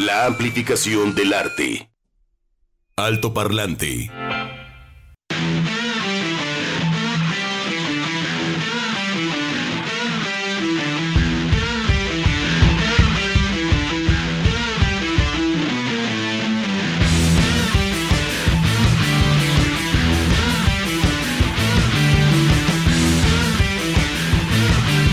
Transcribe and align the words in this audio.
La 0.00 0.24
amplificación 0.24 1.14
del 1.14 1.34
arte. 1.34 1.90
Alto 2.96 3.34
parlante. 3.34 4.10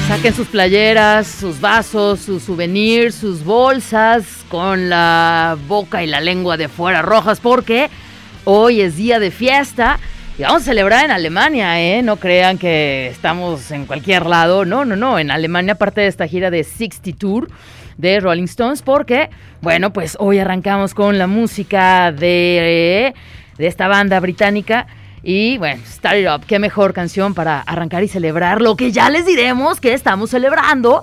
Saquen 0.07 0.33
sus 0.33 0.47
playeras, 0.47 1.27
sus 1.27 1.59
vasos, 1.59 2.21
sus 2.21 2.43
souvenirs, 2.43 3.15
sus 3.15 3.43
bolsas 3.43 4.36
con 4.49 4.89
la 4.89 5.57
boca 5.67 6.03
y 6.03 6.07
la 6.07 6.21
lengua 6.21 6.57
de 6.57 6.67
fuera 6.67 7.01
rojas 7.01 7.39
porque 7.39 7.89
hoy 8.45 8.81
es 8.81 8.95
día 8.95 9.19
de 9.19 9.31
fiesta 9.31 9.99
y 10.37 10.43
vamos 10.43 10.61
a 10.61 10.65
celebrar 10.65 11.05
en 11.05 11.11
Alemania, 11.11 11.81
¿eh? 11.81 12.03
No 12.03 12.17
crean 12.17 12.57
que 12.59 13.07
estamos 13.07 13.71
en 13.71 13.85
cualquier 13.85 14.27
lado. 14.27 14.65
No, 14.65 14.85
no, 14.85 14.95
no. 14.95 15.17
En 15.17 15.31
Alemania, 15.31 15.75
parte 15.75 16.01
de 16.01 16.07
esta 16.07 16.27
gira 16.27 16.51
de 16.51 16.63
60 16.63 17.17
Tour 17.17 17.47
de 17.97 18.19
Rolling 18.19 18.43
Stones 18.43 18.83
porque, 18.83 19.31
bueno, 19.61 19.91
pues 19.91 20.15
hoy 20.19 20.37
arrancamos 20.37 20.93
con 20.93 21.17
la 21.17 21.25
música 21.25 22.11
de, 22.11 23.15
de 23.57 23.67
esta 23.67 23.87
banda 23.87 24.19
británica 24.19 24.85
y 25.23 25.57
bueno, 25.57 25.81
Start 25.85 26.19
It 26.19 26.27
Up, 26.29 26.45
qué 26.45 26.59
mejor 26.59 26.93
canción 26.93 27.33
para 27.33 27.61
arrancar 27.61 28.03
y 28.03 28.07
celebrar 28.07 28.61
lo 28.61 28.77
que 28.77 28.91
ya 28.91 29.09
les 29.09 29.25
diremos 29.25 29.81
que 29.81 29.93
estamos 29.93 30.29
celebrando. 30.29 31.01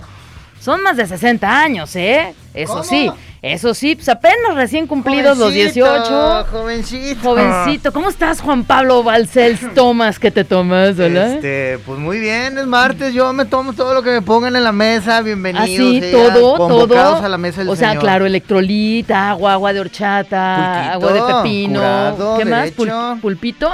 Son 0.64 0.82
más 0.82 0.96
de 0.96 1.06
60 1.06 1.60
años, 1.60 1.95
¿eh? 1.95 2.34
Eso 2.54 2.82
sí, 2.82 3.10
eso 3.42 3.74
sí, 3.74 3.96
pues 3.96 4.09
apenas 4.09 4.54
recién 4.54 4.87
cumplidos 4.87 5.37
los 5.37 5.52
18. 5.52 6.46
Jovencito. 6.51 7.21
Jovencito. 7.21 7.93
¿Cómo 7.93 8.09
estás, 8.09 8.40
Juan 8.40 8.65
Pablo 8.65 9.02
Balcells 9.02 9.60
Tomas? 9.74 10.18
¿Qué 10.18 10.30
te 10.30 10.43
tomas, 10.43 10.98
hola? 10.98 11.34
Este, 11.34 11.79
pues 11.84 11.98
muy 11.98 12.18
bien, 12.18 12.56
es 12.56 12.66
martes, 12.66 13.12
yo 13.12 13.30
me 13.34 13.45
tomo 13.45 13.74
todo 13.74 13.93
lo 13.93 14.02
que 14.02 14.09
me 14.09 14.23
pongan 14.23 14.56
en 14.56 14.65
la 14.65 14.73
mesa, 14.73 15.21
bienvenidos. 15.21 15.65
Así, 15.65 16.01
sean 16.01 16.32
todo, 16.32 16.56
todo. 16.56 17.16
a 17.16 17.28
la 17.28 17.37
mesa 17.37 17.60
del 17.60 17.68
o 17.68 17.76
sea, 17.76 17.88
Señor. 17.90 18.02
claro, 18.02 18.24
electrolita, 18.24 19.32
agua, 19.32 19.52
agua 19.52 19.74
de 19.74 19.80
horchata, 19.80 20.93
agua 20.95 21.12
de 21.12 21.21
pepino. 21.21 21.80
curado, 21.80 22.38
¿Qué 22.38 22.45
más? 22.46 22.71
Pul-. 22.71 23.21
¿Pulpito? 23.21 23.71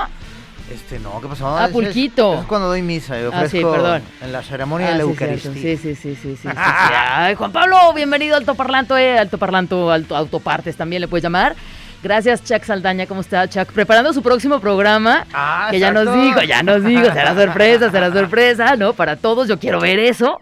Este, 0.70 1.00
no, 1.00 1.20
¿qué 1.20 1.26
pasó? 1.26 1.48
Ah, 1.58 1.66
es- 1.66 1.72
pulquito. 1.72 2.40
Es, 2.40 2.46
cuando 2.46 2.68
doy 2.68 2.80
misa, 2.82 3.20
yo 3.20 3.30
Ah, 3.32 3.40
sí, 3.40 3.58
ofrezco 3.58 3.72
perdón. 3.72 4.02
en 4.22 4.32
la 4.32 4.42
ceremonia 4.42 4.88
Ah, 4.88 4.90
de 4.92 4.98
la 4.98 5.04
sí, 5.04 5.10
Eucaristía. 5.10 5.52
Sí, 5.52 5.76
sí, 5.76 5.94
sí, 6.16 6.36
sí. 6.40 6.48
Ay, 6.56 7.34
Juan 7.34 7.50
Pablo, 7.50 7.92
bienvenido 7.92 8.36
al 8.36 8.42
Altoparlanto, 8.42 8.96
eh, 8.96 9.18
Altoparlanto, 9.18 9.90
Alto 9.90 10.14
Autopartes 10.16 10.76
también 10.76 11.02
le 11.02 11.08
puedes 11.08 11.24
llamar. 11.24 11.56
Gracias, 12.02 12.42
Chuck 12.44 12.62
Saldaña, 12.64 13.06
¿cómo 13.06 13.20
está, 13.20 13.46
Chuck? 13.48 13.72
Preparando 13.72 14.12
su 14.14 14.22
próximo 14.22 14.58
programa, 14.60 15.26
Ah, 15.34 15.68
que 15.70 15.78
ya 15.80 15.90
nos 15.92 16.06
dijo, 16.14 16.40
ya 16.42 16.62
nos 16.62 16.82
dijo, 16.84 17.04
será 17.12 17.34
sorpresa, 17.34 17.90
será 17.90 18.12
sorpresa, 18.12 18.76
¿no? 18.76 18.92
Para 18.94 19.16
todos, 19.16 19.48
yo 19.48 19.58
quiero 19.58 19.80
ver 19.80 19.98
eso. 19.98 20.40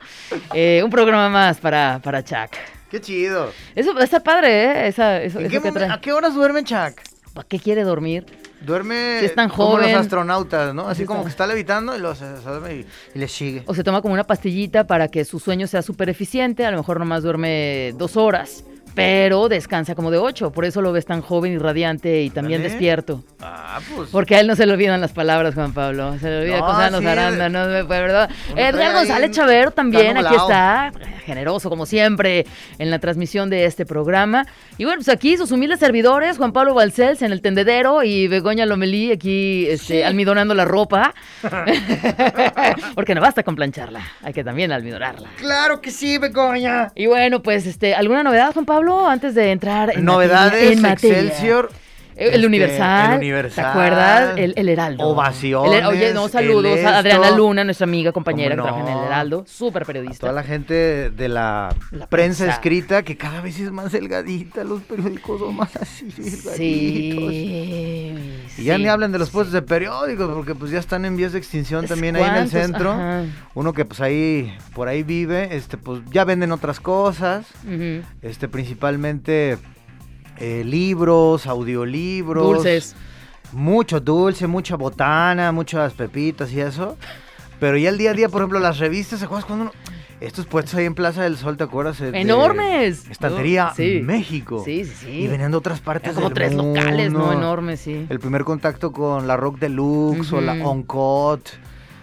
Eh, 0.55 0.83
un 0.85 0.91
programa 0.91 1.29
más 1.31 1.57
para, 1.59 2.01
para 2.05 2.23
Chuck. 2.23 2.51
Qué 2.91 3.01
chido. 3.01 3.51
Eso 3.75 3.99
está 3.99 4.21
padre, 4.21 4.65
¿eh? 4.65 4.89
Esa, 4.89 5.21
eso, 5.23 5.41
¿En 5.41 5.47
eso 5.47 5.57
qué 5.63 5.69
que 5.69 5.73
trae. 5.73 5.91
¿A 5.91 6.01
qué 6.01 6.13
horas 6.13 6.35
duerme 6.35 6.63
Chuck? 6.65 7.01
¿Para 7.35 7.49
qué 7.49 7.59
quiere 7.59 7.83
dormir? 7.83 8.25
Duerme 8.61 9.19
Si 9.21 9.27
es 9.27 9.35
tan 9.35 9.49
como 9.49 9.71
joven. 9.73 9.93
los 9.93 10.01
astronautas, 10.01 10.75
¿no? 10.75 10.89
Así 10.89 11.03
Sí, 11.03 11.07
como 11.07 11.21
está- 11.21 11.27
que 11.29 11.31
está 11.31 11.47
levitando 11.47 11.97
y, 11.97 12.01
lo, 12.01 12.15
se, 12.15 12.37
se 12.39 12.43
duerme 12.49 12.75
y, 12.77 12.87
y 13.15 13.19
le 13.19 13.29
sigue. 13.29 13.63
O 13.67 13.75
se 13.75 13.85
toma 13.85 14.03
como 14.03 14.15
una 14.15 14.25
pastillita 14.25 14.87
para 14.87 15.09
que 15.09 15.25
su 15.25 15.39
sueño 15.39 15.67
sea 15.67 15.83
súper 15.83 16.09
eficiente. 16.09 16.67
A 16.67 16.71
lo 16.71 16.77
mejor 16.79 16.99
nomás 16.99 17.23
duerme 17.23 17.93
dos 17.97 18.17
horas, 18.17 18.65
pero 18.99 19.49
descansa 19.49 19.95
como 19.95 20.11
de 20.11 20.19
ocho. 20.19 20.51
Por 20.51 20.65
eso 20.65 20.83
lo 20.83 20.91
ves 20.91 21.07
tan 21.07 21.23
joven 21.23 21.53
y 21.53 21.59
radiante 21.59 22.23
y 22.23 22.31
también 22.31 22.65
despierto. 22.65 23.23
Ah, 23.41 23.79
pues. 23.95 24.11
Porque 24.11 24.35
a 24.35 24.41
él 24.41 24.49
no 24.49 24.57
se 24.57 24.67
le 24.67 24.73
olvidan 24.73 25.01
las 25.01 25.13
palabras, 25.13 25.55
Juan 25.55 25.73
Pablo. 25.73 26.19
Se 26.19 26.29
le 26.29 26.41
olvida 26.41 26.59
No, 26.59 26.67
cosas 26.67 26.91
los 26.91 27.01
sí. 27.01 27.07
arándanos, 27.07 27.69
¿no? 27.69 27.87
Pues, 27.87 28.01
¿verdad? 28.01 28.29
Edgar 28.57 28.95
González 28.95 29.29
un 29.29 29.35
Chavero 29.35 29.71
también, 29.71 30.17
aquí 30.17 30.35
está, 30.35 30.91
generoso 31.25 31.71
como 31.71 31.87
siempre, 31.87 32.45
en 32.81 32.91
la 32.91 32.99
transmisión 32.99 33.51
de 33.51 33.67
este 33.67 33.87
programa. 33.87 34.47
Y 34.79 34.85
bueno, 34.85 34.99
pues 34.99 35.09
aquí 35.11 35.37
sus 35.37 35.53
humildes 35.53 35.79
servidores, 35.79 36.37
Juan 36.37 36.53
Pablo 36.53 36.75
Balcells 36.75 37.23
en 37.23 37.31
el 37.31 37.41
tendedero 37.41 38.03
y 38.03 38.27
Begoña 38.27 38.67
Lomelí 38.67 39.13
aquí 39.13 39.69
este, 39.69 40.05
almidonando 40.05 40.55
la 40.55 40.65
ropa. 40.65 41.15
Porque 42.97 43.15
no 43.15 43.21
basta 43.21 43.45
con 43.45 43.55
plancharla, 43.55 44.03
hay 44.23 44.33
que 44.33 44.43
también 44.43 44.73
almidonarla. 44.73 45.29
Claro 45.37 45.81
que 45.81 45.93
sí, 45.93 46.19
Begoña. 46.19 46.91
Y 46.97 47.07
bueno, 47.07 47.43
pues, 47.43 47.65
este, 47.67 47.95
¿alguna 47.95 48.25
novedad, 48.25 48.53
Juan 48.53 48.65
Pablo, 48.65 48.88
antes 49.09 49.35
de 49.35 49.51
entrar 49.53 49.91
en 49.91 50.05
Novedades, 50.05 50.53
materia- 50.53 50.73
en 50.73 50.83
materia? 50.83 51.19
Excelsior. 51.21 51.71
El 52.19 52.35
este, 52.35 52.47
Universal, 52.47 53.13
el 53.13 53.19
Universal, 53.19 53.65
¿te 53.65 53.71
acuerdas? 53.71 54.39
El, 54.39 54.53
el 54.57 54.69
Heraldo. 54.69 55.05
Ovaciones, 55.05 55.79
El- 55.81 55.87
oye, 55.87 56.13
no, 56.15 56.29
saludos 56.29 56.79
a 56.85 56.99
Adriana. 56.99 57.31
Luna, 57.31 57.63
nuestra 57.65 57.85
amiga, 57.85 58.11
compañera 58.13 58.57
que 58.57 58.61
¿Cómo 58.61 58.73
trabaja 58.75 58.93
en 58.93 58.99
el? 58.99 59.05
Heraldo, 59.05 59.45
súper 59.47 59.83
A 59.83 59.87
periodista. 59.87 60.19
toda 60.21 60.33
la 60.33 60.43
gente 60.43 61.11
de 61.11 61.29
la, 61.29 61.75
La 61.93 62.07
prensa, 62.09 62.45
prensa. 62.45 62.47
escrita 62.49 63.03
que 63.05 63.17
cada 63.17 63.41
vez 63.41 63.61
es 63.61 63.71
más 63.71 63.93
delgadita, 63.93 64.65
los 64.65 64.83
periódicos 64.83 65.39
son 65.41 65.55
más 65.57 65.75
así 65.81 66.07
delgaditos. 66.07 66.57
Sí. 67.33 68.15
Y 68.59 68.65
ya 68.65 68.77
sí. 68.77 68.83
ni 68.83 68.89
hablan 68.89 69.13
de 69.13 69.19
los 69.19 69.31
puestos 69.31 69.53
de 69.53 69.63
periódicos, 69.63 70.29
porque 70.35 70.55
pues 70.57 70.71
ya 70.73 70.81
están 70.81 71.05
en 71.05 71.17
vías 71.17 71.33
de 71.33 71.39
extinción 71.39 71.87
también 71.87 72.17
ahí 72.17 72.25
en 72.25 72.35
el 72.35 72.51
centro. 72.51 72.93
Ajá. 72.93 73.23
Uno 73.55 73.73
que 73.73 73.85
pues 73.85 74.01
ahí, 74.01 74.53
por 74.75 74.89
ahí 74.89 75.03
vive, 75.05 75.55
este 75.57 75.77
pues 75.77 76.01
ya 76.11 76.25
venden 76.25 76.51
otras 76.53 76.81
cosas, 76.81 77.47
este 78.23 78.49
principalmente 78.49 79.59
eh, 80.39 80.63
libros, 80.65 81.47
audiolibros. 81.47 82.45
Dulces. 82.57 82.97
Mucho 83.53 83.99
dulce, 84.01 84.47
mucha 84.47 84.77
botana, 84.77 85.53
muchas 85.53 85.93
pepitas 85.95 86.53
y 86.53 86.61
eso. 86.61 86.97
Pero 87.61 87.77
ya 87.79 87.89
el 87.89 87.99
día 87.99 88.11
a 88.11 88.15
día, 88.15 88.29
por 88.29 88.43
ejemplo, 88.43 88.61
las 88.61 88.79
revistas, 88.79 89.19
¿te 89.21 89.25
acuerdas 89.25 89.45
cuando 89.47 89.65
uno... 89.65 89.73
Estos 90.21 90.47
puestos 90.47 90.75
ahí 90.75 90.85
en 90.85 90.97
Plaza 90.97 91.23
del 91.23 91.37
Sol, 91.37 91.57
¿te 91.57 91.63
acuerdas? 91.63 92.01
De 92.01 92.09
Enormes. 92.09 93.09
Estantería 93.09 93.73
Sí. 93.77 94.01
México. 94.03 94.63
Sí, 94.65 94.85
sí, 94.85 94.93
sí. 94.93 95.11
Y 95.11 95.29
venían 95.29 95.53
de 95.53 95.57
otras 95.57 95.81
partes 95.81 96.11
Eran 96.11 96.15
como 96.17 96.27
del 96.29 96.35
tres 96.35 96.55
locales, 96.55 97.13
¿no? 97.13 97.33
Enormes, 97.33 97.79
sí. 97.81 98.05
El 98.09 98.19
primer 98.19 98.43
contacto 98.43 98.91
con 98.91 99.29
la 99.29 99.37
Rock 99.37 99.61
Deluxe 99.61 100.33
o 100.33 100.41
la 100.41 100.55
Ujú. 100.55 100.63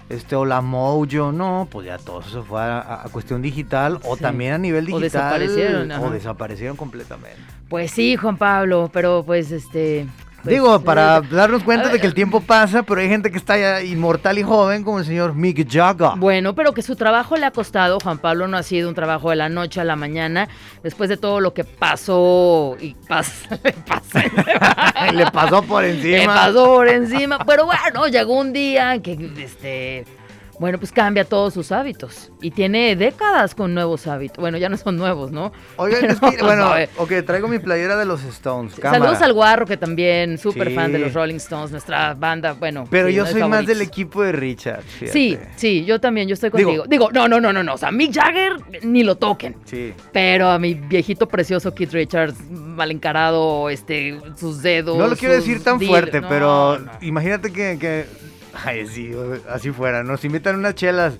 Este, 0.07 0.35
o 0.35 0.45
la 0.45 0.61
Mojo, 0.61 1.31
no, 1.31 1.67
pues 1.71 1.87
ya 1.87 1.97
todo 1.97 2.21
eso 2.21 2.43
fue 2.43 2.61
a, 2.61 3.01
a 3.05 3.09
cuestión 3.11 3.41
digital 3.41 3.99
o 4.03 4.15
Sí. 4.15 4.21
también 4.21 4.53
a 4.53 4.57
nivel 4.59 4.83
O 4.85 4.99
digital. 4.99 5.01
desaparecieron, 5.01 5.91
ajá. 5.91 6.01
O 6.05 6.11
desaparecieron 6.11 6.77
completamente. 6.77 7.39
Pues 7.69 7.89
sí, 7.91 8.15
Juan 8.15 8.37
Pablo, 8.37 8.89
pero 8.93 9.23
pues 9.25 9.51
este... 9.51 10.05
pues, 10.45 10.55
Digo, 10.55 10.79
para 10.81 11.21
darnos 11.21 11.63
cuenta 11.63 11.89
de 11.89 11.99
que 11.99 12.07
el 12.07 12.13
tiempo 12.13 12.39
pasa, 12.39 12.83
pero 12.83 13.01
hay 13.01 13.09
gente 13.09 13.31
que 13.31 13.37
está 13.37 13.57
ya 13.57 13.81
inmortal 13.81 14.37
y 14.37 14.43
joven, 14.43 14.83
como 14.83 14.99
el 14.99 15.05
señor 15.05 15.35
Mick 15.35 15.67
Jagger. 15.69 16.11
Bueno, 16.17 16.55
pero 16.55 16.73
que 16.73 16.81
su 16.81 16.95
trabajo 16.95 17.35
le 17.35 17.45
ha 17.45 17.51
costado, 17.51 17.99
Juan 17.99 18.19
Pablo, 18.19 18.47
no 18.47 18.55
ha 18.57 18.63
sido 18.63 18.87
un 18.87 18.95
trabajo 18.95 19.31
de 19.31 19.35
la 19.35 19.49
noche 19.49 19.81
a 19.81 19.83
la 19.83 19.95
mañana, 19.95 20.47
después 20.83 21.09
de 21.09 21.17
todo 21.17 21.39
lo 21.41 21.53
que 21.53 21.63
pasó 21.63 22.77
y 22.79 22.93
pasa, 23.07 23.59
le 23.63 23.73
pasa, 23.73 24.23
le 25.11 25.31
pasó 25.31 25.61
por 25.63 25.83
le 25.83 25.91
encima. 25.91 26.33
pasó 26.33 26.65
por 26.65 26.87
encima, 26.87 27.39
pero 27.45 27.65
bueno, 27.65 28.07
llegó 28.07 28.39
un 28.39 28.53
día 28.53 29.01
que, 29.01 29.31
este, 29.37 30.05
bueno, 30.59 30.77
pues 30.77 30.91
cambia 30.91 31.25
todos 31.25 31.53
sus 31.53 31.71
hábitos 31.71 32.31
y 32.41 32.51
tiene 32.51 32.95
décadas 32.95 33.55
con 33.55 33.73
nuevos 33.73 34.07
hábitos, 34.07 34.37
bueno, 34.37 34.57
ya 34.57 34.69
no 34.69 34.77
son 34.77 34.95
nuevos, 34.97 35.31
¿no? 35.31 35.51
Oigan, 35.77 36.05
es 36.05 36.19
que, 36.19 36.37
bueno, 36.41 36.69
sabe. 36.69 36.89
ok, 36.97 37.11
traigo 37.25 37.47
mi 37.47 37.59
playera 37.59 37.95
de 37.97 38.05
los 38.05 38.23
Stones. 38.23 38.73
Saludos 38.81 39.21
al 39.21 39.33
Guarro, 39.33 39.65
que 39.65 39.77
también, 39.77 40.37
súper 40.37 40.71
fan 40.73 40.91
de 40.91 40.99
los 40.99 41.13
Rolling 41.13 41.35
Stones, 41.35 41.71
nuestra 41.71 42.13
banda, 42.13 42.53
bueno. 42.53 42.85
Pero 42.89 43.07
sí, 43.09 43.13
yo 43.15 43.25
soy 43.25 43.43
más 43.43 43.65
del 43.65 43.81
equipo 43.81 44.23
de 44.23 44.31
Richard. 44.31 44.83
fíjate. 44.83 45.11
Sí, 45.11 45.37
sí, 45.55 45.85
yo 45.85 45.99
también, 45.99 46.27
yo 46.27 46.33
estoy 46.33 46.49
contigo. 46.51 46.85
Digo, 46.87 47.09
no, 47.11 47.27
no, 47.27 47.39
no, 47.39 47.51
no, 47.51 47.63
no, 47.63 47.73
o 47.73 47.77
sea, 47.77 47.91
Mick 47.91 48.13
Jagger 48.13 48.53
ni 48.83 49.03
lo 49.03 49.15
toquen. 49.15 49.55
Sí. 49.65 49.93
Pero 50.11 50.49
a 50.49 50.59
mi 50.59 50.73
viejito 50.73 51.27
precioso 51.27 51.73
Keith 51.73 51.91
Richards, 51.91 52.35
mal 52.49 52.91
encarado, 52.91 53.69
este, 53.69 54.19
sus 54.37 54.61
dedos. 54.61 54.97
No 54.97 55.07
lo 55.07 55.15
quiero 55.15 55.35
decir 55.35 55.63
tan 55.63 55.79
fuerte, 55.79 56.21
no, 56.21 56.29
pero 56.29 56.79
no. 56.79 56.91
imagínate 57.01 57.51
que, 57.51 57.77
que- 57.79 58.24
Ay, 58.63 58.87
sí, 58.87 59.11
así 59.49 59.71
fuera. 59.71 60.03
Nos 60.03 60.23
invitan 60.25 60.55
unas 60.55 60.75
chelas. 60.75 61.15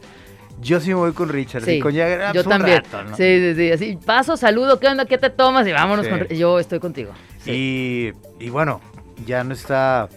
Yo 0.62 0.80
sí 0.80 0.90
me 0.90 0.96
voy 0.96 1.12
con 1.12 1.28
Richard. 1.28 1.64
Sí, 1.64 1.72
y 1.74 1.80
con 1.82 1.92
Jagger, 1.94 2.22
ah, 2.22 2.32
yo 2.34 2.44
pues, 2.44 2.58
también. 2.58 2.78
rato, 2.78 3.04
¿no? 3.04 3.18
Sí, 3.18 3.24
sí, 3.40 3.56
sí. 3.56 3.72
Así, 3.72 3.98
paso, 4.06 4.38
saludo, 4.38 4.80
¿qué 4.80 4.88
onda? 4.88 5.06
¿Qué 5.06 5.18
te 5.18 5.30
tomas? 5.30 5.68
Y 5.68 5.74
vámonos 5.74 6.06
Sí. 6.06 6.12
con. 6.12 6.28
Yo 6.30 6.60
estoy 6.60 6.80
contigo. 6.80 7.12
Sí. 7.44 8.14
Y, 8.40 8.46
y 8.46 8.50
bueno, 8.50 8.80
ya 9.26 9.44
no 9.44 9.54
está 9.54 10.08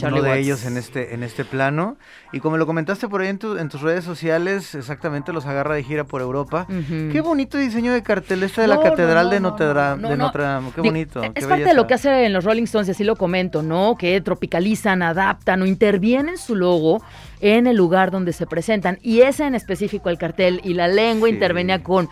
Charlie 0.00 0.18
uno 0.20 0.24
de 0.24 0.30
Watts. 0.30 0.44
ellos 0.46 0.64
en 0.66 0.76
este, 0.76 1.14
en 1.14 1.22
este 1.22 1.44
plano. 1.44 1.96
Y 2.32 2.40
como 2.40 2.56
lo 2.56 2.66
comentaste 2.66 3.08
por 3.08 3.20
ahí 3.20 3.28
en, 3.28 3.38
tu- 3.38 3.56
en 3.58 3.68
tus 3.68 3.80
redes 3.82 4.04
sociales, 4.04 4.74
exactamente 4.74 5.32
los 5.32 5.46
agarra 5.46 5.74
de 5.74 5.82
gira 5.82 6.04
por 6.04 6.20
Europa. 6.22 6.66
Qué 6.68 7.20
bonito 7.20 7.58
diseño 7.58 7.92
de 7.92 8.02
cartel 8.02 8.42
este 8.42 8.62
de 8.62 8.66
la 8.68 8.80
Catedral 8.80 9.26
no, 9.26 9.30
de 9.30 9.40
no, 9.40 9.50
Notre 9.50 9.66
no, 9.66 9.74
Dame. 9.74 10.02
no, 10.02 10.08
de 10.08 10.16
no. 10.16 10.24
Notre 10.24 10.42
Dame. 10.44 10.70
Qué 10.74 10.80
bonito. 10.80 11.22
Es 11.22 11.30
qué 11.34 11.46
parte 11.46 11.64
de 11.64 11.74
lo 11.74 11.86
que 11.86 11.94
hacen 11.94 12.12
en 12.14 12.32
los 12.32 12.44
Rolling 12.44 12.64
Stones, 12.64 12.88
y 12.88 12.90
así 12.92 13.04
lo 13.04 13.16
comento, 13.16 13.62
¿no? 13.62 13.96
Que 13.98 14.20
tropicalizan, 14.20 15.02
adaptan 15.02 15.62
o 15.62 15.66
intervienen 15.66 16.38
su 16.38 16.56
logo 16.56 17.02
en 17.40 17.66
el 17.66 17.76
lugar 17.76 18.10
donde 18.10 18.32
se 18.32 18.46
presentan. 18.46 18.98
Y 19.02 19.20
ese 19.20 19.44
en 19.44 19.54
específico, 19.54 20.08
el 20.10 20.18
cartel 20.18 20.60
y 20.64 20.74
la 20.74 20.88
lengua 20.88 21.28
Sí. 21.28 21.34
intervenía 21.34 21.82
con 21.82 22.08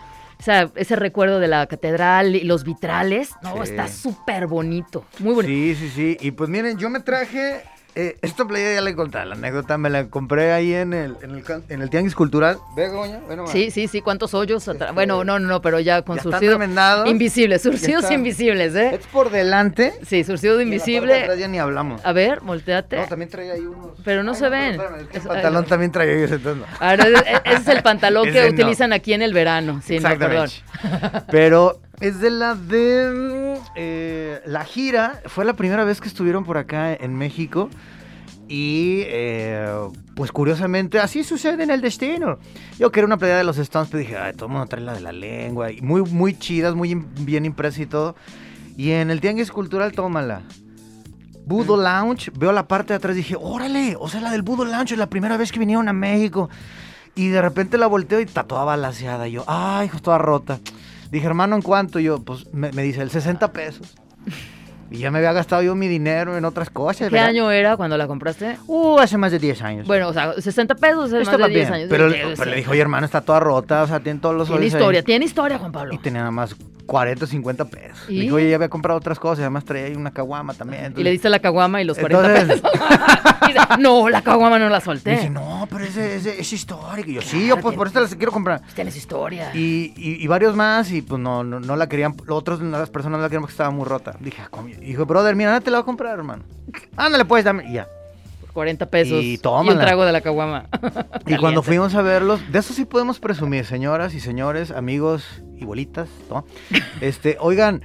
ese 0.75 0.95
recuerdo 0.95 1.39
de 1.39 1.47
la 1.49 1.67
catedral 1.67 2.35
y 2.35 2.43
los 2.45 2.63
vitrales. 2.63 3.31
No, 3.43 3.55
Sí. 3.57 3.71
está 3.71 3.87
súper 3.89 4.47
bonito. 4.47 5.03
Muy 5.19 5.33
bonito. 5.33 5.53
Sí, 5.53 5.75
sí, 5.75 5.89
sí. 5.89 6.17
Y 6.21 6.31
pues 6.31 6.49
miren, 6.49 6.77
yo 6.77 6.89
me 6.89 7.01
traje. 7.01 7.61
Eh, 7.99 8.15
esta 8.21 8.45
playa 8.45 8.75
ya 8.75 8.81
le 8.81 8.95
conté 8.95 9.25
la 9.25 9.35
anécdota. 9.35 9.77
Me 9.77 9.89
la 9.89 10.07
compré 10.07 10.53
ahí 10.53 10.73
en 10.73 10.93
el, 10.93 11.17
en 11.21 11.31
el, 11.35 11.43
en 11.67 11.81
el 11.81 11.89
Tianguis 11.89 12.15
Cultural. 12.15 12.57
Ve, 12.73 12.87
Goña, 12.87 13.19
nomás. 13.27 13.51
Sí, 13.51 13.71
sí, 13.71 13.89
sí, 13.89 13.99
cuántos 14.01 14.33
hoyos 14.33 14.65
atrás. 14.69 14.83
Este, 14.89 14.93
Bueno, 14.93 15.25
no, 15.25 15.37
no, 15.37 15.47
no, 15.47 15.61
pero 15.61 15.81
ya 15.81 16.01
con 16.03 16.15
ya 16.15 16.23
surcido 16.23 16.57
invisibles, 17.05 17.61
surcidos 17.61 18.09
invisibles, 18.09 18.73
¿eh? 18.75 18.95
Es 18.95 19.07
por 19.07 19.31
delante. 19.31 19.93
Sí, 20.05 20.23
surcido 20.23 20.55
de 20.55 20.63
invisible. 20.63 21.27
ya 21.37 21.49
ni 21.49 21.59
hablamos. 21.59 21.99
A 22.05 22.13
ver, 22.13 22.39
volteate. 22.39 22.95
No, 22.99 23.07
también 23.07 23.29
traía 23.29 23.53
ahí 23.53 23.65
unos. 23.65 23.97
Pero 24.05 24.23
no 24.23 24.31
Ay, 24.31 24.37
se 24.37 24.47
ven. 24.49 24.71
espérame, 24.71 24.99
es 25.01 25.07
que 25.09 25.17
el 25.17 25.23
pantalón 25.23 25.63
ay, 25.65 25.69
también 25.69 25.91
traía 25.91 26.17
yo 26.19 26.23
ese 26.23 26.35
entonces 26.35 26.65
no. 26.65 26.77
Ahora, 26.79 27.05
ese 27.43 27.53
es 27.61 27.67
el 27.67 27.83
pantalón 27.83 28.23
que 28.31 28.41
no. 28.43 28.53
utilizan 28.53 28.93
aquí 28.93 29.11
en 29.11 29.23
el 29.23 29.33
verano. 29.33 29.81
Sí, 29.83 29.99
no, 29.99 30.07
perdón. 30.17 30.45
Exactamente. 30.45 31.25
Pero 31.31 31.81
es 31.99 32.19
de 32.19 32.29
la 32.29 32.55
de 32.55 33.57
mm, 33.57 33.61
eh, 33.75 34.41
la 34.45 34.63
gira. 34.65 35.21
Fue 35.25 35.45
la 35.45 35.53
primera 35.53 35.83
vez 35.83 36.01
que 36.01 36.07
estuvieron 36.07 36.45
por 36.45 36.57
acá 36.57 36.93
en 36.93 37.15
México. 37.15 37.69
Y 38.47 39.03
eh, 39.05 39.71
pues 40.15 40.31
curiosamente, 40.31 40.99
así 40.99 41.23
sucede 41.23 41.63
en 41.63 41.69
el 41.69 41.81
destino. 41.81 42.39
Yo 42.79 42.91
que 42.91 42.99
era 42.99 43.07
una 43.07 43.17
playa 43.17 43.37
de 43.37 43.43
los 43.43 43.59
Stones, 43.59 43.89
pero 43.91 43.99
dije, 43.99 44.17
ay, 44.17 44.33
todo 44.33 44.47
el 44.47 44.53
mundo 44.53 44.65
trae 44.67 44.81
la 44.81 44.93
de 44.93 45.01
la 45.01 45.11
lengua. 45.11 45.67
Muy, 45.81 46.01
muy 46.01 46.33
chidas, 46.33 46.73
muy 46.73 46.95
bien 46.95 47.45
impresa 47.45 47.81
y 47.81 47.85
todo. 47.85 48.15
Y 48.75 48.91
en 48.91 49.11
el 49.11 49.21
Tianguis 49.21 49.51
Cultural, 49.51 49.91
tómala. 49.91 50.41
Budo 51.45 51.77
Lounge, 51.77 52.31
veo 52.35 52.51
la 52.51 52.67
parte 52.67 52.93
de 52.93 52.97
atrás 52.97 53.15
dije, 53.15 53.35
órale, 53.39 53.95
o 53.99 54.07
sea, 54.07 54.21
la 54.21 54.31
del 54.31 54.43
Budo 54.43 54.65
Lounge 54.65 54.93
es 54.93 54.99
la 54.99 55.09
primera 55.09 55.35
vez 55.35 55.51
que 55.51 55.59
vinieron 55.59 55.87
a 55.87 55.93
México. 55.93 56.49
Y 57.15 57.27
de 57.27 57.41
repente 57.41 57.77
la 57.77 57.87
volteo 57.87 58.19
y 58.19 58.23
está 58.23 58.43
toda 58.43 58.63
balaseada. 58.63 59.27
Y 59.27 59.33
yo, 59.33 59.43
ay, 59.47 59.87
hijo, 59.87 59.99
toda 59.99 60.17
rota. 60.17 60.59
Dije, 61.09 61.25
hermano, 61.25 61.55
¿en 61.55 61.61
cuánto? 61.61 61.99
Y 61.99 62.03
yo, 62.03 62.19
pues, 62.23 62.51
me, 62.53 62.71
me 62.71 62.83
dice, 62.83 63.01
el 63.01 63.09
60 63.09 63.51
pesos. 63.51 63.95
Y 64.91 64.97
ya 64.99 65.11
me 65.11 65.19
había 65.19 65.33
gastado 65.33 65.61
yo 65.61 65.75
mi 65.75 65.87
dinero 65.87 66.37
en 66.37 66.45
otras 66.45 66.69
cosas. 66.69 67.09
¿Qué 67.09 67.13
¿verdad? 67.15 67.29
año 67.29 67.51
era 67.51 67.77
cuando 67.77 67.97
la 67.97 68.07
compraste? 68.07 68.57
Uh, 68.67 68.97
hace 68.99 69.17
más 69.17 69.31
de 69.31 69.39
10 69.39 69.61
años. 69.61 69.87
Bueno, 69.87 70.07
o 70.09 70.13
sea, 70.13 70.33
60 70.33 70.75
pesos 70.75 71.13
hace 71.13 71.25
más 71.25 71.37
de 71.37 71.47
10 71.47 71.49
bien, 71.53 71.73
años. 71.73 71.87
Pero, 71.89 72.07
le 72.09 72.55
dijo, 72.55 72.71
oye, 72.71 72.81
hermano, 72.81 73.05
está 73.05 73.21
toda 73.21 73.39
rota. 73.39 73.83
O 73.83 73.87
sea, 73.87 73.99
tiene 73.99 74.19
todos 74.19 74.35
los 74.35 74.47
Tiene 74.47 74.59
soles 74.61 74.73
ahí". 74.73 74.79
historia, 74.79 75.03
tiene 75.03 75.25
historia, 75.25 75.57
Juan 75.59 75.71
Pablo. 75.71 75.93
Y 75.93 75.97
tenía 75.99 76.21
nada 76.21 76.31
más 76.31 76.55
40 76.85 77.23
o 77.23 77.27
50 77.27 77.65
pesos. 77.65 78.05
¿Y? 78.09 78.15
Le 78.15 78.21
dijo, 78.23 78.35
oye, 78.37 78.49
ya 78.49 78.55
había 78.55 78.69
comprado 78.69 78.97
otras 78.97 79.19
cosas. 79.19 79.41
Además 79.41 79.63
traía 79.63 79.85
ahí 79.85 79.95
una 79.95 80.11
caguama 80.11 80.53
también. 80.55 80.93
Y 80.97 81.03
le 81.03 81.11
diste 81.11 81.29
la 81.29 81.39
caguama 81.39 81.81
y 81.81 81.85
los 81.85 81.97
40 81.97 82.41
Entonces- 82.41 82.61
pesos. 82.61 82.79
Y 83.49 83.53
dice, 83.53 83.65
no, 83.79 84.09
la 84.09 84.21
caguama 84.21 84.59
no 84.59 84.69
la 84.69 84.79
solté. 84.79 85.09
Me 85.09 85.15
dice, 85.17 85.29
no, 85.31 85.67
pero 85.71 85.83
ese, 85.83 86.17
ese, 86.17 86.39
es 86.39 86.53
histórico. 86.53 87.09
Y 87.09 87.13
yo, 87.15 87.21
sí, 87.21 87.47
yo 87.47 87.57
pues 87.59 87.75
por 87.75 87.87
eso 87.87 87.99
las 87.99 88.13
quiero 88.13 88.31
comprar. 88.31 88.61
Tienes 88.75 88.95
historia. 88.95 89.49
Y, 89.55 89.91
y, 89.97 90.23
y 90.23 90.27
varios 90.27 90.55
más, 90.55 90.91
y 90.91 91.01
pues 91.01 91.19
no, 91.19 91.43
no, 91.43 91.59
no 91.59 91.75
la 91.75 91.89
querían, 91.89 92.15
otros 92.27 92.61
las 92.61 92.91
personas 92.91 93.17
no 93.17 93.23
la 93.23 93.29
querían 93.29 93.41
porque 93.41 93.53
estaba 93.53 93.71
muy 93.71 93.85
rota. 93.85 94.13
Dije, 94.19 94.39
ah, 94.43 94.49
¿cómo? 94.51 94.67
Y 94.81 94.87
dijo, 94.87 95.05
brother, 95.05 95.35
mira, 95.35 95.49
nada 95.51 95.61
te 95.61 95.71
la 95.71 95.77
voy 95.77 95.83
a 95.83 95.85
comprar, 95.85 96.17
hermano. 96.17 96.43
Ándale, 96.95 97.25
pues, 97.25 97.43
dame. 97.43 97.69
Y 97.69 97.73
ya. 97.73 97.87
40 98.53 98.85
pesos. 98.87 99.23
Y 99.23 99.33
y 99.33 99.37
tómala. 99.37 99.73
un 99.73 99.79
trago 99.79 100.05
de 100.05 100.11
la 100.11 100.21
caguama. 100.21 100.65
Y 101.27 101.37
cuando 101.37 101.61
fuimos 101.61 101.93
a 101.95 102.01
verlos, 102.01 102.41
de 102.51 102.59
eso 102.59 102.73
sí 102.73 102.85
podemos 102.85 103.19
presumir, 103.19 103.65
señoras 103.65 104.15
y 104.15 104.19
señores, 104.19 104.71
amigos 104.71 105.43
y 105.57 105.65
bolitas, 105.65 106.09
¿no? 106.29 106.43
Este, 107.01 107.37
oigan, 107.39 107.81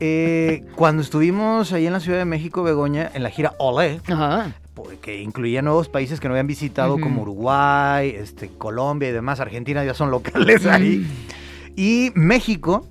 eh, 0.00 0.64
cuando 0.74 1.02
estuvimos 1.02 1.72
ahí 1.72 1.86
en 1.86 1.92
la 1.92 2.00
Ciudad 2.00 2.18
de 2.18 2.24
México, 2.24 2.62
Begoña, 2.62 3.10
en 3.12 3.22
la 3.22 3.30
gira 3.30 3.54
Olé, 3.58 4.00
Ajá. 4.08 4.52
que 5.02 5.20
incluía 5.20 5.60
nuevos 5.60 5.88
países 5.88 6.18
que 6.18 6.28
no 6.28 6.34
habían 6.34 6.46
visitado, 6.46 6.98
como 6.98 7.22
Uruguay, 7.22 8.14
este, 8.16 8.48
Colombia 8.48 9.10
y 9.10 9.12
demás, 9.12 9.40
Argentina 9.40 9.84
ya 9.84 9.92
son 9.94 10.10
locales 10.10 10.64
ahí. 10.66 11.06
Y 11.76 12.10
México, 12.14 12.86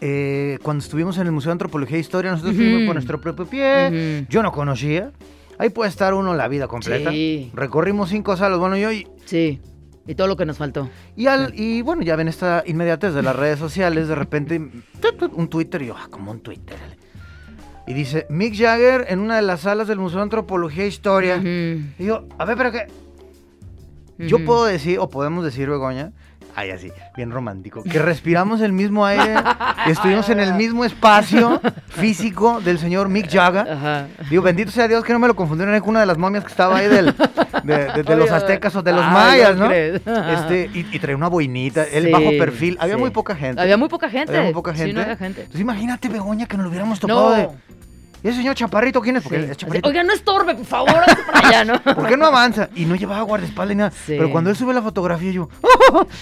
eh, 0.00 0.58
cuando 0.62 0.82
estuvimos 0.82 1.18
en 1.18 1.26
el 1.26 1.32
Museo 1.32 1.50
de 1.50 1.52
Antropología 1.52 1.96
e 1.96 2.00
Historia, 2.00 2.30
nosotros 2.30 2.56
fuimos 2.56 2.82
por 2.82 2.94
nuestro 2.94 3.20
propio 3.20 3.46
pie. 3.46 4.26
Yo 4.28 4.42
no 4.42 4.52
conocía. 4.52 5.12
Ahí 5.58 5.70
puede 5.70 5.88
estar 5.88 6.12
uno 6.14 6.34
la 6.34 6.48
vida 6.48 6.68
completa. 6.68 7.10
Sí. 7.10 7.50
Recorrimos 7.54 8.10
cinco 8.10 8.36
salas, 8.36 8.58
bueno, 8.58 8.76
yo 8.76 8.92
y, 8.92 9.06
Sí. 9.24 9.60
Y 10.06 10.14
todo 10.14 10.28
lo 10.28 10.36
que 10.36 10.46
nos 10.46 10.58
faltó. 10.58 10.88
y, 11.16 11.26
al, 11.26 11.52
y 11.58 11.82
bueno, 11.82 12.02
ya 12.02 12.14
ven 12.14 12.28
esta 12.28 12.62
inmediatez 12.66 13.12
de 13.12 13.22
las 13.22 13.34
redes 13.34 13.58
sociales, 13.58 14.06
de 14.06 14.14
repente 14.14 14.60
un 15.32 15.48
Twitter, 15.48 15.82
y 15.82 15.86
yo, 15.86 15.96
ah, 15.98 16.06
como 16.10 16.30
un 16.30 16.40
Twitter. 16.40 16.76
Y 17.88 17.94
dice, 17.94 18.26
Mick 18.28 18.54
Jagger 18.56 19.06
en 19.08 19.20
una 19.20 19.36
de 19.36 19.42
las 19.42 19.60
salas 19.60 19.88
del 19.88 19.98
Museo 19.98 20.18
de 20.18 20.24
Antropología 20.24 20.84
e 20.84 20.88
Historia. 20.88 21.38
Y 21.38 22.04
yo, 22.04 22.26
a 22.38 22.44
ver, 22.44 22.56
pero 22.56 22.72
qué. 22.72 22.86
Yo 24.18 24.44
puedo 24.44 24.64
decir, 24.64 24.98
o 24.98 25.10
podemos 25.10 25.44
decir, 25.44 25.68
Begoña, 25.68 26.12
ay, 26.56 26.70
así, 26.70 26.90
bien 27.16 27.30
romántico, 27.30 27.82
que 27.84 27.98
respiramos 28.00 28.60
el 28.62 28.72
mismo 28.72 29.04
aire, 29.06 29.34
y 29.86 29.90
estuvimos 29.90 30.28
en 30.30 30.40
el 30.40 30.54
mismo 30.54 30.84
espacio 30.84 31.60
físico 31.88 32.60
del 32.60 32.78
señor 32.78 33.08
Mick 33.08 33.30
Jagger. 33.30 33.70
Ajá. 33.70 34.06
Digo, 34.30 34.42
bendito 34.42 34.70
sea 34.70 34.88
Dios 34.88 35.04
que 35.04 35.12
no 35.12 35.18
me 35.18 35.28
lo 35.28 35.36
confundieron 35.36 35.78
con 35.80 35.90
una 35.90 36.00
de 36.00 36.06
las 36.06 36.18
momias 36.18 36.44
que 36.44 36.50
estaba 36.50 36.78
ahí 36.78 36.88
del, 36.88 37.14
de, 37.62 37.76
de- 37.92 38.02
de 38.02 38.16
los 38.16 38.30
aztecas 38.30 38.74
o 38.76 38.82
de 38.82 38.92
los 38.92 39.04
ay, 39.04 39.12
mayas, 39.12 39.56
¿no. 39.56 39.70
Este, 39.70 40.70
y, 40.74 40.86
y 40.92 40.98
traía 40.98 41.16
una 41.16 41.28
boinita, 41.28 41.84
el 41.84 42.06
Sí, 42.06 42.10
bajo 42.10 42.30
perfil. 42.38 42.76
Había 42.80 42.94
sí. 42.94 43.00
muy 43.00 43.10
poca 43.10 43.34
gente. 43.36 43.60
Había 43.60 43.76
muy 43.76 43.88
poca 43.88 44.08
gente. 44.08 44.30
Había 44.32 44.44
muy 44.44 44.54
poca 44.54 44.72
Sí, 44.72 44.78
gente. 44.78 44.92
no 44.94 45.00
había 45.02 45.16
gente. 45.16 45.40
Entonces 45.42 45.60
imagínate, 45.60 46.08
Begoña, 46.08 46.46
que 46.46 46.56
nos 46.56 46.64
lo 46.64 46.70
hubiéramos 46.70 46.98
topado 47.00 47.30
No. 47.30 47.36
de... 47.36 47.48
¿Y 48.26 48.30
ese 48.30 48.38
señor 48.38 48.56
Chaparrito 48.56 49.00
quién 49.00 49.16
es? 49.16 49.22
Porque 49.22 49.44
Sí. 49.44 49.50
es 49.52 49.56
Chaparrito. 49.56 49.88
Oiga, 49.88 50.02
no 50.02 50.12
estorbe, 50.12 50.56
por 50.56 50.64
favor, 50.66 50.94
para 51.32 51.48
allá, 51.48 51.64
¿no? 51.64 51.80
¿Por 51.94 52.08
qué 52.08 52.16
no 52.16 52.26
avanza? 52.26 52.68
Y 52.74 52.84
no 52.84 52.96
llevaba 52.96 53.22
guardaespaldas 53.22 53.76
ni 53.76 53.78
nada. 53.78 53.90
Sí. 53.92 54.14
Pero 54.18 54.32
cuando 54.32 54.50
él 54.50 54.56
sube 54.56 54.74
la 54.74 54.82
fotografía, 54.82 55.30
yo... 55.30 55.48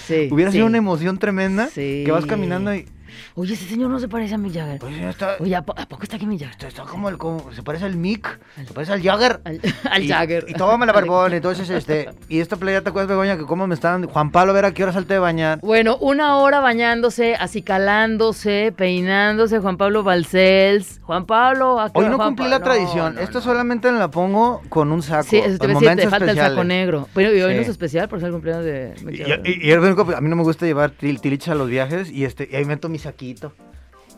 Sí, 0.05 0.27
Hubiera 0.31 0.51
sí. 0.51 0.57
sido 0.57 0.67
una 0.67 0.77
emoción 0.77 1.17
tremenda. 1.17 1.67
Sí. 1.67 2.03
Que 2.05 2.11
vas 2.11 2.27
caminando 2.27 2.75
y... 2.75 2.85
Oye, 3.33 3.53
ese 3.55 3.65
señor 3.67 3.89
no 3.89 3.99
se 3.99 4.07
parece 4.07 4.35
a 4.35 4.37
Mick 4.37 4.53
Jagger. 4.53 4.79
Pues 4.79 4.95
ya 4.97 5.09
está... 5.09 5.35
Oye, 5.39 5.55
¿a, 5.55 5.61
po- 5.63 5.73
a 5.77 5.85
poco 5.87 6.03
está 6.03 6.15
aquí 6.17 6.25
Mick 6.27 6.39
Jagger? 6.41 6.53
Está, 6.55 6.67
está 6.67 6.83
como 6.83 7.09
el... 7.09 7.17
como- 7.17 7.51
se 7.51 7.63
parece 7.63 7.85
al 7.85 7.95
Mick. 7.95 8.39
Se 8.65 8.73
parece 8.73 8.93
al 8.93 9.01
Jagger. 9.01 9.41
Al, 9.43 9.59
al 9.91 10.03
y, 10.03 10.07
Jagger. 10.07 10.45
Y 10.47 10.53
tómame 10.53 10.85
la 10.85 10.93
barbón. 10.93 11.33
Entonces, 11.33 11.69
este... 11.69 12.09
Y 12.29 12.39
esta 12.39 12.55
playa, 12.57 12.81
¿te 12.81 12.89
acuerdas, 12.89 13.09
Begoña? 13.09 13.37
Que 13.37 13.43
cómo 13.45 13.67
me 13.67 13.73
estaban... 13.75 14.05
Juan 14.07 14.31
Pablo, 14.31 14.51
a 14.51 14.55
ver 14.55 14.65
a 14.65 14.71
qué 14.73 14.83
hora 14.83 14.93
salte 14.93 15.13
de 15.13 15.19
bañar. 15.19 15.59
Bueno, 15.61 15.97
una 15.97 16.37
hora 16.37 16.59
bañándose, 16.59 17.35
acicalándose, 17.35 18.73
peinándose, 18.75 19.59
Juan 19.59 19.77
Pablo 19.77 20.03
Balcells. 20.03 20.99
Juan 21.03 21.25
Pablo, 21.25 21.79
¿a 21.79 21.91
qué 21.91 21.99
Hoy 21.99 22.09
no 22.09 22.15
Juan 22.17 22.29
cumplí 22.29 22.47
la 22.47 22.59
tradición. 22.61 23.15
no, 23.15 23.21
Esto 23.21 23.39
no. 23.39 23.43
solamente 23.43 23.91
la 23.91 24.09
pongo 24.09 24.61
con 24.69 24.91
un 24.91 25.03
saco. 25.03 25.23
Sí, 25.29 25.37
eso 25.37 25.57
te 25.57 25.65
en 25.65 25.73
decir, 25.79 25.95
te 25.95 26.09
falta 26.09 26.31
el 26.31 26.37
saco 26.37 26.63
negro. 26.63 27.07
Pero 27.13 27.33
y 27.35 27.41
hoy 27.41 27.53
no 27.55 27.61
es 27.61 27.67
especial 27.69 28.09
por 28.09 28.19
ser 28.19 28.27
el 28.27 28.33
cumpleaños 28.33 28.65
de 28.65 28.93
Mick 29.03 29.15
Y, 29.15 29.17
Jagger. 29.19 29.41
y- 29.45 29.67
y 29.67 29.71
es 29.71 29.77
lo 29.77 29.83
único, 29.83 30.01
a 30.15 30.21
mí 30.21 30.29
no 30.29 30.35
me 30.35 30.43
gusta 30.43 30.65
llevar 30.65 30.91
til- 30.91 31.19
tiliches 31.21 31.49
a 31.49 31.55
los 31.55 31.69
viajes 31.69 32.09
y 32.11 32.25
este 32.25 32.49
y 32.51 32.55
ahí 32.55 32.65
meto 32.65 32.89
mi 32.89 32.97
saquito. 33.15 33.53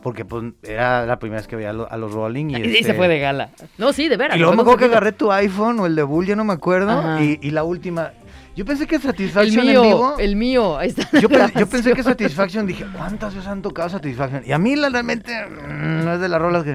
Porque 0.03 0.25
pues 0.25 0.53
era 0.63 1.05
la 1.05 1.17
primera 1.19 1.39
vez 1.41 1.47
que 1.47 1.55
veía 1.55 1.71
a, 1.71 1.73
lo- 1.73 1.91
a 1.91 1.97
los 1.97 2.11
Rolling 2.13 2.51
y, 2.51 2.55
Y, 2.57 2.61
este, 2.77 2.83
se 2.83 2.93
fue 2.93 3.07
de 3.07 3.19
gala. 3.19 3.49
No, 3.77 3.91
sí, 3.93 4.07
de 4.07 4.17
veras. 4.17 4.37
Y 4.37 4.39
luego 4.39 4.55
me 4.55 4.61
acuerdo 4.61 4.79
que 4.79 4.85
agarré 4.85 5.11
tu 5.11 5.31
iPhone 5.31 5.79
o 5.79 5.85
el 5.85 5.95
de 5.95 6.03
Bull, 6.03 6.25
ya 6.25 6.35
no 6.35 6.43
me 6.43 6.53
acuerdo. 6.53 7.21
Y, 7.21 7.39
y 7.41 7.51
la 7.51 7.63
última. 7.63 8.11
Yo 8.55 8.65
pensé 8.65 8.87
que 8.87 8.95
El 8.95 9.01
Satisfaction 9.01 9.65
mío, 9.65 9.83
en 9.83 9.89
vivo. 9.89 10.15
el 10.17 10.35
mío, 10.35 10.77
ahí 10.77 10.89
está. 10.89 11.07
Yo, 11.19 11.27
la 11.29 11.47
pe- 11.47 11.59
yo 11.59 11.67
pensé 11.67 11.93
que. 11.93 12.01
Satisfaction, 12.03 12.65
dije, 12.65 12.85
¿cuántas 12.95 13.35
veces 13.35 13.47
han 13.47 13.61
tocado 13.61 13.89
Satisfaction? 13.89 14.43
Y 14.45 14.51
a 14.51 14.57
mí 14.57 14.75
la, 14.75 14.89
realmente 14.89 15.31
mm, 15.45 16.03
no 16.05 16.13
es 16.13 16.19
de 16.19 16.27
las 16.29 16.41
rolas 16.41 16.63
que... 16.63 16.73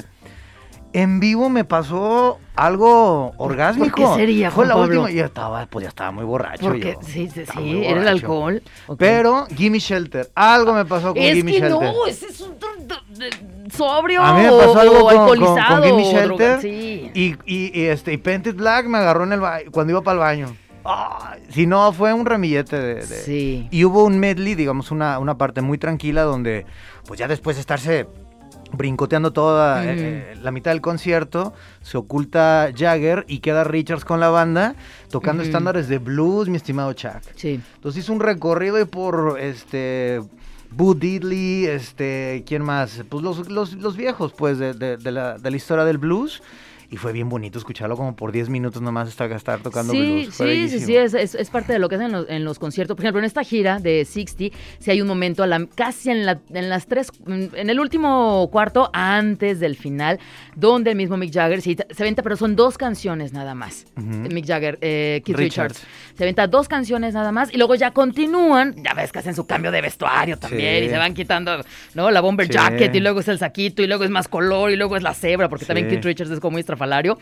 En 0.95 1.21
vivo 1.21 1.49
me 1.49 1.65
pasó 1.65 2.39
algo 2.55 3.33
orgásmico. 3.39 3.97
qué 4.15 4.21
sería, 4.21 4.51
Fue 4.51 4.67
Juan 4.67 4.69
la 4.69 4.75
Pablo? 4.75 5.01
última 5.03 5.11
y 5.11 5.15
ya 5.21 5.25
estaba, 5.27 5.65
pues 5.67 5.85
ya 5.85 5.89
estaba 5.89 6.11
muy 6.11 6.25
borracho. 6.25 6.67
Porque, 6.67 6.97
yo. 7.01 7.07
sí, 7.09 7.31
sí, 7.33 7.41
Estaba 7.41 7.61
sí, 7.61 7.83
era 7.85 8.03
el 8.03 8.09
alcohol. 8.09 8.63
Pero 8.99 9.47
Gimme 9.57 9.79
Shelter, 9.79 10.31
algo 10.35 10.75
me 10.75 10.85
pasó 10.85 11.15
con 11.15 11.23
es 11.23 11.35
Gimme 11.35 11.53
que 11.53 11.61
Shelter. 11.61 11.81
no, 11.95 12.07
ese 12.07 12.27
es 12.27 12.41
un 12.43 12.57
sobrio 13.71 14.23
A 14.23 14.35
mí 14.35 14.43
me 14.43 14.51
pasó 14.51 14.81
algo 14.81 14.95
con, 15.01 15.03
con, 15.05 15.19
alcoholizado. 15.19 15.81
con 15.83 15.85
Gimme 15.89 16.03
o 16.03 16.11
Shelter 16.13 16.29
droga- 16.51 16.61
sí. 16.61 17.11
y, 17.15 17.37
y, 17.47 17.81
y, 17.81 17.87
este, 17.87 18.13
y 18.13 18.17
Painted 18.19 18.55
Black 18.57 18.87
me 18.87 18.99
agarró 18.99 19.25
en 19.25 19.33
el 19.33 19.41
ba- 19.41 19.61
cuando 19.71 19.93
iba 19.93 20.03
para 20.03 20.15
el 20.15 20.19
baño. 20.19 20.57
Ay, 20.85 21.43
si 21.49 21.65
no, 21.67 21.93
fue 21.93 22.13
un 22.13 22.27
ramillete 22.27 22.77
de... 22.79 22.95
de- 22.97 23.03
Sí. 23.07 23.69
Y 23.71 23.85
hubo 23.85 24.05
un 24.05 24.19
medley, 24.19 24.57
digamos, 24.57 24.91
una, 24.91 25.19
una 25.21 25.39
parte 25.39 25.63
muy 25.63 25.79
tranquila 25.79 26.23
donde, 26.23 26.67
pues 27.07 27.19
ya 27.21 27.29
después 27.29 27.57
de 27.57 27.61
estarse 27.61 28.09
brincoteando 28.73 29.33
toda 29.33 29.85
eh, 29.85 29.95
eh, 30.33 30.37
la 30.43 30.51
mitad 30.51 30.71
del 30.71 30.81
concierto, 30.81 31.53
se 31.83 31.99
oculta 31.99 32.71
Jagger 32.77 33.25
y 33.29 33.39
queda 33.41 33.65
Richards 33.65 34.05
con 34.05 34.19
la 34.21 34.31
banda 34.31 34.75
tocando 35.11 35.43
estándares 35.43 35.89
de 35.89 35.99
blues, 35.99 36.49
mi 36.49 36.57
estimado 36.57 36.93
Chuck. 36.95 37.21
Sí. 37.37 37.61
Entonces 37.77 38.05
hizo 38.05 38.13
un 38.13 38.21
recorrido 38.21 38.85
por 38.87 39.39
este 39.41 40.21
Boo 40.71 40.95
Diddley, 40.95 41.67
este, 41.67 42.45
¿quién 42.47 42.63
más? 42.63 43.03
Pues 43.09 43.23
los, 43.23 43.51
los, 43.51 43.75
los 43.75 43.97
viejos, 43.97 44.33
pues, 44.33 44.59
de, 44.59 44.73
de- 44.73 44.97
de 44.97 45.13
la, 45.13 45.37
de 45.37 45.51
la 45.51 45.57
historia 45.57 45.85
del 45.85 45.99
blues. 45.99 46.43
Y 46.93 46.97
fue 46.99 47.13
bien 47.13 47.29
bonito 47.29 47.59
escucharlo 47.59 47.97
como 47.97 48.15
por 48.15 48.31
10 48.31 48.49
minutos 48.51 48.81
nomás 48.83 49.09
estar, 49.09 49.33
estar 49.33 49.61
tocando 49.61 49.93
Sí, 49.95 49.99
blues. 49.99 50.35
Fue 50.37 50.47
sí, 50.47 50.53
sí, 50.53 50.59
bellísimo. 50.77 50.87
sí, 50.87 50.97
es, 50.97 51.15
es- 51.15 51.35
es 51.35 51.51
parte 51.51 51.73
de 51.73 51.79
lo 51.81 51.89
que 51.89 51.95
hacen 51.97 52.07
en 52.09 52.13
los, 52.13 52.29
en 52.29 52.45
los 52.45 52.59
conciertos. 52.59 52.95
Por 52.97 53.05
ejemplo, 53.05 53.19
en 53.19 53.25
esta 53.25 53.43
gira 53.43 53.79
de 53.81 54.05
60, 54.05 54.55
si 54.79 54.91
hay 54.91 55.01
un 55.01 55.09
momento 55.09 55.43
a 55.43 55.47
la, 55.47 55.67
casi 55.75 56.11
en, 56.11 56.27
la, 56.27 56.39
en 56.53 56.69
las 56.69 56.87
tres, 56.87 57.11
en 57.27 57.71
el 57.71 57.81
último 57.81 58.49
cuarto, 58.53 58.91
antes 58.93 59.59
del 59.59 59.75
final, 59.75 60.21
donde 60.55 60.91
el 60.91 60.97
mismo 60.97 61.17
Mick 61.17 61.33
Jagger 61.33 61.63
sí, 61.63 61.77
se 61.91 62.03
venta, 62.05 62.23
pero 62.23 62.37
son 62.37 62.55
dos 62.57 62.77
canciones 62.79 63.33
nada 63.33 63.55
más. 63.55 63.87
Mick 63.97 64.47
Jagger, 64.47 64.79
eh, 64.83 65.23
Keith 65.25 65.37
Richards. 65.39 65.79
Richards. 65.81 66.19
Se 66.19 66.25
venta 66.27 66.47
dos 66.47 66.69
canciones 66.69 67.15
nada 67.15 67.33
más 67.33 67.53
y 67.53 67.57
luego 67.57 67.75
ya 67.75 67.93
continúan. 67.93 68.75
Ya 68.85 68.93
ves 68.95 69.13
que 69.13 69.19
hacen 69.19 69.35
su 69.35 69.47
cambio 69.47 69.71
de 69.73 69.81
vestuario 69.81 70.37
también 70.39 70.81
Sí. 70.81 70.87
y 70.87 70.89
se 70.91 70.99
van 70.99 71.15
quitando, 71.15 71.65
¿no? 71.95 72.11
La 72.11 72.21
bomber 72.21 72.47
Sí. 72.49 72.53
jacket 72.53 72.95
y 72.95 73.01
luego 73.01 73.21
es 73.21 73.29
el 73.29 73.39
saquito 73.39 73.83
y 73.83 73.87
luego 73.87 74.05
es 74.05 74.11
más 74.11 74.29
color 74.29 74.71
y 74.71 74.77
luego 74.77 74.97
es 74.97 75.03
la 75.03 75.15
cebra, 75.15 75.49
porque 75.49 75.65
también. 75.65 75.89
Keith 75.89 76.05
Richards 76.05 76.31
es 76.31 76.39
como 76.41 76.53
muy 76.53 76.63
estrafalario. 76.83 77.19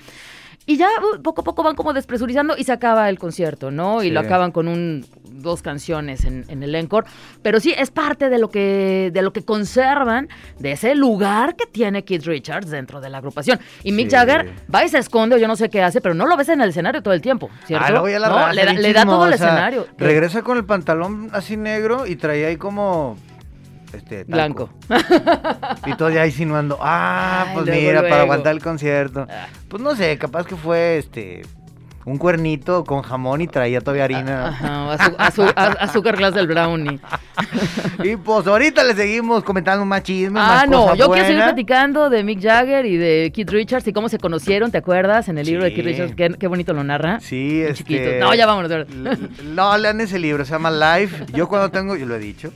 Y 0.67 0.77
ya 0.77 0.89
uh, 1.17 1.23
poco 1.23 1.41
a 1.41 1.45
poco 1.45 1.63
van 1.63 1.75
como 1.75 1.93
despresurizando 1.95 2.55
y 2.57 2.65
se 2.65 2.71
acaba 2.73 3.09
el 3.09 3.19
concierto, 3.19 3.71
¿no? 3.71 4.03
Y 4.03 4.09
Sí. 4.09 4.11
lo 4.13 4.21
acaban 4.21 4.53
con 4.53 4.69
un 4.69 5.05
dos 5.25 5.63
canciones 5.63 6.25
en, 6.25 6.45
en 6.49 6.63
el 6.63 6.75
encore. 6.75 7.07
Pero 7.43 7.59
sí, 7.61 7.75
es 7.77 7.91
parte 7.91 8.29
de 8.29 8.39
lo 8.39 8.51
que 8.51 9.11
de 9.13 9.23
lo 9.23 9.33
que 9.33 9.43
conservan 9.43 10.29
de 10.59 10.73
ese 10.73 10.95
lugar 10.95 11.57
que 11.57 11.67
tiene 11.67 12.05
Keith 12.05 12.25
Richards 12.27 12.71
dentro 12.71 13.01
de 13.01 13.09
la 13.09 13.19
agrupación. 13.19 13.59
Y 13.83 13.93
Mick 13.93 14.11
Sí. 14.11 14.17
Jagger 14.17 14.53
va 14.73 14.85
y 14.85 14.89
se 14.91 14.99
esconde 14.99 15.37
o 15.37 15.39
yo 15.39 15.49
no 15.49 15.57
sé 15.57 15.71
qué 15.71 15.83
hace, 15.83 16.01
pero 16.03 16.15
no 16.15 16.27
lo 16.27 16.37
ves 16.37 16.51
en 16.51 16.61
el 16.61 16.69
escenario 16.71 17.03
todo 17.03 17.15
el 17.15 17.23
tiempo, 17.23 17.49
¿cierto? 17.67 18.05
Ah, 18.05 18.11
ya 18.11 18.19
la 18.21 18.29
No, 18.29 18.35
raza, 18.37 18.53
le, 18.53 18.65
da, 18.67 18.73
le 18.75 18.93
da 18.93 19.05
todo 19.07 19.27
el 19.27 19.33
escenario. 19.33 19.87
Regresa 19.99 20.43
con 20.43 20.59
el 20.59 20.65
pantalón 20.67 21.31
así 21.33 21.57
negro 21.57 22.07
y 22.07 22.17
traía 22.17 22.49
ahí 22.49 22.57
como... 22.59 23.17
Este, 23.93 24.25
talco. 24.25 24.71
Blanco. 24.89 25.07
Y 25.87 25.95
todo 25.97 26.11
ya 26.11 26.27
insinuando, 26.27 26.79
ah, 26.81 27.45
Ay, 27.49 27.55
pues 27.55 27.67
luego, 27.67 27.81
mira, 27.81 28.03
para 28.03 28.23
aguantar 28.23 28.53
el 28.55 28.63
concierto. 28.63 29.27
Ah. 29.29 29.47
Pues 29.69 29.83
no 29.83 29.95
sé, 29.97 30.17
capaz 30.19 30.47
que 30.47 30.57
fue 30.57 30.99
este 30.99 31.43
un 32.07 32.17
cuernito 32.17 32.83
con 32.85 33.03
jamón 33.03 33.43
y 33.43 33.47
traía 33.47 33.81
todavía 33.81 34.05
harina. 34.05 34.49
Ajá, 34.49 34.97
azu- 35.19 35.77
azúcar 35.79 36.17
glass 36.17 36.35
del 36.35 36.47
brownie. 36.47 36.99
Y 38.03 38.17
pues 38.17 38.47
ahorita 38.47 38.83
le 38.85 38.95
seguimos 38.95 39.45
comentando 39.45 39.85
más 39.85 40.03
chismes, 40.03 40.43
Ah, 40.43 40.63
más 40.67 40.69
no, 40.69 40.95
yo 40.95 41.11
quiero 41.11 41.27
seguir 41.27 41.43
platicando 41.43 42.09
de 42.09 42.25
Mick 42.25 42.41
Jagger 42.41 42.87
y 42.87 42.97
de 42.97 43.31
Keith 43.35 43.51
Richards 43.51 43.87
y 43.89 43.93
cómo 43.93 44.09
se 44.09 44.19
conocieron, 44.19 44.71
¿te 44.71 44.79
acuerdas? 44.79 45.29
En 45.29 45.37
el 45.37 45.45
libro 45.47 45.65
de. 45.65 45.75
Keith 45.75 45.85
Richards, 45.85 46.15
qué, 46.15 46.31
qué 46.39 46.47
bonito 46.47 46.73
lo 46.73 46.83
narra. 46.83 47.21
Sí, 47.21 47.61
este... 47.61 47.75
chiquitos. 47.75 48.15
No, 48.21 48.35
ya 48.35 48.47
vámonos. 48.47 48.87
No, 49.45 49.77
lean 49.77 50.01
ese 50.01 50.19
libro, 50.19 50.45
se 50.47 50.53
llama 50.53 50.71
Life. 50.71 51.27
Yo 51.35 51.47
cuando 51.49 51.71
tengo, 51.71 51.95
yo 51.97 52.07
lo 52.07 52.15
he 52.15 52.19
dicho, 52.19 52.51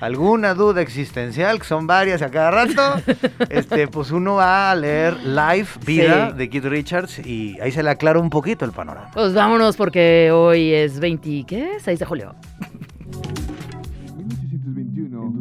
alguna 0.00 0.54
duda 0.54 0.80
existencial, 0.80 1.58
que 1.58 1.64
son 1.66 1.86
varias 1.86 2.22
a 2.22 2.30
cada 2.30 2.50
rato, 2.50 3.02
este, 3.50 3.88
pues 3.88 4.10
uno 4.10 4.34
va 4.34 4.70
a 4.70 4.74
leer 4.74 5.16
Life, 5.24 5.80
Vida, 5.84 6.30
Sí. 6.30 6.36
de 6.38 6.50
Keith 6.50 6.64
Richards, 6.64 7.18
y 7.26 7.58
ahí 7.60 7.72
se 7.72 7.82
le 7.82 7.90
aclara 7.90 8.18
un 8.20 8.30
poquito 8.30 8.64
el 8.64 8.72
panorama. 8.72 9.10
Pues 9.12 9.34
vámonos 9.34 9.76
porque 9.76 10.30
hoy 10.32 10.72
es 10.72 11.00
20, 11.00 11.44
¿qué? 11.46 11.68
6 11.80 11.98
de 11.98 12.04
julio. 12.04 12.34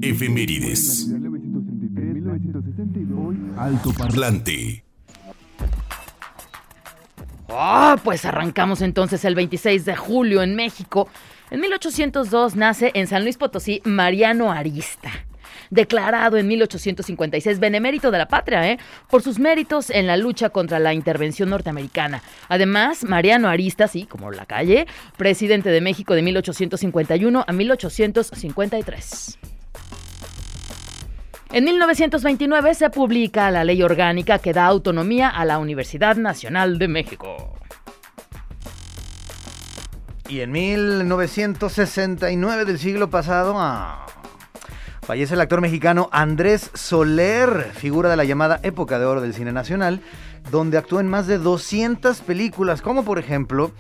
Efemérides. 0.01 1.09
Alto 3.57 3.91
parlante. 3.93 4.83
Ah, 7.49 7.97
pues 8.03 8.25
arrancamos 8.25 8.81
entonces 8.81 9.23
el 9.23 9.35
26 9.35 9.85
de 9.85 9.95
julio 9.95 10.43
en 10.43 10.55
México. 10.55 11.07
En 11.49 11.61
1802 11.61 12.55
nace 12.55 12.91
en 12.93 13.07
San 13.07 13.23
Luis 13.23 13.37
Potosí 13.37 13.81
Mariano 13.85 14.51
Arista. 14.51 15.09
Declarado 15.69 16.37
en 16.37 16.47
1856 16.47 17.59
benemérito 17.59 18.11
de 18.11 18.17
la 18.17 18.27
patria, 18.27 18.69
¿eh? 18.69 18.77
por 19.09 19.21
sus 19.21 19.39
méritos 19.39 19.89
en 19.89 20.07
la 20.07 20.17
lucha 20.17 20.49
contra 20.49 20.79
la 20.79 20.93
intervención 20.93 21.49
norteamericana. 21.49 22.21
Además, 22.47 23.03
Mariano 23.03 23.49
Arista, 23.49 23.87
sí, 23.87 24.05
como 24.05 24.31
la 24.31 24.45
calle, 24.45 24.87
presidente 25.17 25.69
de 25.69 25.81
México 25.81 26.15
de 26.15 26.21
1851 26.21 27.45
a 27.47 27.51
1853. 27.51 29.56
En 31.49 31.63
1929 31.63 32.75
se 32.75 32.89
publica 32.89 33.49
la 33.51 33.63
ley 33.63 33.81
orgánica 33.81 34.39
que 34.39 34.51
da 34.51 34.65
autonomía 34.65 35.29
a 35.29 35.45
la 35.45 35.59
Universidad 35.59 36.17
Nacional 36.17 36.77
de 36.77 36.89
México. 36.89 37.53
Y 40.27 40.41
en 40.41 40.51
1969 40.51 42.65
del 42.65 42.77
siglo 42.77 43.09
pasado, 43.09 43.53
ah, 43.55 44.07
fallece 45.03 45.35
el 45.35 45.41
actor 45.41 45.61
mexicano 45.61 46.09
Andrés 46.11 46.69
Soler, 46.73 47.71
figura 47.73 48.09
de 48.09 48.17
la 48.17 48.25
llamada 48.25 48.59
época 48.63 48.99
de 48.99 49.05
oro 49.05 49.21
del 49.21 49.33
cine 49.33 49.53
nacional, 49.53 50.01
donde 50.51 50.77
actuó 50.77 50.99
en 50.99 51.07
más 51.07 51.27
de 51.27 51.37
200 51.37 52.21
películas, 52.21 52.81
como 52.81 53.03
por 53.03 53.19
ejemplo 53.19 53.71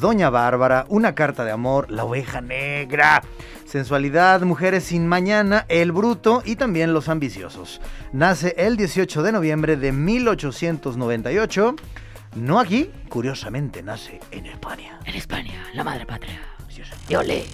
Doña 0.00 0.30
Bárbara, 0.30 0.86
Una 0.88 1.14
carta 1.14 1.44
de 1.44 1.52
amor, 1.52 1.90
La 1.90 2.04
oveja 2.04 2.40
negra, 2.40 3.22
Sensualidad, 3.64 4.42
Mujeres 4.42 4.84
sin 4.84 5.06
mañana, 5.06 5.66
El 5.68 5.92
bruto 5.92 6.42
y 6.44 6.56
también 6.56 6.92
Los 6.92 7.08
ambiciosos. 7.08 7.80
Nace 8.12 8.54
el 8.58 8.76
18 8.76 9.22
de 9.22 9.32
noviembre 9.32 9.76
de 9.76 9.92
1898. 9.92 11.76
No 12.36 12.60
aquí, 12.60 12.90
curiosamente 13.08 13.82
nace 13.82 14.20
en 14.30 14.46
España. 14.46 15.00
En 15.04 15.14
España, 15.14 15.64
la 15.74 15.84
madre 15.84 16.06
patria. 16.06 16.55
Y 17.08 17.14
olé. 17.14 17.44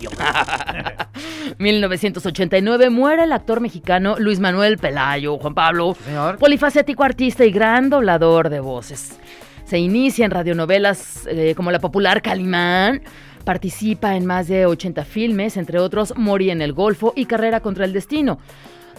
1989 1.59 2.91
muere 2.91 3.25
el 3.25 3.33
actor 3.33 3.61
mexicano 3.61 4.17
Luis 4.19 4.41
Manuel 4.41 4.79
Pelayo, 4.79 5.38
Juan 5.38 5.55
Pablo, 5.55 5.97
señor. 6.05 6.38
polifacético 6.38 7.05
artista 7.05 7.45
y 7.45 7.50
gran 7.50 7.91
doblador 7.91 8.49
de 8.49 8.61
voces. 8.61 9.19
Se 9.64 9.79
inicia 9.79 10.25
en 10.25 10.31
radionovelas 10.31 11.26
eh, 11.26 11.55
como 11.57 11.71
la 11.71 11.79
popular 11.81 12.23
Calimán, 12.23 13.02
participa 13.45 14.17
en 14.17 14.26
más 14.26 14.49
de 14.49 14.67
80 14.67 15.05
filmes, 15.05 15.57
entre 15.57 15.79
otros 15.79 16.14
Mori 16.17 16.50
en 16.50 16.62
el 16.62 16.73
Golfo 16.73 17.12
y 17.17 17.26
Carrera 17.26 17.61
contra 17.61 17.85
el 17.85 17.93
Destino. 17.93 18.38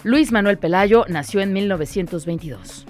Luis 0.02 0.32
Manuel 0.32 0.58
Pelayo 0.58 1.04
nació 1.08 1.40
en 1.40 1.52
1922. 1.52 2.86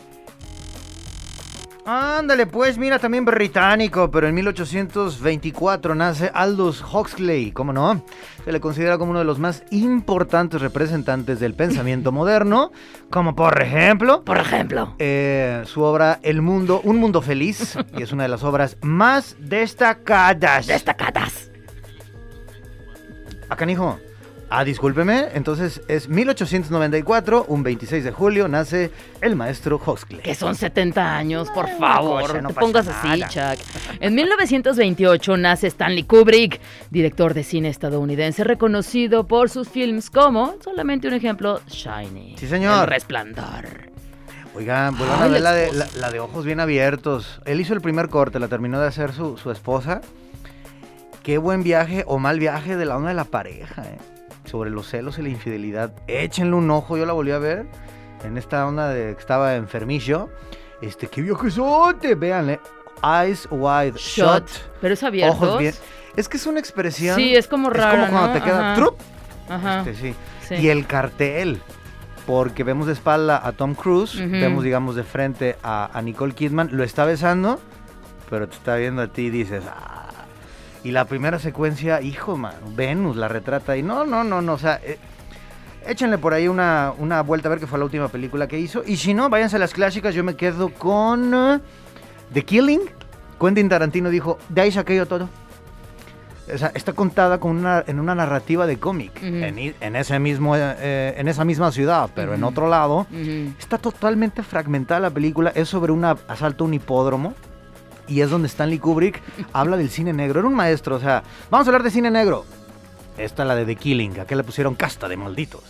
Ándale, 1.86 2.46
pues 2.46 2.78
mira, 2.78 2.98
también 2.98 3.26
británico, 3.26 4.10
pero 4.10 4.26
en 4.26 4.34
1824 4.34 5.94
nace 5.94 6.30
Aldous 6.32 6.82
Huxley, 6.82 7.52
¿cómo 7.52 7.74
no? 7.74 8.02
Se 8.42 8.52
le 8.52 8.60
considera 8.60 8.96
como 8.96 9.10
uno 9.10 9.18
de 9.18 9.26
los 9.26 9.38
más 9.38 9.64
importantes 9.70 10.62
representantes 10.62 11.40
del 11.40 11.52
pensamiento 11.52 12.10
moderno, 12.12 12.72
como 13.10 13.36
por 13.36 13.60
ejemplo 13.60 14.24
Por 14.24 14.38
ejemplo, 14.38 14.94
eh, 14.98 15.62
su 15.66 15.82
obra 15.82 16.20
El 16.22 16.40
Mundo, 16.40 16.80
Un 16.84 16.96
Mundo 16.96 17.20
Feliz, 17.20 17.76
y 17.94 18.02
es 18.02 18.12
una 18.12 18.22
de 18.22 18.30
las 18.30 18.44
obras 18.44 18.78
más 18.80 19.36
destacadas. 19.38 20.66
destacadas. 20.66 21.50
Acá, 23.50 23.70
hijo. 23.70 23.98
Ah, 24.50 24.62
discúlpeme, 24.64 25.28
entonces 25.34 25.80
es 25.88 26.08
1894, 26.08 27.46
un 27.48 27.62
26 27.62 28.04
de 28.04 28.12
julio, 28.12 28.46
nace 28.46 28.90
el 29.20 29.36
maestro 29.36 29.80
Huxley. 29.84 30.20
Que 30.20 30.34
son 30.34 30.54
70 30.54 31.16
años, 31.16 31.50
por 31.50 31.66
Ay, 31.66 31.76
favor. 31.78 32.22
cosa, 32.22 32.40
no 32.42 32.48
te 32.48 32.54
pongas 32.54 32.86
así. 32.86 33.20
Chuck. 33.22 33.58
En 34.00 34.14
1928 34.14 35.36
nace 35.38 35.66
Stanley 35.68 36.04
Kubrick, 36.04 36.60
director 36.90 37.34
de 37.34 37.42
cine 37.42 37.68
estadounidense, 37.68 38.44
reconocido 38.44 39.26
por 39.26 39.50
sus 39.50 39.68
films 39.68 40.10
como, 40.10 40.54
solamente 40.62 41.08
un 41.08 41.14
ejemplo, 41.14 41.60
Shiny. 41.66 42.36
Sí, 42.38 42.46
señor. 42.46 42.84
El 42.84 42.90
Resplandor. 42.90 43.92
Oigan, 44.54 44.96
vuelvan 44.96 45.22
a 45.22 45.26
ver 45.26 45.40
la 45.40 45.52
de, 45.52 45.72
la 45.98 46.10
de 46.12 46.20
ojos 46.20 46.44
bien 46.44 46.60
abiertos. 46.60 47.40
Él 47.44 47.60
hizo 47.60 47.74
el 47.74 47.80
primer 47.80 48.08
corte, 48.08 48.38
la 48.38 48.46
terminó 48.46 48.78
de 48.78 48.86
hacer 48.86 49.12
su, 49.12 49.36
su 49.36 49.50
esposa. 49.50 50.00
Qué 51.24 51.38
buen 51.38 51.64
viaje 51.64 52.04
o 52.06 52.18
mal 52.18 52.38
viaje 52.38 52.76
de 52.76 52.84
la 52.84 52.96
onda 52.96 53.08
de 53.08 53.14
la 53.14 53.24
pareja, 53.24 53.82
¿eh? 53.82 53.98
Sobre 54.44 54.70
los 54.70 54.88
celos 54.88 55.18
y 55.18 55.22
la 55.22 55.28
infidelidad. 55.30 55.92
Échenle 56.06 56.54
un 56.54 56.70
ojo, 56.70 56.96
yo 56.96 57.06
la 57.06 57.12
volví 57.12 57.30
a 57.32 57.38
ver. 57.38 57.66
En 58.24 58.36
esta 58.38 58.66
onda 58.66 58.88
de 58.88 59.14
que 59.14 59.20
estaba 59.20 59.54
enfermillo. 59.56 60.28
Este, 60.80 61.06
qué 61.08 61.22
viajesote, 61.22 62.14
véanle. 62.14 62.60
Eyes 63.02 63.48
wide 63.50 63.94
shut. 63.96 64.44
Pero 64.80 64.94
es 64.94 65.02
abierto. 65.02 65.34
Ojos 65.36 65.58
bien. 65.58 65.74
Es 66.16 66.28
que 66.28 66.36
es 66.36 66.46
una 66.46 66.60
expresión. 66.60 67.16
Sí, 67.16 67.34
es 67.34 67.48
como 67.48 67.70
rara, 67.70 68.04
Es 68.04 68.08
como 68.08 68.18
cuando 68.18 68.28
¿no? 68.28 68.34
te 68.34 68.44
queda 68.44 68.72
Ajá. 68.72 68.80
trup. 68.80 68.96
Ajá. 69.48 69.78
Este, 69.80 69.94
sí. 69.94 70.14
sí. 70.48 70.54
Y 70.56 70.68
el 70.68 70.86
cartel. 70.86 71.60
Porque 72.26 72.64
vemos 72.64 72.86
de 72.86 72.94
espalda 72.94 73.40
a 73.46 73.52
Tom 73.52 73.74
Cruise, 73.74 74.14
Ujú. 74.14 74.30
vemos, 74.30 74.64
digamos, 74.64 74.96
de 74.96 75.04
frente 75.04 75.56
a, 75.62 75.90
a 75.92 76.00
Nicole 76.00 76.32
Kidman, 76.34 76.70
lo 76.72 76.82
está 76.82 77.04
besando, 77.04 77.60
pero 78.30 78.48
te 78.48 78.54
está 78.56 78.76
viendo 78.76 79.02
a 79.02 79.08
ti 79.08 79.22
y 79.26 79.30
dices, 79.30 79.62
ah. 79.68 79.93
Y 80.84 80.90
la 80.90 81.06
primera 81.06 81.38
secuencia, 81.38 82.02
hijo, 82.02 82.36
man, 82.36 82.54
Venus 82.76 83.16
la 83.16 83.26
retrata 83.26 83.74
y 83.74 83.82
no, 83.82 84.04
no, 84.04 84.22
no, 84.22 84.42
no, 84.42 84.52
o 84.52 84.58
sea, 84.58 84.80
eh, 84.84 84.98
échenle 85.86 86.18
por 86.18 86.34
ahí 86.34 86.46
una, 86.46 86.92
una 86.98 87.22
vuelta 87.22 87.48
a 87.48 87.50
ver 87.50 87.58
que 87.58 87.66
fue 87.66 87.78
la 87.78 87.86
última 87.86 88.08
película 88.08 88.46
que 88.46 88.58
hizo. 88.58 88.84
Y 88.84 88.98
si 88.98 89.14
no, 89.14 89.30
váyanse 89.30 89.56
a 89.56 89.58
las 89.58 89.72
clásicas, 89.72 90.14
yo 90.14 90.22
me 90.22 90.36
quedo 90.36 90.68
con 90.68 91.32
eh, 91.34 91.60
The 92.34 92.42
Killing. 92.42 92.82
Quentin 93.40 93.70
Tarantino 93.70 94.10
dijo, 94.10 94.38
de 94.50 94.60
ahí 94.60 94.70
saqué 94.70 94.94
yo 94.94 95.06
todo. 95.06 95.30
O 96.52 96.58
sea, 96.58 96.70
está 96.74 96.92
contada 96.92 97.40
con 97.40 97.56
una, 97.56 97.82
en 97.86 97.98
una 97.98 98.14
narrativa 98.14 98.66
de 98.66 98.78
cómic, 98.78 99.22
en, 99.22 99.96
ese 99.96 100.18
mismo, 100.18 100.54
eh, 100.54 101.14
en 101.16 101.28
esa 101.28 101.46
misma 101.46 101.72
ciudad, 101.72 102.10
pero 102.14 102.34
en 102.34 102.44
otro 102.44 102.68
lado. 102.68 103.06
Está 103.58 103.78
totalmente 103.78 104.42
fragmentada 104.42 105.00
la 105.00 105.10
película, 105.10 105.50
es 105.54 105.70
sobre 105.70 105.92
un 105.92 106.04
asalto 106.04 106.64
a 106.64 106.66
un 106.66 106.74
hipódromo 106.74 107.32
y 108.08 108.20
es 108.20 108.30
donde 108.30 108.48
Stanley 108.48 108.78
Kubrick 108.78 109.22
habla 109.52 109.76
del 109.76 109.90
cine 109.90 110.12
negro. 110.12 110.40
Era 110.40 110.48
un 110.48 110.54
maestro, 110.54 110.96
o 110.96 111.00
sea, 111.00 111.22
vamos 111.50 111.66
a 111.66 111.70
hablar 111.70 111.82
de 111.82 111.90
cine 111.90 112.10
negro. 112.10 112.44
Esta 113.16 113.44
la 113.44 113.54
de 113.54 113.64
The 113.64 113.76
Killing, 113.76 114.18
acá 114.18 114.34
le 114.34 114.42
pusieron 114.42 114.74
casta 114.74 115.08
de 115.08 115.16
malditos. 115.16 115.62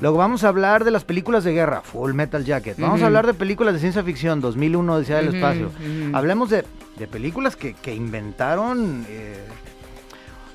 Luego 0.00 0.16
vamos 0.16 0.44
a 0.44 0.48
hablar 0.48 0.82
de 0.82 0.90
las 0.90 1.04
películas 1.04 1.44
de 1.44 1.52
guerra, 1.52 1.82
Full 1.82 2.14
Metal 2.14 2.42
Jacket. 2.42 2.78
Vamos 2.78 3.02
a 3.02 3.06
hablar 3.06 3.26
de 3.26 3.34
películas 3.34 3.74
de 3.74 3.80
ciencia 3.80 4.02
ficción, 4.02 4.40
2001, 4.40 4.94
Odisea 4.94 5.16
del 5.18 5.34
Espacio. 5.34 5.70
Hablemos 6.14 6.48
de, 6.48 6.64
de 6.98 7.06
películas 7.06 7.54
que, 7.54 7.74
que 7.74 7.94
inventaron, 7.94 9.04
eh, 9.10 9.44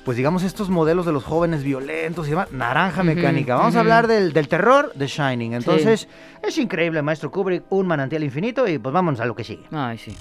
pues 0.04 0.16
digamos, 0.16 0.42
estos 0.42 0.68
modelos 0.68 1.06
de 1.06 1.12
los 1.12 1.22
jóvenes 1.22 1.62
violentos 1.62 2.26
y 2.26 2.30
demás. 2.30 2.50
Naranja 2.50 3.04
Mecánica. 3.04 3.54
Vamos 3.54 3.76
a 3.76 3.80
hablar 3.80 4.08
del, 4.08 4.32
del 4.32 4.48
terror 4.48 4.92
de 4.96 5.06
Shining. 5.06 5.52
Entonces, 5.52 6.08
es 6.42 6.58
increíble, 6.58 7.02
maestro 7.02 7.30
Kubrick, 7.30 7.62
un 7.70 7.86
manantial 7.86 8.24
infinito 8.24 8.66
y 8.66 8.78
pues 8.78 8.92
vámonos 8.92 9.20
a 9.20 9.26
lo 9.26 9.36
que 9.36 9.44
sigue. 9.44 9.62
Ay, 9.70 9.96
sí. 9.98 10.16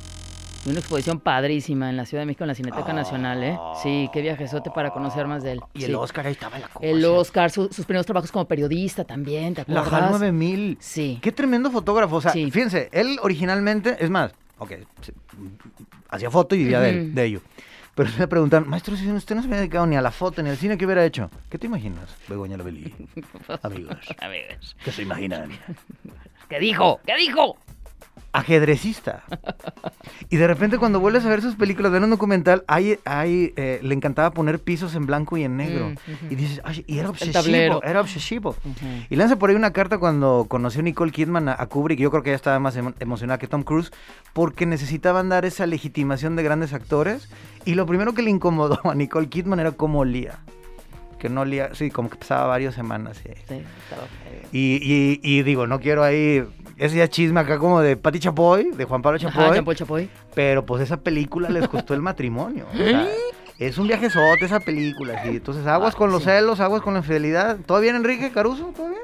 Una 0.67 0.77
exposición 0.77 1.19
padrísima 1.19 1.89
en 1.89 1.97
la 1.97 2.05
Ciudad 2.05 2.21
de 2.21 2.27
México, 2.27 2.43
en 2.43 2.49
la 2.49 2.55
Cineteca 2.55 2.93
Nacional, 2.93 3.43
¿eh? 3.43 3.57
Sí, 3.81 4.09
qué 4.13 4.21
viajezote 4.21 4.69
para 4.69 4.91
conocer 4.91 5.25
más 5.25 5.41
de 5.41 5.53
él. 5.53 5.61
Y 5.73 5.85
el. 5.85 5.95
Oscar 5.95 6.27
ahí 6.27 6.33
estaba 6.33 6.55
en 6.57 6.61
la 6.61 6.67
cosa. 6.67 6.85
El 6.85 7.03
Oscar, 7.05 7.49
su- 7.49 7.69
sus 7.71 7.85
primeros 7.85 8.05
trabajos 8.05 8.31
como 8.31 8.45
periodista 8.47 9.03
también, 9.03 9.55
¿te 9.55 9.63
La 9.67 9.81
acuerdas? 9.81 10.03
HAL 10.03 10.11
9000. 10.11 10.77
Sí. 10.79 11.17
Qué 11.21 11.31
tremendo 11.31 11.71
fotógrafo. 11.71 12.17
O 12.17 12.21
sea, 12.21 12.31
Sí. 12.31 12.51
fíjense, 12.51 12.89
él 12.91 13.17
originalmente, 13.23 13.97
es 13.99 14.11
más, 14.11 14.33
ok, 14.59 14.73
hacía 16.09 16.29
foto 16.29 16.53
y 16.53 16.59
vivía 16.59 16.79
de, 16.79 16.89
él, 16.89 17.15
de 17.15 17.25
ello. 17.25 17.41
Pero 17.95 18.09
le 18.19 18.27
preguntan, 18.27 18.69
maestro, 18.69 18.95
si 18.95 19.09
usted 19.11 19.35
no 19.35 19.41
se 19.41 19.47
había 19.47 19.57
dedicado 19.59 19.87
ni 19.87 19.95
a 19.95 20.01
la 20.01 20.11
foto 20.11 20.43
ni 20.43 20.49
al 20.51 20.57
cine, 20.57 20.77
¿qué 20.77 20.85
hubiera 20.85 21.03
hecho? 21.03 21.29
¿Qué 21.49 21.57
te 21.57 21.65
imaginas, 21.65 22.15
Begoña 22.29 22.55
Lovelí? 22.55 22.93
Amigos, 23.63 23.97
A 24.19 24.27
ver, 24.27 24.59
¿qué 24.85 24.91
se 24.91 25.01
imaginan? 25.01 25.49
¿qué 26.49 26.59
dijo? 26.59 26.99
¿Qué 27.05 27.15
dijo? 27.17 27.57
Ajedrecista. 28.33 29.23
Y 30.29 30.37
de 30.37 30.47
repente 30.47 30.77
cuando 30.77 30.99
vuelves 30.99 31.25
a 31.25 31.29
ver 31.29 31.41
sus 31.41 31.55
películas, 31.55 31.91
ver 31.91 32.01
un 32.03 32.09
documental, 32.09 32.63
hay, 32.67 32.97
hay, 33.05 33.53
eh, 33.57 33.79
le 33.83 33.93
encantaba 33.93 34.31
poner 34.31 34.59
pisos 34.59 34.95
en 34.95 35.05
blanco 35.05 35.35
y 35.37 35.43
en 35.43 35.57
negro. 35.57 35.89
Mm. 35.89 36.31
Y 36.31 36.35
dices, 36.35 36.61
ay, 36.63 36.83
y 36.87 36.99
era 36.99 37.09
obsesivo, 37.09 37.83
era 37.83 37.99
obsesivo. 38.01 38.55
Y 39.09 39.15
lanza 39.17 39.35
por 39.37 39.49
ahí 39.49 39.55
una 39.55 39.73
carta 39.73 39.97
cuando 39.97 40.45
conoció 40.47 40.81
Nicole 40.81 41.11
Kidman 41.11 41.49
a, 41.49 41.55
a 41.59 41.65
Kubrick, 41.67 41.99
yo 41.99 42.09
creo 42.09 42.23
que 42.23 42.29
ella 42.29 42.37
estaba 42.37 42.59
más 42.59 42.77
emo- 42.77 42.93
emocionada 42.99 43.37
que 43.37 43.47
Tom 43.47 43.63
Cruise, 43.63 43.91
porque 44.33 44.65
necesitaban 44.65 45.27
dar 45.29 45.43
esa 45.45 45.65
legitimación 45.65 46.35
de 46.35 46.43
grandes 46.43 46.73
actores. 46.73 47.29
Y 47.65 47.75
lo 47.75 47.85
primero 47.85 48.13
que 48.13 48.21
le 48.21 48.29
incomodó 48.29 48.79
a 48.89 48.95
Nicole 48.95 49.27
Kidman 49.27 49.59
era 49.59 49.71
cómo 49.73 49.99
olía. 49.99 50.39
Que 51.19 51.29
no 51.29 51.41
olía, 51.41 51.75
sí, 51.75 51.91
como 51.91 52.09
que 52.09 52.15
pasaba 52.17 52.47
varias 52.47 52.73
semanas. 52.73 53.21
sí. 53.23 53.29
Sí. 53.47 53.61
Y, 54.53 54.79
y- 54.81 55.19
y 55.21 55.43
digo, 55.43 55.67
no 55.67 55.79
quiero 55.79 56.03
ahí, 56.03 56.43
ese 56.83 56.97
ya 56.97 57.07
chisme 57.07 57.39
acá 57.39 57.57
como 57.59 57.79
de 57.81 57.95
Patti 57.95 58.19
Chapoy, 58.19 58.71
de 58.71 58.85
Juan 58.85 59.01
Pablo 59.01 59.19
Chapoy, 59.19 59.43
Ajá, 59.45 59.53
Jean-Paul 59.53 59.75
Chapoy. 59.75 60.09
pero 60.33 60.65
pues 60.65 60.81
esa 60.81 60.97
película 60.97 61.47
les 61.49 61.67
costó 61.67 61.93
el 61.93 62.01
matrimonio. 62.01 62.65
o 62.73 62.77
sea, 62.77 63.07
es 63.59 63.77
un 63.77 63.87
viajezote 63.87 64.45
esa 64.45 64.59
película, 64.59 65.21
sí. 65.23 65.29
Entonces, 65.29 65.67
aguas 65.67 65.93
Ah, 65.93 65.97
con 65.97 66.11
los 66.11 66.23
sí. 66.23 66.29
celos, 66.29 66.59
aguas 66.59 66.81
con 66.81 66.93
la 66.93 66.99
infidelidad. 67.01 67.57
¿Todo 67.65 67.79
bien, 67.79 67.95
Enrique 67.95 68.31
Caruso? 68.31 68.73
¿Todo 68.75 68.89
bien? 68.89 69.01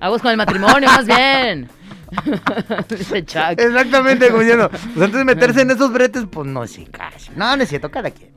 Aguas 0.00 0.20
con 0.22 0.32
el 0.32 0.36
matrimonio, 0.36 0.88
más 0.88 1.06
bien. 1.06 1.68
Dice 2.88 3.24
Chuck. 3.24 3.52
Exactamente, 3.58 4.28
como 4.28 4.40
diciendo, 4.40 4.68
pues 4.70 4.96
antes 5.04 5.12
de 5.18 5.24
meterse 5.24 5.60
en 5.60 5.70
esos 5.70 5.92
bretes, 5.92 6.24
pues 6.30 6.48
no, 6.48 6.66
sí, 6.66 6.86
casi. 6.90 7.30
No, 7.36 7.56
no 7.56 7.62
es 7.62 7.68
cierto, 7.68 7.90
cada 7.90 8.10
quien. 8.10 8.30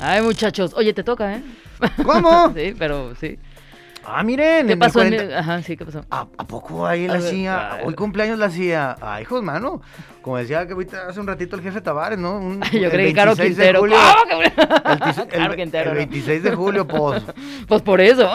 Ay, 0.00 0.20
muchachos. 0.22 0.72
Oye, 0.74 0.92
te 0.92 1.04
toca, 1.04 1.34
¿eh? 1.36 1.42
¿Cómo? 2.04 2.52
Sí, 2.56 2.74
pero 2.78 3.14
sí. 3.14 3.38
Ah, 4.08 4.22
miren. 4.22 4.66
¿Qué 4.66 4.72
en 4.72 4.78
el 4.78 4.78
pasó? 4.78 5.02
en 5.02 5.08
40 5.10 5.24
el- 5.24 5.38
Ajá, 5.38 5.62
sí, 5.62 5.76
¿qué 5.76 5.84
pasó? 5.84 6.04
¿A, 6.10 6.20
a 6.20 6.46
poco 6.46 6.86
ahí 6.86 7.06
la 7.08 7.18
hacía? 7.18 7.80
Hoy 7.84 7.94
cumpleaños 7.94 8.38
la 8.38 8.46
hacía. 8.46 8.96
Ay, 9.00 9.22
hijos, 9.22 9.42
mano. 9.42 9.80
Como 10.22 10.38
decía 10.38 10.66
que 10.66 10.72
ahorita 10.72 11.08
hace 11.08 11.20
un 11.20 11.26
ratito 11.28 11.54
el 11.56 11.62
jefe 11.62 11.80
Tavares, 11.80 12.18
¿no? 12.18 12.38
Un- 12.38 12.60
Yo 12.72 12.90
creí 12.90 13.08
que 13.08 13.14
Caro 13.14 13.34
26 13.36 13.56
de 13.56 13.62
Quintero. 13.64 13.80
julio. 13.80 13.96
¿Cómo 14.22 14.40
que- 14.40 15.22
El, 15.22 15.28
Caro 15.42 15.56
Quintero, 15.56 15.90
el 15.90 15.94
¿no? 15.94 15.98
26 15.98 16.42
de 16.42 16.54
julio, 16.54 16.86
pues. 16.86 17.22
Pues 17.68 17.82
por 17.82 18.00
eso. 18.00 18.30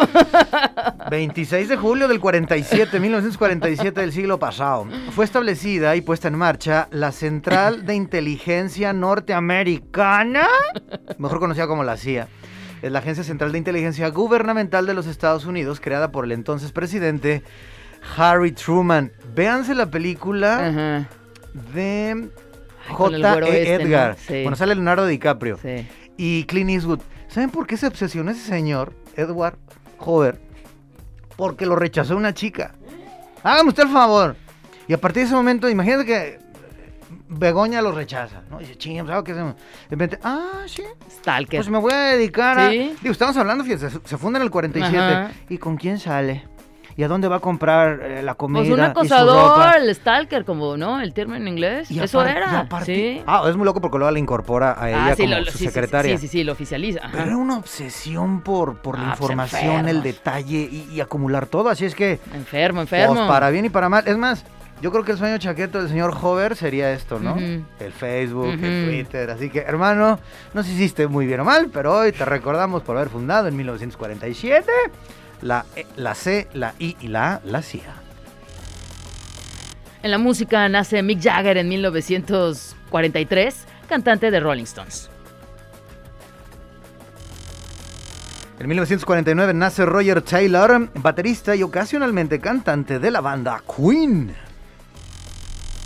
26 1.09 1.69
de 1.69 1.77
julio 1.77 2.07
del 2.07 2.19
47, 2.19 2.99
1947 2.99 4.01
del 4.01 4.11
siglo 4.11 4.39
pasado. 4.39 4.87
Fue 5.15 5.25
establecida 5.25 5.95
y 5.95 6.01
puesta 6.01 6.27
en 6.27 6.37
marcha 6.37 6.87
la 6.91 7.11
Central 7.11 7.85
de 7.85 7.95
Inteligencia 7.95 8.93
Norteamericana, 8.93 10.47
mejor 11.17 11.39
conocida 11.39 11.67
como 11.67 11.83
la 11.83 11.97
CIA. 11.97 12.27
Es 12.81 12.91
la 12.91 12.99
Agencia 12.99 13.23
Central 13.23 13.51
de 13.51 13.57
Inteligencia 13.59 14.09
Gubernamental 14.09 14.85
de 14.85 14.93
los 14.93 15.05
Estados 15.07 15.45
Unidos, 15.45 15.79
creada 15.79 16.11
por 16.11 16.25
el 16.25 16.31
entonces 16.31 16.71
presidente 16.71 17.43
Harry 18.17 18.51
Truman. 18.53 19.11
Véanse 19.35 19.75
la 19.75 19.91
película 19.91 20.67
Ajá. 20.67 21.09
de 21.73 22.29
J. 22.89 23.17
E. 23.17 23.61
este, 23.61 23.77
¿no? 23.77 23.83
Edgar. 23.85 24.17
Sí. 24.17 24.41
Bueno, 24.41 24.55
sale 24.55 24.73
Leonardo 24.75 25.05
DiCaprio 25.05 25.59
Sí. 25.61 25.87
y 26.17 26.45
Clint 26.45 26.71
Eastwood. 26.71 27.01
¿Saben 27.27 27.49
por 27.51 27.67
qué 27.67 27.77
se 27.77 27.87
obsesionó 27.87 28.31
ese 28.31 28.41
señor, 28.41 28.93
Edward 29.15 29.57
Hoover? 29.99 30.39
Porque 31.37 31.65
lo 31.65 31.75
rechazó 31.75 32.17
una 32.17 32.33
chica. 32.33 32.73
Hágame 33.43 33.69
usted 33.69 33.83
el 33.83 33.89
favor. 33.89 34.35
Y 34.87 34.93
a 34.93 34.97
partir 34.99 35.21
de 35.21 35.27
ese 35.27 35.35
momento, 35.35 35.69
imagínate 35.69 36.05
que 36.05 36.39
Begoña 37.33 37.81
lo 37.81 37.91
rechaza. 37.93 38.41
¿no? 38.49 38.59
Dice, 38.59 38.75
ching, 38.77 39.05
¿sabes 39.07 39.23
qué 39.23 39.31
hacemos? 39.31 39.55
De 39.55 39.61
repente, 39.95 40.19
ah, 40.23 40.63
sí. 40.67 40.83
Stalker. 41.09 41.59
Pues 41.59 41.69
me 41.69 41.77
voy 41.79 41.93
a 41.93 41.97
dedicar 42.11 42.59
a. 42.59 42.69
Sí. 42.69 42.93
Digo, 43.01 43.11
estamos 43.11 43.35
hablando, 43.37 43.63
fíjense, 43.63 43.89
se- 44.03 44.17
funda 44.17 44.37
en 44.37 44.43
el 44.43 44.51
47. 44.51 44.97
Ajá. 44.97 45.31
¿Y 45.49 45.57
con 45.57 45.77
quién 45.77 45.97
sale? 45.97 46.45
¿Y 46.97 47.03
a 47.03 47.07
dónde 47.07 47.29
va 47.29 47.37
a 47.37 47.39
comprar 47.39 48.01
eh, 48.01 48.21
la 48.21 48.35
comida? 48.35 48.59
Pues 48.59 48.69
un 48.69 48.75
y 48.79 48.83
su 48.83 48.83
acosador, 48.83 49.49
ropa? 49.57 49.71
el 49.77 49.95
stalker, 49.95 50.43
como, 50.43 50.75
¿no? 50.75 50.99
El 50.99 51.13
término 51.13 51.37
en 51.37 51.47
inglés. 51.47 51.89
Y 51.89 52.01
Eso 52.01 52.19
aparte- 52.19 52.33
y 52.33 52.43
era. 52.43 52.59
aparte- 52.59 52.85
sí. 53.17 53.23
Ah, 53.25 53.43
es 53.47 53.55
muy 53.55 53.63
loco 53.63 53.79
porque 53.79 53.97
luego 53.97 54.11
la 54.11 54.19
incorpora 54.19 54.75
a 54.77 54.89
ella 54.89 55.05
Ah, 55.05 55.15
sí, 55.15 55.23
como 55.23 55.35
lo- 55.35 55.41
lo- 55.45 55.51
su 55.51 55.57
sí, 55.57 55.65
secretaria. 55.67 56.17
Sí, 56.17 56.27
sí, 56.27 56.39
sí, 56.39 56.43
lo 56.43 56.51
oficializa. 56.51 56.99
Ajá. 56.99 57.11
Pero 57.13 57.23
era 57.27 57.37
una 57.37 57.57
obsesión 57.57 58.41
por, 58.41 58.81
por 58.81 58.99
la 58.99 59.05
Ah, 59.11 59.15
pues, 59.17 59.21
información, 59.21 59.87
el 59.87 60.03
detalle 60.03 60.67
y, 60.69 60.89
y 60.93 60.99
acumular 60.99 61.45
todo. 61.45 61.69
Así 61.69 61.85
es 61.85 61.95
que, 61.95 62.19
Enfermo, 62.33 62.81
enfermo. 62.81 63.15
pues, 63.15 63.25
para 63.27 63.49
bien 63.51 63.63
y 63.65 63.69
para 63.69 63.87
mal. 63.87 64.03
Es 64.05 64.17
más, 64.17 64.43
yo 64.81 64.91
creo 64.91 65.03
que 65.03 65.11
el 65.11 65.17
sueño 65.17 65.37
chaqueto 65.37 65.77
del 65.77 65.89
señor 65.89 66.17
Hover 66.19 66.55
sería 66.55 66.91
esto, 66.91 67.19
¿no? 67.19 67.37
El 67.37 67.93
Facebook, 67.93 68.57
el. 68.61 68.85
Twitter. 68.85 69.29
Así 69.29 69.49
que, 69.49 69.59
hermano, 69.59 70.19
no 70.53 70.63
sé 70.63 70.69
si 70.69 70.75
hiciste 70.75 71.07
muy 71.07 71.27
bien 71.27 71.39
o 71.41 71.45
mal, 71.45 71.69
pero 71.71 71.95
hoy 71.95 72.11
te 72.11 72.25
recordamos 72.25 72.81
por 72.81 72.97
haber 72.97 73.09
fundado 73.09 73.47
en 73.47 73.55
1947 73.55 74.71
la, 75.41 75.65
E, 75.75 75.85
la 75.97 76.15
C, 76.15 76.47
la 76.53 76.73
I 76.79 76.97
y 76.99 77.07
la 77.07 77.35
A, 77.35 77.41
la 77.45 77.61
CIA. 77.61 77.93
En 80.03 80.09
la 80.09 80.17
música 80.17 80.67
nace 80.67 81.03
Mick 81.03 81.21
Jagger 81.21 81.57
en 81.57 81.69
1943, 81.69 83.65
cantante 83.87 84.31
de 84.31 84.39
Rolling 84.39 84.63
Stones. 84.63 85.11
En 88.59 88.67
1949 88.67 89.53
nace 89.53 89.85
Roger 89.85 90.21
Taylor, 90.23 90.89
baterista 90.95 91.55
y 91.55 91.61
ocasionalmente 91.61 92.39
cantante 92.39 92.97
de 92.99 93.11
la 93.11 93.21
banda 93.21 93.61
Queen. 93.75 94.35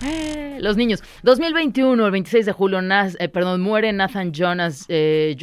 Eh, 0.03 0.57
Los 0.61 0.77
niños. 0.77 1.03
2021, 1.23 2.05
el 2.05 2.11
26 2.11 2.45
de 2.45 2.51
julio, 2.51 2.79
nas- 2.79 3.15
eh, 3.19 3.27
perdón, 3.27 3.61
muere 3.61 3.91
Nathan 3.93 4.31
Jonas 4.33 4.85
eh, 4.87 5.35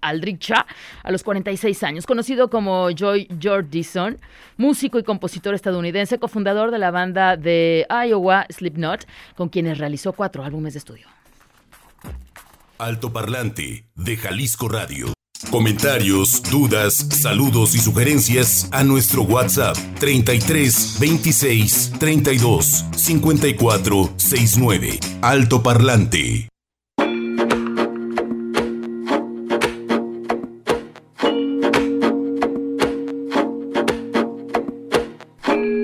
Aldricha 0.00 0.66
a 1.02 1.10
los 1.10 1.22
46 1.22 1.82
años, 1.82 2.06
conocido 2.06 2.48
como 2.50 2.90
Joy 2.90 3.28
Jordison, 3.42 4.18
músico 4.56 4.98
y 4.98 5.02
compositor 5.02 5.54
estadounidense, 5.54 6.18
cofundador 6.18 6.70
de 6.70 6.78
la 6.78 6.90
banda 6.90 7.36
de 7.36 7.86
Iowa 8.06 8.46
Slipknot, 8.50 9.06
con 9.34 9.48
quienes 9.48 9.78
realizó 9.78 10.12
cuatro 10.12 10.44
álbumes 10.44 10.74
de 10.74 10.78
estudio. 10.78 11.06
Alto 12.78 13.12
Parlante 13.12 13.86
de 13.94 14.16
Jalisco 14.16 14.68
Radio. 14.68 15.13
Comentarios, 15.50 16.42
dudas, 16.50 16.94
saludos 17.10 17.74
y 17.74 17.78
sugerencias 17.78 18.68
a 18.72 18.82
nuestro 18.82 19.22
WhatsApp 19.22 19.76
33 19.98 20.96
26 21.00 21.92
32 21.98 22.84
54 22.96 24.10
69. 24.16 24.98
Alto 25.22 25.62
Parlante. 25.62 26.48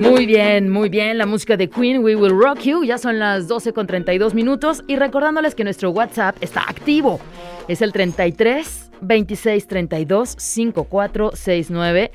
Muy 0.00 0.26
bien, 0.26 0.68
muy 0.68 0.90
bien. 0.90 1.16
La 1.16 1.24
música 1.24 1.56
de 1.56 1.70
Queen, 1.70 2.02
We 2.04 2.14
Will 2.14 2.38
Rock 2.38 2.60
You. 2.60 2.84
Ya 2.84 2.98
son 2.98 3.18
las 3.18 3.48
12 3.48 3.72
con 3.72 3.86
32 3.86 4.34
minutos. 4.34 4.82
Y 4.86 4.96
recordándoles 4.96 5.54
que 5.54 5.64
nuestro 5.64 5.90
WhatsApp 5.92 6.36
está 6.42 6.60
activo. 6.68 7.20
Es 7.70 7.82
el 7.82 7.92
33 7.92 8.90
26 9.00 9.66
32 9.68 10.34
54 10.36 11.30
69. 11.34 12.10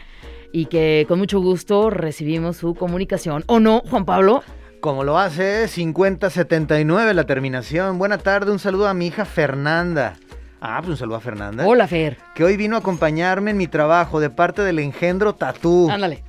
Y 0.52 0.65
que 0.65 1.06
con 1.08 1.18
mucho 1.18 1.39
gusto 1.39 1.89
recibimos 1.89 2.58
su 2.58 2.76
comunicación. 2.76 3.44
¿O 3.48 3.62
no, 3.62 3.82
Juan 3.89 4.04
Pablo? 4.04 4.44
Como 4.82 5.06
lo 5.06 5.18
hace 5.18 5.70
5079 5.70 7.13
la 7.13 7.24
terminación. 7.24 7.98
Buena 7.98 8.18
tarde, 8.18 8.52
un 8.52 8.60
saludo 8.60 8.88
a 8.89 8.94
mi 8.94 9.08
hija 9.08 9.24
Fernanda. 9.24 10.15
Ah, 10.60 10.78
pues 10.80 10.89
un 10.89 10.98
saludo 10.98 11.15
a 11.18 11.22
Fernanda. 11.22 11.65
Hola, 11.65 11.88
Fer. 11.88 12.18
Que 12.34 12.44
hoy 12.44 12.58
vino 12.58 12.76
a 12.76 12.80
acompañarme 12.80 13.52
en 13.52 13.58
mi 13.58 13.68
trabajo 13.68 14.20
de 14.20 14.30
parte 14.30 14.62
del 14.62 14.80
engendro 14.80 15.36
Tatú. 15.36 15.89
Ándale. 15.89 16.24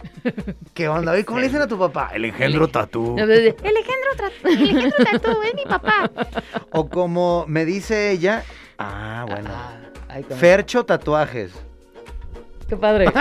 ¿Qué 0.75 0.89
onda? 0.89 1.12
Oye, 1.12 1.25
¿Cómo 1.25 1.41
le 1.41 1.47
dicen 1.47 1.62
a 1.62 1.67
tu 1.67 1.79
papá? 1.79 2.11
El 2.15 2.27
engendro 2.27 2.69
Tatú. 2.69 3.17
El 3.19 3.31
engendro, 3.31 4.12
tra- 4.17 4.31
el 4.45 4.69
engendro 4.71 5.05
tatú, 5.05 5.43
es 5.43 5.55
mi 5.55 5.65
papá. 5.65 6.11
O 6.71 6.89
como 6.89 7.45
me 7.49 7.65
dice 7.65 8.12
ella. 8.12 8.45
Ah, 8.79 9.25
bueno. 9.29 9.51
Ah, 9.53 10.21
Fercho 10.39 10.85
Tatuajes. 10.85 11.53
Qué 12.69 12.77
padre. 12.77 13.07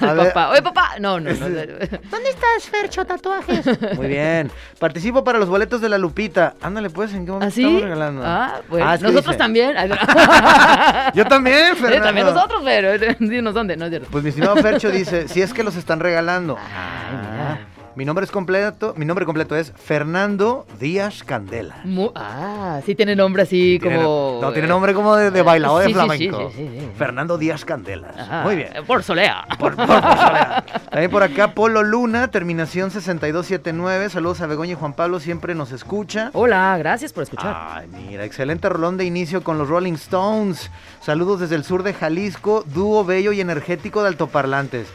Papá. 0.00 0.50
Oye, 0.50 0.60
papá. 0.62 0.90
No, 1.00 1.18
no, 1.18 1.30
no. 1.30 1.38
¿Dónde 1.48 2.30
estás, 2.30 2.68
Fercho 2.70 3.06
Tatuajes? 3.06 3.64
Muy 3.96 4.08
bien. 4.08 4.50
Participo 4.78 5.24
para 5.24 5.38
los 5.38 5.48
boletos 5.48 5.80
de 5.80 5.88
la 5.88 5.96
Lupita. 5.96 6.54
Ándale, 6.60 6.90
pues, 6.90 7.14
¿en 7.14 7.24
qué 7.24 7.32
momento 7.32 7.48
¿Así? 7.48 7.62
estamos 7.62 7.82
regalando? 7.82 8.22
Ah, 8.24 8.60
bueno. 8.68 8.86
Ah, 8.86 8.94
es 8.96 9.00
que 9.00 9.06
nosotros 9.06 9.26
dice- 9.34 9.38
también. 9.38 9.74
Yo 11.14 11.24
también, 11.24 11.74
Sí, 11.74 11.80
Fernando. 11.80 12.04
también 12.06 12.26
nosotros, 12.26 12.60
pero 12.64 13.14
dinos 13.20 13.54
dónde, 13.54 13.76
no 13.78 13.86
es 13.86 13.90
cierto. 13.90 14.08
Pues 14.10 14.22
mi 14.24 14.28
estimado 14.30 14.56
Fercho 14.56 14.90
dice, 14.90 15.26
si 15.28 15.40
es 15.40 15.54
que 15.54 15.62
los 15.64 15.76
están 15.76 16.00
regalando. 16.00 16.58
Ay, 16.58 16.64
Ah, 16.76 17.10
mira. 17.32 17.66
Mi 17.96 18.04
nombre 18.04 18.24
es 18.24 18.30
completo, 18.30 18.92
mi 18.96 19.04
nombre 19.04 19.24
completo 19.24 19.54
es 19.56 19.72
Fernando 19.76 20.66
Díaz 20.80 21.22
Candela. 21.22 21.76
Mu- 21.84 22.10
ah, 22.14 22.80
sí 22.84 22.94
tiene 22.94 23.14
nombre 23.14 23.42
así 23.42 23.78
Tiene- 23.80 23.96
como... 24.02 24.38
no, 24.42 24.52
tiene 24.52 24.66
nombre 24.68 24.94
como 24.94 25.14
de, 25.16 25.30
de 25.30 25.42
bailador 25.42 25.82
de 25.82 25.86
Sí, 25.88 25.94
flamenco. 25.94 26.50
sí, 26.50 26.56
sí, 26.68 26.78
sí. 26.80 26.88
Fernando 26.98 27.38
Díaz 27.38 27.64
Candelas. 27.64 28.16
Ajá, 28.18 28.42
Muy 28.42 28.56
bien. 28.56 28.70
Por 28.86 29.02
Solea. 29.04 29.46
Por- 29.58 29.76
por- 29.76 29.86
por 29.86 29.96
soledad. 30.02 30.64
También 30.90 31.10
por 31.10 31.22
acá 31.22 31.54
Polo 31.54 31.82
Luna, 31.82 32.28
terminación 32.28 32.90
6279. 32.90 34.10
Saludos 34.10 34.40
a 34.40 34.46
Begoña 34.46 34.72
y 34.72 34.76
Juan 34.76 34.94
Pablo, 34.94 35.20
siempre 35.20 35.54
nos 35.54 35.70
escucha. 35.72 36.30
Hola, 36.32 36.76
gracias 36.78 37.12
por 37.12 37.22
escuchar. 37.22 37.56
Ay, 37.56 37.86
mira, 37.88 38.24
excelente 38.24 38.68
rolón 38.68 38.96
de 38.96 39.04
inicio 39.04 39.42
con 39.44 39.56
los 39.58 39.68
Rolling 39.68 39.94
Stones. 39.94 40.70
Saludos 41.00 41.40
desde 41.40 41.54
el 41.54 41.64
sur 41.64 41.82
de 41.82 41.94
Jalisco, 41.94 42.64
dúo 42.66 43.04
bello 43.04 43.32
y 43.32 43.40
energético 43.40 44.02
de 44.02 44.08
altoparlantes. 44.08 44.88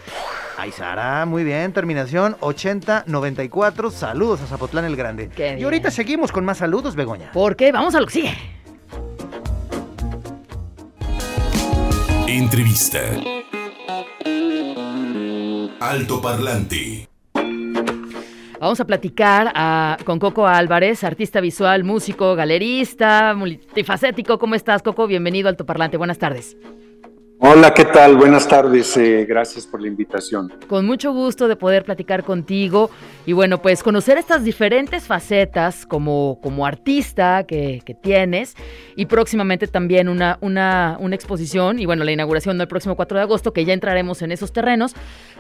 Ay, 0.62 0.74
Sara, 0.74 1.26
muy 1.26 1.46
bien, 1.46 1.72
terminación 1.72 2.36
8094. 2.42 3.92
Saludos 3.92 4.42
a 4.42 4.46
Zapotlán 4.46 4.84
el 4.84 4.98
Grande. 4.98 5.30
Qué 5.30 5.58
Y 5.58 5.64
ahorita 5.64 5.84
bien. 5.84 5.92
seguimos 5.94 6.34
con 6.34 6.44
más 6.44 6.58
saludos, 6.58 6.98
Begoña. 6.98 7.32
¿Por 7.32 7.56
qué? 7.56 7.72
Vamos 7.72 7.96
a 7.96 8.02
lo 8.02 8.06
que 8.08 8.12
sigue. 8.12 8.34
Entrevista. 12.28 13.00
Alto 15.80 16.22
Parlante. 16.22 17.08
Vamos 18.60 18.82
a 18.82 18.86
platicar 18.86 19.54
ah, 19.56 19.98
con 20.04 20.20
Coco 20.20 20.46
Álvarez, 20.46 21.06
artista 21.06 21.40
visual, 21.40 21.86
músico, 21.86 22.36
galerista, 22.36 23.34
multifacético. 23.34 24.38
¿Cómo 24.38 24.56
estás, 24.56 24.84
Coco? 24.84 25.08
Bienvenido 25.08 25.48
al 25.48 25.56
Toparlante. 25.56 25.96
Buenas 25.96 26.18
tardes. 26.18 26.58
Hola, 27.42 27.74
¿qué 27.74 27.86
tal? 27.86 28.18
Buenas 28.18 28.50
tardes. 28.50 28.98
eh, 28.98 29.26
gracias 29.26 29.66
por 29.66 29.82
la 29.82 29.88
invitación. 29.88 30.52
Con 30.68 30.86
mucho 30.86 31.14
gusto 31.14 31.48
de 31.48 31.56
poder 31.56 31.86
platicar 31.86 32.26
contigo 32.26 32.90
y 33.26 33.32
bueno, 33.32 33.62
pues 33.62 33.82
conocer 33.82 34.18
estas 34.18 34.44
diferentes 34.44 35.08
facetas 35.08 35.86
como, 35.86 36.40
como 36.44 36.66
artista 36.66 37.46
que, 37.46 37.82
que 37.86 37.94
tienes 37.94 38.56
y 38.98 39.06
próximamente 39.06 39.68
también 39.68 40.10
una, 40.10 40.38
una, 40.42 40.98
una 41.00 41.16
exposición 41.16 41.80
y 41.80 41.86
bueno, 41.86 42.04
la 42.04 42.12
inauguración 42.12 42.58
del 42.58 42.68
próximo 42.68 42.98
4 42.98 43.20
de 43.20 43.24
agosto 43.24 43.54
que 43.54 43.64
ya 43.64 43.74
entraremos 43.74 44.22
en 44.22 44.34
esos 44.34 44.52
terrenos. 44.52 44.94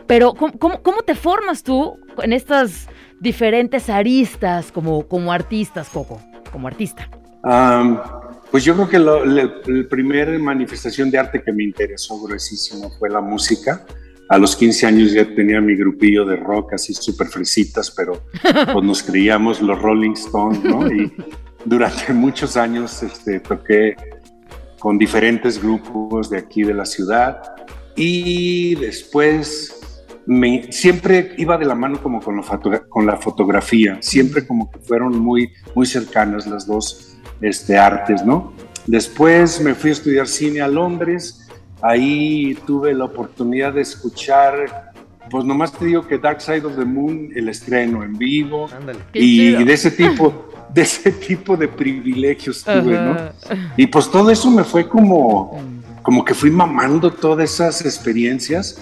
Pero 0.07 0.35
¿cómo, 0.35 0.57
cómo, 0.57 0.81
cómo 0.81 1.01
te 1.01 1.15
formas 1.15 1.63
tú 1.63 1.99
en 2.23 2.31
estas 2.31 2.87
diferentes 3.19 3.89
aristas 3.89 4.71
como, 4.71 5.05
como 5.05 5.33
artistas, 5.33 5.89
Coco? 5.89 6.21
Como 6.49 6.69
artista. 6.69 7.09
Pues 8.51 8.63
yo 8.63 8.73
creo 8.75 8.89
que 8.89 8.99
lo- 8.99 9.25
la 9.25 9.41
el 9.67 9.87
primer 9.87 10.37
manifestación 10.39 11.11
de 11.11 11.17
arte 11.19 11.41
que 11.43 11.51
me 11.53 11.63
interesó 11.63 12.19
gruesísimo 12.21 12.89
fue 12.97 13.09
la 13.09 13.21
música. 13.21 13.85
A 14.27 14.37
los 14.37 14.55
15 14.55 14.85
años 14.85 15.11
ya 15.11 15.25
tenía 15.35 15.59
mi 15.59 15.75
grupillo 15.75 16.23
de 16.25 16.35
rock 16.35 16.73
así 16.73 16.93
súper 16.93 17.27
fresitas, 17.27 17.91
pero 17.91 18.23
pues 18.73 18.85
nos 18.85 19.01
creíamos 19.03 19.61
los 19.61 19.81
Rolling 19.81 20.11
Stones, 20.13 20.63
¿no? 20.63 20.85
Y 20.91 21.11
durante 21.65 22.13
muchos 22.13 22.55
años 22.57 23.01
este, 23.03 23.39
toqué 23.39 23.95
con 24.79 24.97
diferentes 24.97 25.61
grupos 25.61 26.29
de 26.29 26.37
aquí 26.37 26.63
de 26.63 26.73
la 26.73 26.85
ciudad 26.85 27.41
y 27.95 28.75
después 28.75 29.75
me, 30.25 30.71
siempre 30.71 31.33
iba 31.37 31.57
de 31.57 31.65
la 31.65 31.75
mano 31.75 32.01
como 32.01 32.21
con 32.21 32.35
la, 32.37 32.43
fotogra- 32.43 32.87
con 32.87 33.05
la 33.05 33.17
fotografía, 33.17 33.97
siempre 34.01 34.45
como 34.47 34.69
que 34.71 34.79
fueron 34.79 35.17
muy, 35.19 35.49
muy 35.75 35.85
cercanas 35.85 36.45
las 36.47 36.65
dos 36.67 37.17
este, 37.41 37.77
artes, 37.77 38.25
¿no? 38.25 38.53
Después 38.87 39.61
me 39.61 39.75
fui 39.75 39.91
a 39.91 39.93
estudiar 39.93 40.27
cine 40.27 40.61
a 40.61 40.67
Londres, 40.67 41.47
ahí 41.81 42.57
tuve 42.65 42.93
la 42.93 43.05
oportunidad 43.05 43.73
de 43.73 43.81
escuchar, 43.81 44.91
pues 45.29 45.45
nomás 45.45 45.71
te 45.71 45.85
digo 45.85 46.07
que 46.07 46.17
Dark 46.17 46.41
Side 46.41 46.65
of 46.65 46.75
the 46.75 46.85
Moon, 46.85 47.29
el 47.35 47.49
estreno 47.49 48.03
en 48.03 48.17
vivo, 48.17 48.67
y 49.13 49.51
chido. 49.51 49.65
de 49.65 49.73
ese 49.73 49.91
tipo, 49.91 50.49
de 50.73 50.81
ese 50.81 51.11
tipo 51.11 51.55
de 51.55 51.67
privilegios 51.67 52.63
tuve, 52.63 52.99
¿no? 52.99 53.15
Y 53.77 53.85
pues 53.87 54.09
todo 54.09 54.31
eso 54.31 54.49
me 54.49 54.63
fue 54.63 54.87
como, 54.89 55.61
como 56.01 56.25
que 56.25 56.33
fui 56.33 56.49
mamando 56.49 57.11
todas 57.13 57.51
esas 57.53 57.81
experiencias, 57.85 58.81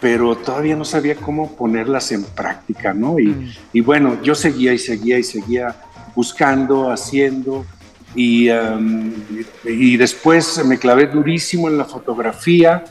pero 0.00 0.36
todavía 0.36 0.76
no 0.76 0.84
sabía 0.84 1.16
cómo 1.16 1.54
ponerlas 1.54 2.12
en 2.12 2.24
práctica, 2.24 2.92
¿no? 2.94 3.18
Y, 3.18 3.26
Mm. 3.28 3.48
y 3.74 3.80
bueno, 3.80 4.22
yo 4.22 4.34
seguía 4.34 4.72
y 4.72 4.78
seguía 4.78 5.18
y 5.18 5.22
seguía 5.22 5.76
buscando, 6.14 6.90
haciendo, 6.90 7.64
y, 8.14 8.48
um, 8.50 9.12
y 9.64 9.96
después 9.96 10.64
me 10.64 10.78
clavé 10.78 11.06
durísimo 11.06 11.68
en 11.68 11.78
la 11.78 11.84
fotografía. 11.84 12.84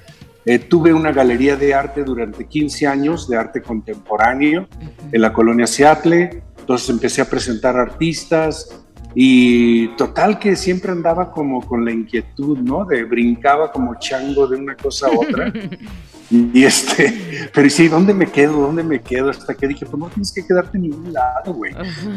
Eh, 0.46 0.60
tuve 0.60 0.94
una 0.94 1.12
galería 1.12 1.56
de 1.56 1.74
arte 1.74 2.04
durante 2.04 2.46
15 2.46 2.88
años, 2.88 3.30
de 3.30 3.38
arte 3.38 3.62
contemporáneo, 3.62 4.68
en 5.12 5.22
la 5.22 5.32
colonia 5.32 5.68
Seattle. 5.68 6.44
Entonces 6.60 6.90
empecé 6.90 7.22
a 7.22 7.30
presentar 7.30 7.78
artistas 7.78 8.84
y 9.16 9.90
total 9.96 10.40
que 10.40 10.56
siempre 10.56 10.92
andaba 10.92 11.32
como 11.32 11.66
con 11.66 11.86
la 11.86 11.92
inquietud, 11.92 12.58
¿no? 12.58 12.86
De 12.86 13.04
brincaba 13.04 13.72
como 13.72 13.96
chango 14.00 14.48
de 14.48 14.58
una 14.58 14.76
cosa 14.76 15.08
a 15.08 15.12
otra. 15.12 15.54
Y 16.32 16.64
este, 16.64 17.50
pero 17.54 17.70
sí, 17.70 17.88
¿dónde 17.88 18.14
me 18.14 18.28
quedo? 18.28 18.62
¿Dónde 18.62 18.84
me 18.84 19.02
quedo? 19.02 19.30
Hasta 19.30 19.54
que 19.54 19.68
dije, 19.68 19.86
pues 19.86 19.98
no 20.00 20.08
tienes 20.08 20.32
que 20.32 20.46
quedarte 20.46 20.78
en 20.78 20.84
ningún 20.84 21.14
lado, 21.14 21.54
güey. 21.54 21.74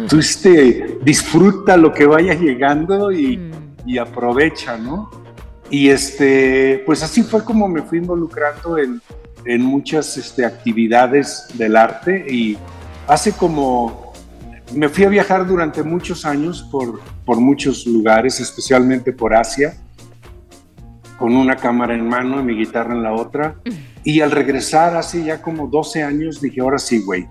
Tú 0.09 0.19
este, 0.19 0.99
disfruta 1.03 1.77
lo 1.77 1.92
que 1.92 2.07
vaya 2.07 2.35
llegando 2.35 3.12
y, 3.12 3.37
Mm. 3.37 3.51
y 3.88 3.99
aprovecha, 3.99 4.77
¿no? 4.77 5.11
Y 5.71 5.88
este, 5.88 6.83
pues 6.87 7.03
así 7.03 7.23
fue 7.23 7.45
como 7.45 7.69
me 7.69 7.83
fui 7.83 7.99
involucrando 7.99 8.79
en, 8.79 9.01
en 9.45 9.62
muchas 9.62 10.16
este, 10.16 10.45
actividades 10.45 11.47
del 11.55 11.77
arte 11.77 12.25
y 12.29 12.57
hace 13.09 13.33
como, 13.33 14.12
me 14.75 14.88
fui 14.88 15.05
a 15.05 15.09
viajar 15.09 15.47
durante 15.47 15.83
muchos 15.83 16.25
años 16.25 16.62
por, 16.71 17.01
por 17.25 17.40
muchos 17.40 17.87
lugares, 17.87 18.40
especialmente 18.40 19.12
por 19.12 19.35
Asia, 19.35 19.77
con 21.19 21.35
una 21.35 21.57
cámara 21.57 21.95
en 21.95 22.09
mano 22.09 22.40
y 22.40 22.45
mi 22.45 22.55
guitarra 22.55 22.95
en 22.95 23.03
la 23.03 23.12
otra. 23.12 23.57
Y 24.07 24.21
al 24.21 24.31
regresar 24.31 24.97
hace 24.97 25.25
ya 25.25 25.42
como 25.42 25.66
12 25.66 26.05
años 26.05 26.40
dije, 26.40 26.61
ahora 26.61 26.79
sí, 26.79 27.01
güey, 27.01 27.27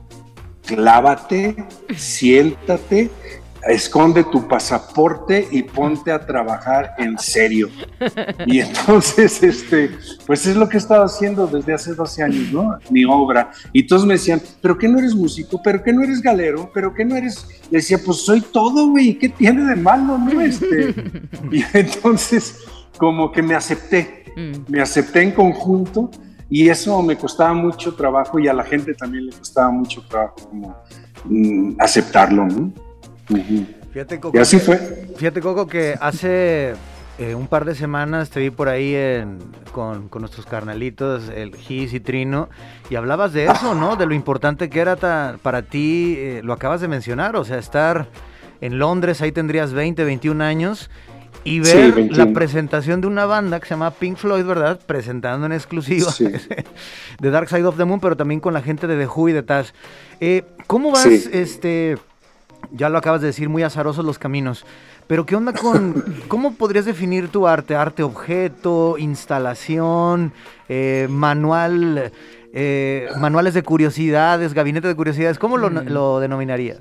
clávate, 0.65 1.55
siéntate, 1.95 3.09
esconde 3.65 4.25
tu 4.25 4.45
pasaporte 4.45 5.47
y 5.51 5.63
ponte 5.63 6.11
a 6.11 6.25
trabajar 6.25 6.93
en 6.97 7.17
serio. 7.17 7.69
Y 8.45 8.59
entonces, 8.67 9.41
este, 9.41 9.89
pues 10.27 10.45
es 10.47 10.57
lo 10.57 10.67
que 10.67 10.75
he 10.75 10.79
estado 10.79 11.05
haciendo 11.05 11.47
desde 11.47 11.73
hace 11.73 11.93
12 11.93 12.23
años, 12.23 12.51
¿no? 12.51 12.77
Mi 12.89 13.05
obra. 13.05 13.51
Y 13.71 13.87
todos 13.87 14.05
me 14.05 14.15
decían, 14.15 14.41
¿pero 14.61 14.77
qué 14.77 14.89
no 14.89 14.99
eres 14.99 15.15
músico? 15.15 15.61
¿Pero 15.63 15.81
qué 15.81 15.93
no 15.93 16.03
eres 16.03 16.21
galero? 16.21 16.69
¿Pero 16.73 16.93
qué 16.93 17.05
no 17.05 17.15
eres...? 17.15 17.47
Le 17.71 17.77
decía, 17.77 17.97
pues 18.05 18.17
soy 18.17 18.41
todo, 18.41 18.89
güey, 18.89 19.17
¿qué 19.17 19.29
tiene 19.29 19.63
de 19.63 19.77
malo, 19.77 20.17
no? 20.17 20.41
Este, 20.45 20.93
y 21.53 21.63
entonces, 21.71 22.57
como 22.97 23.31
que 23.31 23.41
me 23.41 23.55
acepté, 23.55 24.25
Mm. 24.35 24.65
me 24.67 24.81
acepté 24.81 25.21
en 25.21 25.31
conjunto 25.31 26.11
y 26.49 26.69
eso 26.69 27.01
me 27.01 27.15
costaba 27.17 27.53
mucho 27.53 27.93
trabajo 27.95 28.39
y 28.39 28.47
a 28.47 28.53
la 28.53 28.63
gente 28.63 28.93
también 28.93 29.25
le 29.27 29.31
costaba 29.33 29.71
mucho 29.71 30.01
trabajo 30.07 30.35
como 30.49 30.75
mm, 31.25 31.75
aceptarlo, 31.79 32.45
¿no? 32.45 32.71
Fíjate, 33.91 34.19
Coco, 34.19 34.37
Y 34.37 34.41
así 34.41 34.59
fue. 34.59 34.77
Fíjate, 35.17 35.41
Coco, 35.41 35.67
que 35.67 35.95
hace 35.99 36.73
eh, 37.17 37.33
un 37.33 37.47
par 37.47 37.63
de 37.65 37.75
semanas 37.75 38.29
te 38.29 38.39
vi 38.41 38.49
por 38.49 38.67
ahí 38.69 38.93
en- 38.93 39.39
con, 39.71 40.09
con 40.09 40.21
nuestros 40.21 40.45
carnalitos, 40.45 41.29
el 41.29 41.55
Gis 41.55 41.93
y 41.93 41.99
Trino, 41.99 42.49
y 42.89 42.95
hablabas 42.95 43.33
de 43.33 43.45
eso, 43.45 43.73
¿no? 43.73 43.95
De 43.95 44.05
lo 44.05 44.13
importante 44.13 44.69
que 44.69 44.79
era 44.79 44.95
ta- 44.97 45.37
para 45.41 45.61
ti, 45.63 46.15
eh, 46.17 46.41
lo 46.43 46.53
acabas 46.53 46.81
de 46.81 46.87
mencionar, 46.87 47.35
o 47.35 47.43
sea, 47.45 47.57
estar 47.57 48.07
en 48.61 48.77
Londres, 48.79 49.21
ahí 49.21 49.31
tendrías 49.31 49.73
20, 49.73 50.03
21 50.03 50.41
años, 50.41 50.89
y 51.45 51.59
ver 51.61 51.93
21. 51.93 52.25
la 52.25 52.33
presentación 52.33 52.99
de 52.99 53.07
una 53.07 53.25
banda 53.25 53.59
que 53.61 53.67
se 53.67 53.75
llama 53.75 53.91
Pink 53.91 54.17
Floyd, 54.17 54.43
¿verdad? 54.45 54.79
Presentando 54.85 55.45
en 55.45 55.53
exclusiva 55.53 56.11
Sí. 56.11 56.27
de 57.21 57.29
Dark 57.29 57.47
Side 57.47 57.65
of 57.65 57.77
the 57.77 57.85
Moon, 57.85 57.99
pero 58.01 58.17
también 58.17 58.39
con 58.41 58.53
la 58.53 58.61
gente 58.61 58.87
de 58.87 58.97
The 58.97 59.07
Who 59.07 59.29
y 59.29 59.33
de 59.33 59.43
Taz. 59.43 59.73
Eh, 60.19 60.43
¿Cómo 60.67 60.91
vas, 60.91 61.03
Sí. 61.03 61.29
este 61.31 61.97
ya 62.71 62.89
lo 62.89 62.97
acabas 62.97 63.21
de 63.21 63.27
decir, 63.27 63.47
muy 63.47 63.61
azarosos 63.63 64.03
los 64.03 64.17
caminos. 64.17 64.65
Pero 65.07 65.25
¿qué 65.27 65.35
onda 65.35 65.53
con, 65.53 66.03
cómo 66.27 66.55
podrías 66.55 66.85
definir 66.85 67.27
tu 67.29 67.47
arte? 67.47 67.75
¿Arte 67.75 68.01
objeto, 68.01 68.97
instalación, 68.97 70.33
eh, 70.67 71.05
manual, 71.11 72.11
eh, 72.53 73.07
manuales 73.19 73.53
de 73.53 73.61
curiosidades, 73.61 74.55
gabinete 74.55 74.87
de 74.87 74.95
curiosidades? 74.95 75.37
¿Cómo 75.37 75.57
lo, 75.57 75.69
lo 75.69 76.19
denominarías? 76.19 76.79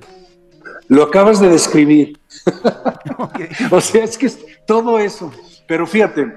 Lo 0.89 1.03
acabas 1.03 1.41
de 1.41 1.49
describir. 1.49 2.19
o 3.71 3.81
sea, 3.81 4.05
es 4.05 4.19
que 4.19 4.27
es 4.27 4.39
todo 4.67 4.99
eso. 4.99 5.33
Pero 5.67 5.87
fíjate, 5.87 6.33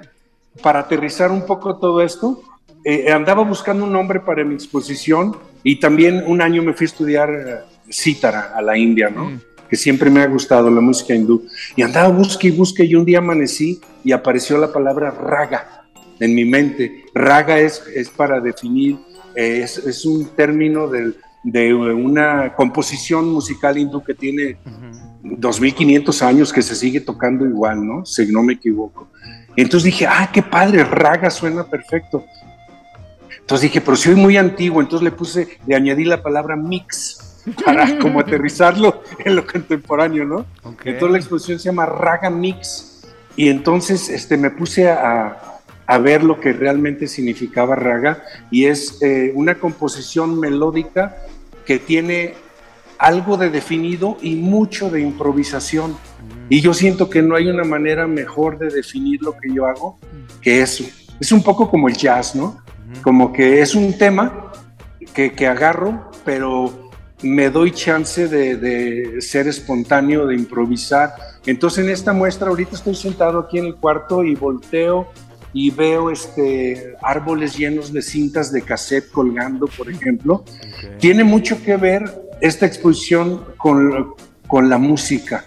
para 0.62 0.80
aterrizar 0.80 1.32
un 1.32 1.46
poco 1.46 1.78
todo 1.78 2.02
esto, 2.02 2.42
eh, 2.84 3.12
andaba 3.12 3.44
buscando 3.44 3.84
un 3.84 3.92
nombre 3.92 4.20
para 4.20 4.44
mi 4.44 4.56
exposición 4.56 5.36
y 5.64 5.80
también 5.80 6.24
un 6.26 6.42
año 6.42 6.64
me 6.64 6.74
fui 6.74 6.86
a 6.86 6.90
estudiar 6.90 7.30
eh, 7.30 7.56
cítara 7.92 8.54
a 8.56 8.62
la 8.62 8.78
India, 8.78 9.10
¿no? 9.10 9.26
Mm. 9.26 9.42
Que 9.70 9.76
siempre 9.76 10.10
me 10.10 10.22
ha 10.22 10.28
gustado 10.28 10.70
la 10.70 10.80
música 10.80 11.14
hindú. 11.14 11.46
Y 11.76 11.82
andaba 11.82 12.08
busque 12.08 12.48
y 12.48 12.52
busque 12.52 12.86
y 12.86 12.96
un 12.96 13.04
día 13.04 13.18
amanecí 13.18 13.82
y 14.04 14.14
apareció 14.14 14.58
la 14.58 14.72
palabra 14.72 15.12
raga 15.12 15.84
en 16.20 16.34
mi 16.34 16.46
mente. 16.46 17.04
Raga 17.14 17.60
es, 17.60 17.84
es 17.94 18.10
para 18.10 18.40
definir, 18.40 18.98
eh, 19.36 19.62
es, 19.64 19.78
es, 19.80 20.06
un 20.06 20.30
término 20.36 20.88
del, 20.88 21.18
de 21.52 21.74
una 21.74 22.54
composición 22.56 23.32
musical 23.32 23.78
hindú 23.78 24.04
que 24.04 24.14
tiene 24.14 24.58
2500 25.24 26.22
años 26.22 26.52
que 26.52 26.62
se 26.62 26.76
sigue 26.76 27.00
tocando 27.00 27.46
igual, 27.46 27.88
¿no? 27.88 28.06
Si 28.06 28.26
no 28.28 28.44
me 28.44 28.54
equivoco. 28.54 29.08
Entonces 29.56 29.86
dije, 29.86 30.06
ah, 30.06 30.30
qué 30.34 30.44
padre, 30.44 30.84
raga 30.84 31.30
suena 31.30 31.64
perfecto. 31.64 32.26
Entonces 33.40 33.72
dije, 33.72 33.80
pero 33.80 33.96
soy 33.96 34.16
muy 34.16 34.36
antiguo, 34.36 34.82
entonces 34.82 35.06
le 35.06 35.12
puse, 35.12 35.48
le 35.66 35.74
añadí 35.74 36.04
la 36.04 36.22
palabra 36.22 36.58
mix 36.58 37.46
para 37.64 37.98
como 38.02 38.20
aterrizarlo 38.20 39.02
en 39.24 39.38
lo 39.38 39.48
contemporáneo, 39.48 40.26
¿no? 40.26 40.46
Entonces 40.84 41.12
la 41.12 41.18
exposición 41.18 41.60
se 41.60 41.70
llama 41.70 41.86
Raga 41.86 42.30
Mix 42.30 43.08
y 43.38 43.48
entonces 43.48 44.10
este, 44.10 44.36
me 44.36 44.52
puse 44.52 44.90
a, 44.90 45.62
a 45.88 45.98
ver 45.98 46.24
lo 46.24 46.42
que 46.42 46.52
realmente 46.52 47.08
significaba 47.08 47.76
raga 47.76 48.22
y 48.52 48.66
es 48.66 49.02
eh, 49.02 49.32
una 49.34 49.56
composición 49.56 50.38
melódica 50.38 51.16
que 51.68 51.80
tiene 51.80 52.34
algo 52.98 53.36
de 53.36 53.50
definido 53.50 54.18
y 54.22 54.36
mucho 54.36 54.90
de 54.90 55.02
improvisación. 55.02 55.92
Mm. 55.92 56.48
Y 56.50 56.62
yo 56.62 56.74
siento 56.74 57.10
que 57.10 57.22
no 57.22 57.36
hay 57.36 57.48
una 57.50 57.66
manera 57.66 58.08
mejor 58.08 58.58
de 58.58 58.70
definir 58.70 59.22
lo 59.22 59.34
que 59.34 59.54
yo 59.54 59.68
hago 59.68 60.00
que 60.42 60.62
eso. 60.62 60.86
Es 61.20 61.32
un 61.34 61.44
poco 61.44 61.70
como 61.70 61.90
el 61.90 61.98
jazz, 61.98 62.36
¿no? 62.36 62.64
Como 63.04 63.34
que 63.34 63.62
es 63.62 63.76
un 63.76 63.98
tema 63.98 64.54
que, 65.14 65.34
que 65.34 65.46
agarro, 65.46 66.10
pero 66.24 66.90
me 67.22 67.50
doy 67.50 67.72
chance 67.72 68.30
de, 68.30 68.56
de, 68.56 69.22
ser 69.22 69.48
espontáneo, 69.48 70.26
de 70.26 70.36
improvisar. 70.36 71.14
Entonces 71.46 71.84
en 71.84 71.92
esta 71.92 72.14
muestra, 72.14 72.48
ahorita 72.48 72.76
estoy 72.76 72.96
sentado 72.96 73.40
aquí 73.40 73.58
en 73.58 73.66
el 73.66 73.76
cuarto 73.76 74.24
y 74.24 74.36
volteo 74.36 75.08
y 75.54 75.72
veo 75.72 76.12
este, 76.12 76.96
árboles 77.02 77.58
llenos 77.58 77.92
de 77.94 78.02
cintas 78.02 78.52
de 78.52 78.62
cassette 78.62 79.10
colgando, 79.12 79.68
por 79.68 79.90
ejemplo. 79.90 80.44
Tiene 81.00 81.24
mucho 81.24 81.62
que 81.64 81.78
ver 81.78 82.04
esta 82.42 82.66
exposición 82.66 83.44
con, 83.58 84.14
con 84.48 84.70
la 84.70 84.78
música, 84.78 85.46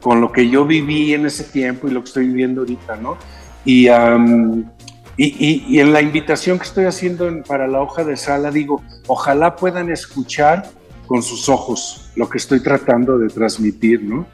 con 0.00 0.20
lo 0.20 0.32
que 0.32 0.48
yo 0.48 0.64
viví 0.64 1.14
en 1.14 1.26
ese 1.26 1.44
tiempo 1.44 1.88
y 1.88 1.90
lo 1.90 2.02
que 2.02 2.08
estoy 2.08 2.26
viviendo 2.26 2.62
ahorita, 2.62 2.96
¿no? 2.96 3.16
Y, 3.64 3.88
y, 3.88 5.64
y, 5.68 5.80
en 5.80 5.92
la 5.92 6.00
invitación 6.00 6.58
que 6.58 6.64
estoy 6.64 6.84
haciendo 6.84 7.42
para 7.42 7.66
la 7.66 7.80
hoja 7.80 8.04
de 8.04 8.16
sala, 8.16 8.50
digo, 8.50 8.82
ojalá 9.08 9.56
puedan 9.56 9.90
escuchar 9.90 10.70
con 11.08 11.22
sus 11.22 11.48
ojos 11.48 12.10
lo 12.14 12.28
que 12.28 12.38
estoy 12.38 12.60
tratando 12.60 13.18
de 13.18 13.28
transmitir, 13.28 14.04
¿no? 14.04 14.26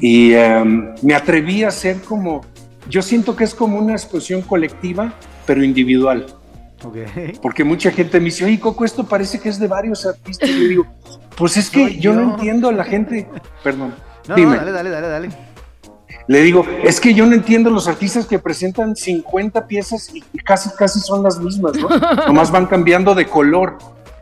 Y 0.00 0.32
me 1.02 1.14
atreví 1.14 1.62
a 1.62 1.68
hacer 1.68 2.00
como 2.02 2.44
yo 2.90 3.02
siento 3.02 3.36
que 3.36 3.44
es 3.44 3.54
como 3.54 3.78
una 3.78 3.92
exposición 3.92 4.42
colectiva, 4.42 5.14
pero 5.46 5.64
individual. 5.64 6.26
Porque 7.42 7.62
mucha 7.62 7.90
gente 7.90 8.18
me 8.18 8.26
dice, 8.26 8.44
oye, 8.44 8.58
Coco, 8.58 8.84
esto 8.84 9.06
parece 9.06 9.38
que 9.38 9.48
es 9.48 9.58
de 9.58 9.68
varios 9.68 10.06
artistas. 10.06 10.48
Y 10.48 10.62
yo 10.62 10.68
digo, 10.68 10.86
pues 11.36 11.56
es 11.56 11.70
que 11.70 11.98
yo, 11.98 12.12
no 12.12 12.34
entiendo 12.34 12.68
a 12.68 12.72
la 12.72 12.84
gente. 12.84 13.28
Perdón. 13.62 13.94
No, 14.28 14.34
dime. 14.34 14.56
dale, 14.56 14.72
dale, 14.72 14.90
dale, 14.90 15.08
dale. 15.08 15.28
Le 16.26 16.42
digo, 16.42 16.64
es 16.84 17.00
que 17.00 17.12
yo 17.12 17.26
no 17.26 17.34
entiendo 17.34 17.70
los 17.70 17.88
artistas 17.88 18.26
que 18.26 18.38
presentan 18.38 18.94
50 18.94 19.66
piezas 19.66 20.10
y 20.14 20.22
casi, 20.38 20.70
casi 20.70 21.00
son 21.00 21.22
las 21.22 21.38
mismas, 21.38 21.72
¿no? 21.76 21.88
Nomás 22.26 22.50
van 22.50 22.66
cambiando 22.66 23.14
de 23.14 23.26
color. 23.26 23.78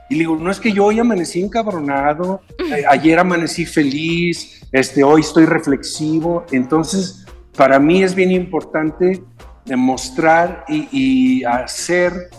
Y 0.08 0.14
le 0.14 0.20
digo, 0.20 0.36
no 0.36 0.50
es 0.50 0.58
que 0.58 0.72
yo 0.72 0.86
hoy 0.86 0.98
amanecí 0.98 1.40
encabronado, 1.42 2.40
eh, 2.58 2.82
ayer 2.88 3.18
amanecí 3.18 3.66
feliz, 3.66 4.62
este, 4.72 5.04
hoy 5.04 5.20
estoy 5.20 5.44
reflexivo. 5.44 6.46
Entonces, 6.50 7.26
para 7.58 7.80
mí 7.80 8.04
es 8.04 8.14
bien 8.14 8.30
importante 8.30 9.20
demostrar 9.64 10.64
y, 10.68 11.42
hacer, 11.42 12.30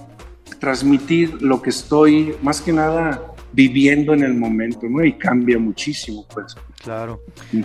transmitir 0.59 1.41
lo 1.41 1.61
que 1.61 1.71
estoy 1.71 2.35
más 2.41 2.61
que 2.61 2.71
nada 2.71 3.21
viviendo 3.51 4.13
en 4.13 4.23
el 4.23 4.33
momento, 4.33 4.87
¿no? 4.89 5.03
Y 5.03 5.13
cambia 5.13 5.59
muchísimo, 5.59 6.25
pues. 6.33 6.55
Claro. 6.81 7.21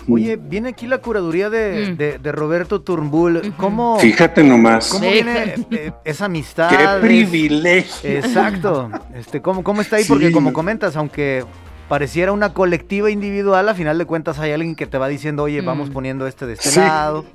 Oye, 0.09 0.35
viene 0.35 0.71
aquí 0.71 0.89
la 0.89 0.99
curaduría 0.99 1.49
de, 1.49 2.19
mm. 2.21 2.29
Roberto 2.31 2.83
Turnbull. 2.83 3.55
¿Cómo? 3.57 4.01
Fíjate 4.01 4.43
nomás. 4.43 4.89
¿Cómo 4.89 5.09
viene 5.09 5.55
eh, 5.71 5.93
esa 6.05 6.25
amistad? 6.25 6.71
¡Qué 6.71 7.07
privilegio! 7.07 8.11
Exacto. 8.11 8.91
Este, 9.15 9.41
¿cómo, 9.41 9.63
¿Cómo 9.63 9.81
está 9.81 9.97
ahí? 9.97 10.05
Porque 10.09 10.33
como 10.33 10.53
comentas, 10.53 10.97
aunque 10.97 11.45
pareciera 11.89 12.33
una 12.33 12.53
colectiva 12.53 13.11
individual, 13.11 13.69
a 13.69 13.75
final 13.75 13.99
de 13.99 14.07
cuentas 14.07 14.39
hay 14.39 14.53
alguien 14.53 14.75
que 14.75 14.87
te 14.87 14.99
va 14.99 15.09
diciendo, 15.09 15.45
oye, 15.45 15.61
vamos 15.61 15.91
mm. 15.91 15.93
poniendo 15.93 16.27
este 16.27 16.47
de 16.47 16.55
este 16.55 16.81
lado. 16.81 17.25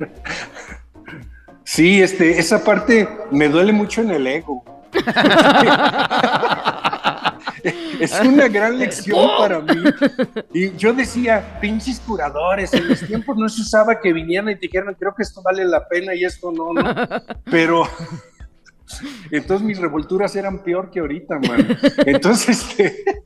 Sí, 1.63 2.01
este, 2.01 2.39
esa 2.39 2.63
parte 2.63 3.07
me 3.29 3.47
duele 3.47 3.71
mucho 3.71 4.01
en 4.01 4.09
el 4.09 4.25
ego. 4.25 4.63
es 7.99 8.19
una 8.21 8.47
gran 8.47 8.79
lección 8.79 9.29
para 9.37 9.59
mí. 9.59 9.83
Y 10.51 10.75
yo 10.77 10.93
decía, 10.93 11.59
pinches 11.61 11.99
curadores, 11.99 12.73
en 12.73 12.87
los 12.87 13.05
tiempos 13.05 13.37
no 13.37 13.47
se 13.47 13.61
usaba 13.61 13.99
que 13.99 14.13
vinieran 14.13 14.49
y 14.49 14.55
te 14.55 14.61
dijeran, 14.61 14.95
creo 14.95 15.13
que 15.15 15.21
esto 15.21 15.43
vale 15.43 15.63
la 15.63 15.87
pena 15.87 16.15
y 16.15 16.23
esto 16.23 16.51
no, 16.51 16.73
no. 16.73 16.83
Pero 17.45 17.87
entonces 19.29 19.65
mis 19.65 19.77
revolturas 19.77 20.35
eran 20.35 20.63
peor 20.63 20.89
que 20.89 21.01
ahorita, 21.01 21.39
man. 21.39 21.77
Entonces, 22.05 22.61
este, 22.61 23.18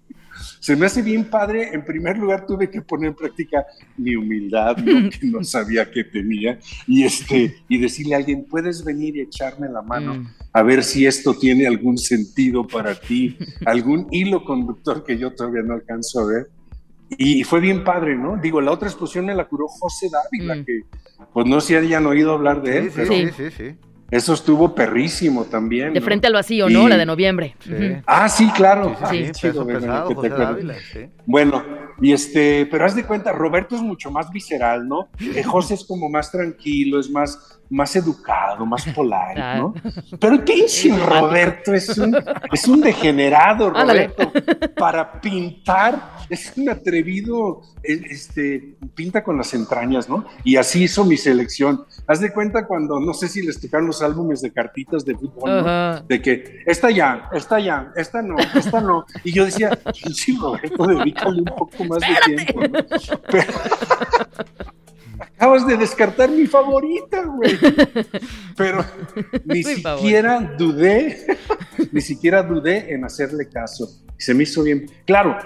se 0.64 0.78
me 0.78 0.86
hace 0.86 1.02
bien 1.02 1.26
padre. 1.26 1.72
En 1.74 1.84
primer 1.84 2.18
lugar, 2.18 2.46
tuve 2.46 2.70
que 2.70 2.82
poner 2.82 3.10
en 3.10 3.16
práctica 3.16 3.66
mi 3.98 4.16
humildad, 4.16 4.78
que 4.78 5.28
no 5.28 5.44
sabía 5.44 5.92
que 5.92 6.06
tenía, 6.06 6.58
y, 6.88 7.04
este, 7.04 7.58
y 7.68 7.78
decirle 7.78 8.16
a 8.16 8.20
alguien, 8.20 8.46
puedes 8.46 8.82
venir 8.86 9.18
y 9.18 9.20
echarme 9.20 9.68
la 9.68 9.82
mano 9.82 10.16
mm. 10.16 10.28
a 10.54 10.64
ver 10.64 10.86
si 10.86 11.06
esto 11.06 11.38
tiene 11.38 11.68
algún 11.68 11.98
sentido 11.98 12.66
para 12.66 12.98
ti, 12.98 13.38
algún 13.66 14.08
hilo 14.10 14.46
conductor 14.46 15.04
que 15.04 15.18
yo 15.18 15.34
todavía 15.34 15.64
no 15.64 15.74
alcanzo 15.74 16.22
a 16.22 16.28
ver. 16.28 16.48
Y 17.18 17.44
fue 17.44 17.60
bien 17.60 17.84
padre, 17.84 18.16
¿no? 18.16 18.38
Digo, 18.38 18.62
la 18.62 18.72
otra 18.72 18.88
exposición 18.88 19.26
me 19.26 19.36
la 19.36 19.46
curó 19.50 19.68
José 19.68 20.10
Dávila, 20.10 20.56
mm. 20.56 20.66
que 20.66 20.80
pues 21.34 21.46
no 21.46 21.60
sé 21.60 21.68
si 21.68 21.76
hayan 21.76 22.06
oído 22.06 22.32
hablar 22.32 22.62
de 22.62 22.78
él, 22.78 22.92
pero 22.96 23.12
sí, 23.12 23.28
sí, 23.36 23.52
sí. 23.52 23.76
Eso 24.14 24.36
estuvo 24.36 24.76
perrísimo 24.76 25.46
también. 25.46 25.92
De 25.92 26.00
frente 26.00 26.28
al 26.28 26.34
vacío, 26.34 26.70
¿no? 26.70 26.88
La 26.88 26.98
de 26.98 27.06
noviembre. 27.06 27.56
Ah, 28.06 28.30
sí, 28.30 28.48
claro. 28.56 28.96
Sí, 29.10 29.32
bueno, 31.26 31.64
y 32.02 32.12
este, 32.12 32.66
pero 32.66 32.86
haz 32.86 32.96
de 32.96 33.06
cuenta, 33.06 33.32
Roberto 33.32 33.76
es 33.76 33.82
mucho 33.82 34.12
más 34.12 34.30
visceral, 34.30 34.88
¿no? 34.88 35.10
Eh, 35.20 35.44
José 35.44 35.76
es 35.76 35.86
como 35.86 36.10
más 36.10 36.32
tranquilo, 36.32 37.00
es 37.00 37.10
más, 37.10 37.62
más 37.70 37.96
educado, 37.96 38.66
más 38.66 38.86
polar, 38.88 39.58
¿no? 39.58 39.74
Pero 40.20 40.34
el 40.34 40.44
pinche 40.44 40.96
Roberto 40.98 41.74
es 41.74 41.98
un, 41.98 42.16
es 42.52 42.68
un 42.68 42.82
degenerado, 42.82 43.70
Roberto. 43.70 44.32
Para 44.78 45.22
pintar, 45.22 46.14
es 46.30 46.54
un 46.56 46.70
atrevido, 46.70 47.62
e, 47.84 47.94
este, 48.10 48.76
pinta 48.94 49.24
con 49.24 49.38
las 49.38 49.54
entrañas, 49.54 50.10
¿no? 50.10 50.26
Y 50.44 50.58
así 50.58 50.84
hizo 50.84 51.06
mi 51.06 51.18
selección. 51.18 51.86
Haz 52.08 52.20
de 52.20 52.34
cuenta 52.34 52.68
cuando, 52.68 53.00
no 53.00 53.14
sé 53.14 53.28
si 53.28 53.42
les 53.42 53.60
tocaron 53.60 53.88
los 53.88 54.02
álbumes 54.02 54.42
de 54.42 54.52
cartitas 54.52 55.06
de 55.06 55.16
fútbol, 55.16 55.64
¿no? 55.64 56.00
De 56.02 56.22
que 56.22 56.64
esta 56.66 56.92
ya, 56.92 57.30
esta 57.34 57.60
ya, 57.60 57.92
esta 57.96 58.22
no, 58.22 58.36
esta 58.56 58.82
no. 58.82 59.06
Y 59.24 59.32
yo 59.32 59.46
decía, 59.46 59.72
pinche 59.72 60.34
Roberto, 60.40 60.88
dedícale 61.14 61.40
un 61.40 61.46
poco 61.46 61.84
más 61.86 62.00
de 62.00 62.36
tiempo, 62.36 62.62
¿no? 62.62 63.20
Pero, 63.30 63.54
acabas 65.20 65.68
de 65.68 65.78
descartar 65.78 66.30
mi 66.30 66.48
favorita, 66.48 67.24
güey. 67.26 67.58
Pero 68.56 68.86
ni 69.46 69.64
siquiera 69.64 70.40
dudé, 70.58 71.26
ni 71.92 72.02
siquiera 72.02 72.44
dudé 72.44 72.94
en 72.94 73.06
hacerle 73.06 73.50
caso. 73.50 73.88
Se 74.18 74.34
me 74.34 74.44
hizo 74.44 74.64
bien. 74.64 74.90
Claro, 75.06 75.38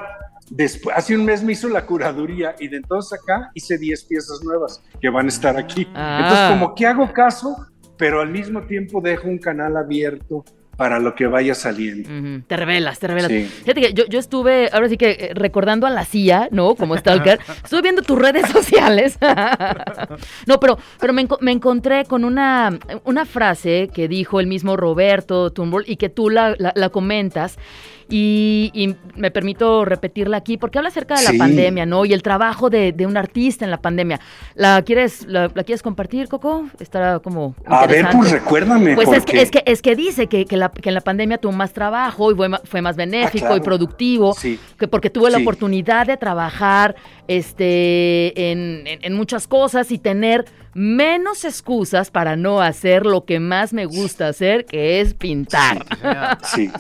después, 0.50 0.96
hace 0.96 1.16
un 1.16 1.26
mes 1.26 1.44
me 1.44 1.54
hizo 1.54 1.68
la 1.70 1.86
curaduría 1.86 2.56
y 2.60 2.68
de 2.68 2.78
entonces 2.78 3.20
acá 3.20 3.50
hice 3.54 3.78
10 3.78 4.04
piezas 4.06 4.44
nuevas 4.44 4.84
que 5.02 5.10
van 5.10 5.26
a 5.26 5.30
estar 5.30 5.58
aquí. 5.58 5.82
Entonces, 5.82 5.96
ah. 5.96 6.50
como 6.52 6.76
que 6.76 6.86
hago 6.86 7.12
caso, 7.12 7.56
pero 7.98 8.22
al 8.22 8.30
mismo 8.30 8.62
tiempo 8.64 9.02
dejo 9.02 9.28
un 9.28 9.40
canal 9.40 9.78
abierto 9.78 10.46
para 10.78 11.00
lo 11.00 11.16
que 11.16 11.28
vaya 11.28 11.56
saliendo. 11.56 12.08
Te 12.48 12.56
revelas, 12.56 13.00
te 13.00 13.08
revelas. 13.08 13.30
Sí. 13.32 13.44
Fíjate 13.46 13.82
que 13.82 13.94
yo, 13.94 14.06
yo 14.06 14.20
estuve, 14.20 14.70
ahora 14.72 14.88
sí 14.90 14.96
que 14.98 15.10
eh, 15.12 15.32
recordando 15.34 15.88
a 15.88 15.90
la 15.90 16.06
CIA, 16.06 16.50
¿no? 16.52 16.76
Como 16.76 16.96
Stalker, 16.96 17.40
estuve 17.64 17.82
viendo 17.82 18.04
tus 18.04 18.18
redes 18.20 18.48
sociales. 18.50 19.18
no, 20.46 20.60
pero, 20.60 20.78
pero 21.00 21.14
me, 21.14 21.28
enco- 21.28 21.40
me 21.42 21.52
encontré 21.52 22.06
con 22.06 22.24
una, 22.24 22.78
una 23.04 23.26
frase 23.26 23.90
que 23.94 24.08
dijo 24.08 24.40
el 24.40 24.48
mismo 24.48 24.78
Roberto 24.78 25.52
Turnbull 25.52 25.84
y 25.88 25.98
que 25.98 26.10
tú 26.10 26.30
la, 26.30 26.56
la- 26.58 26.74
la 26.76 26.90
comentas. 26.90 27.58
Y, 28.10 28.72
y 28.74 28.96
me 29.16 29.32
permito 29.32 29.84
repetirla 29.84 30.38
aquí 30.38 30.58
porque 30.58 30.78
habla 30.78 30.88
acerca 30.90 31.16
de 31.16 31.24
la 31.26 31.34
pandemia, 31.38 31.86
¿no? 31.86 32.06
Y 32.06 32.14
el 32.14 32.22
trabajo 32.24 32.70
de, 32.70 32.94
de 32.94 33.06
un 33.06 33.18
artista 33.18 33.66
en 33.66 33.72
la 33.72 33.82
pandemia. 33.82 34.20
¿La 34.56 34.82
quieres, 34.84 35.26
la, 35.28 35.52
la 35.54 35.64
quieres 35.66 35.82
compartir, 35.84 36.30
Coco? 36.30 36.68
Estará 36.80 37.20
como. 37.20 37.54
A 37.66 37.86
ver, 37.86 38.08
pues 38.14 38.32
recuérdame. 38.32 38.96
Pues 38.96 39.10
es 39.12 39.26
que, 39.26 39.42
es 39.42 39.52
que 39.52 39.62
es 39.66 39.82
que 39.82 39.96
dice 39.98 40.28
que, 40.28 40.46
que, 40.46 40.56
la- 40.56 40.70
que 40.72 40.88
en 40.90 40.96
la 40.96 41.02
pandemia 41.02 41.38
tuvo 41.38 41.52
más 41.52 41.74
trabajo 41.74 42.32
y 42.32 42.36
fue, 42.36 42.50
fue 42.64 42.82
más 42.82 42.96
benéfico 42.96 43.46
Ah, 43.46 43.50
claro. 43.50 43.58
y 43.58 43.60
productivo, 43.62 44.34
Sí. 44.36 44.58
que 44.80 44.88
porque 44.88 45.10
tuvo 45.10 45.28
la 45.28 45.38
Sí. 45.38 45.44
oportunidad 45.44 46.08
de 46.08 46.16
trabajar 46.16 46.96
este 47.28 48.52
en, 48.52 48.88
en- 48.88 49.00
en 49.02 49.14
muchas 49.14 49.48
cosas 49.48 49.92
y 49.92 49.98
tener 49.98 50.46
menos 50.74 51.46
excusas 51.46 52.12
para 52.12 52.36
no 52.36 52.62
hacer 52.62 53.06
lo 53.06 53.26
que 53.26 53.40
más 53.40 53.74
me 53.74 53.86
gusta 53.86 54.28
hacer, 54.28 54.66
que 54.66 55.02
es 55.02 55.14
pintar. 55.14 55.86
Sí. 56.44 56.72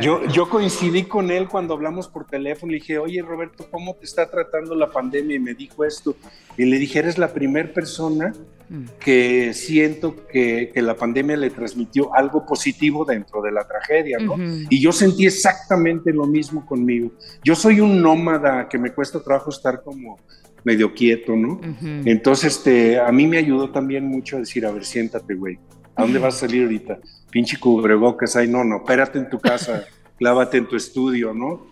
Yo, 0.00 0.26
yo 0.26 0.48
coincidí 0.48 1.04
con 1.04 1.30
él 1.30 1.48
cuando 1.48 1.74
hablamos 1.74 2.08
por 2.08 2.26
teléfono. 2.26 2.72
Le 2.72 2.78
dije, 2.78 2.98
oye 2.98 3.22
Roberto, 3.22 3.66
¿cómo 3.70 3.94
te 3.94 4.06
está 4.06 4.28
tratando 4.28 4.74
la 4.74 4.90
pandemia? 4.90 5.36
Y 5.36 5.40
me 5.40 5.54
dijo 5.54 5.84
esto. 5.84 6.16
Y 6.56 6.64
le 6.64 6.78
dije, 6.78 6.98
eres 6.98 7.16
la 7.16 7.32
primera 7.32 7.72
persona 7.72 8.32
Mm. 8.70 8.84
que 9.00 9.54
siento 9.54 10.14
que, 10.26 10.70
que 10.74 10.82
la 10.82 10.94
pandemia 10.94 11.38
le 11.38 11.48
transmitió 11.48 12.14
algo 12.14 12.44
positivo 12.44 13.06
dentro 13.06 13.40
de 13.40 13.50
la 13.50 13.66
tragedia, 13.66 14.18
¿no? 14.18 14.36
Y 14.68 14.78
yo 14.80 14.92
sentí 14.92 15.24
exactamente 15.26 16.12
lo 16.12 16.26
mismo 16.26 16.66
conmigo. 16.66 17.10
Yo 17.42 17.54
soy 17.54 17.80
un 17.80 18.02
nómada 18.02 18.68
que 18.68 18.76
me 18.76 18.92
cuesta 18.92 19.22
trabajo 19.22 19.48
estar 19.48 19.82
como 19.82 20.18
medio 20.64 20.94
quieto, 20.94 21.36
¿no? 21.36 21.60
Entonces, 22.04 22.56
este, 22.56 22.98
a 22.98 23.10
mí 23.12 23.26
me 23.26 23.38
ayudó 23.38 23.70
también 23.70 24.06
mucho 24.06 24.36
a 24.36 24.40
decir, 24.40 24.66
a 24.66 24.70
ver, 24.70 24.84
siéntate, 24.84 25.34
güey. 25.34 25.58
¿A 25.94 26.02
dónde 26.02 26.18
vas 26.18 26.36
a 26.36 26.40
salir 26.46 26.62
ahorita? 26.62 26.98
Pinche 27.30 27.58
cubrebocas, 27.58 28.36
ay, 28.36 28.48
no, 28.48 28.64
no, 28.64 28.76
espérate 28.78 29.18
en 29.18 29.28
tu 29.28 29.38
casa, 29.38 29.84
clávate 30.18 30.58
en 30.58 30.68
tu 30.68 30.76
estudio, 30.76 31.34
¿no? 31.34 31.66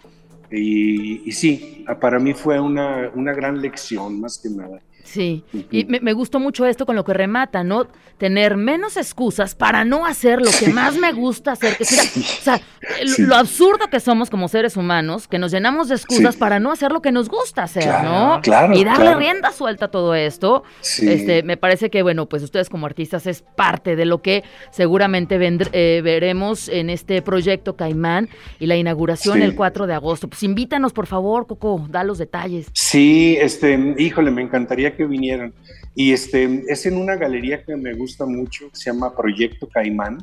Y, 0.51 1.29
y 1.29 1.33
sí, 1.33 1.85
para 2.01 2.19
mí 2.19 2.35
fue 2.35 2.61
una, 2.61 3.11
una 3.15 3.33
gran 3.33 3.61
lección, 3.61 4.21
más 4.21 4.39
que 4.39 4.49
nada. 4.51 4.81
Sí, 5.07 5.45
y 5.71 5.85
me, 5.85 6.01
me 6.01 6.13
gustó 6.13 6.41
mucho 6.41 6.67
esto 6.67 6.85
con 6.85 6.97
lo 6.97 7.05
que 7.05 7.15
remata, 7.15 7.63
¿no? 7.65 7.87
Tener 8.19 8.57
menos 8.57 8.97
excusas 8.97 9.55
para 9.55 9.85
no 9.85 10.05
hacer 10.05 10.41
lo 10.43 10.51
que 10.59 10.69
más 10.73 10.97
me 10.97 11.13
gusta 11.13 11.53
hacer. 11.53 11.77
Que 11.77 11.85
sea, 11.85 12.03
o 12.03 12.43
sea, 12.43 12.61
Sí. 13.07 13.23
lo 13.23 13.35
absurdo 13.37 13.89
que 13.91 14.01
somos 14.01 14.31
como 14.31 14.49
seres 14.49 14.77
humanos, 14.77 15.29
que 15.29 15.39
nos 15.39 15.53
llenamos 15.53 15.89
de 15.89 15.95
excusas 15.97 16.35
Sí. 16.35 16.41
para 16.41 16.59
no 16.61 16.73
hacer 16.73 16.93
lo 16.93 17.03
que 17.03 17.13
nos 17.13 17.29
gusta 17.29 17.63
hacer, 17.65 17.85
Claro, 17.85 18.09
¿no? 18.37 18.41
claro, 18.43 18.75
y 18.77 18.85
darle 18.85 19.05
claro. 19.05 19.19
rienda 19.21 19.53
suelta 19.53 19.87
a 19.87 19.91
todo 19.91 20.15
esto. 20.15 20.65
Sí. 20.81 21.09
Este, 21.09 21.43
me 21.43 21.57
parece 21.57 21.89
que, 21.91 22.03
bueno, 22.03 22.27
pues 22.27 22.43
ustedes 22.43 22.69
como 22.69 22.87
artistas 22.87 23.27
es 23.27 23.43
parte 23.43 23.97
de 23.97 24.05
lo 24.07 24.23
que 24.23 24.45
seguramente 24.71 25.39
vendr- 25.39 25.71
eh, 25.73 26.01
veremos 26.03 26.69
en 26.69 26.91
este 26.91 27.23
proyecto 27.23 27.77
Caimán 27.77 28.29
y 28.59 28.67
la 28.67 28.77
inauguración 28.77 29.43
el 29.43 29.55
4 29.55 29.87
de 29.87 29.95
agosto. 29.95 30.29
Pues 30.29 30.43
invítanos, 30.43 30.93
por 30.93 31.07
favor, 31.07 31.47
Coco, 31.47 31.87
da 31.91 32.03
los 32.05 32.19
detalles. 32.19 32.69
Sí, 32.73 33.37
este, 33.41 33.95
híjole, 33.99 34.31
me 34.31 34.43
encantaría 34.43 34.96
que 34.97 35.07
vinieran. 35.07 35.53
Y 35.95 36.13
este, 36.13 36.65
es 36.69 36.87
en 36.87 36.97
una 36.97 37.17
galería 37.17 37.63
que 37.65 37.77
me 37.77 37.95
gusta 37.95 38.27
mucho, 38.27 38.71
que 38.71 38.77
se 38.77 38.91
llama 38.91 39.15
Proyecto 39.15 39.69
Caimán, 39.69 40.19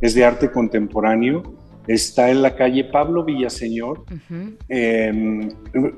es 0.00 0.14
de 0.14 0.24
arte 0.24 0.50
contemporáneo, 0.50 1.42
está 1.86 2.30
en 2.30 2.42
la 2.42 2.54
calle 2.56 2.84
Pablo 2.84 3.24
Villaseñor. 3.24 4.00
Ujú. 4.00 4.56
Eh, 4.68 5.48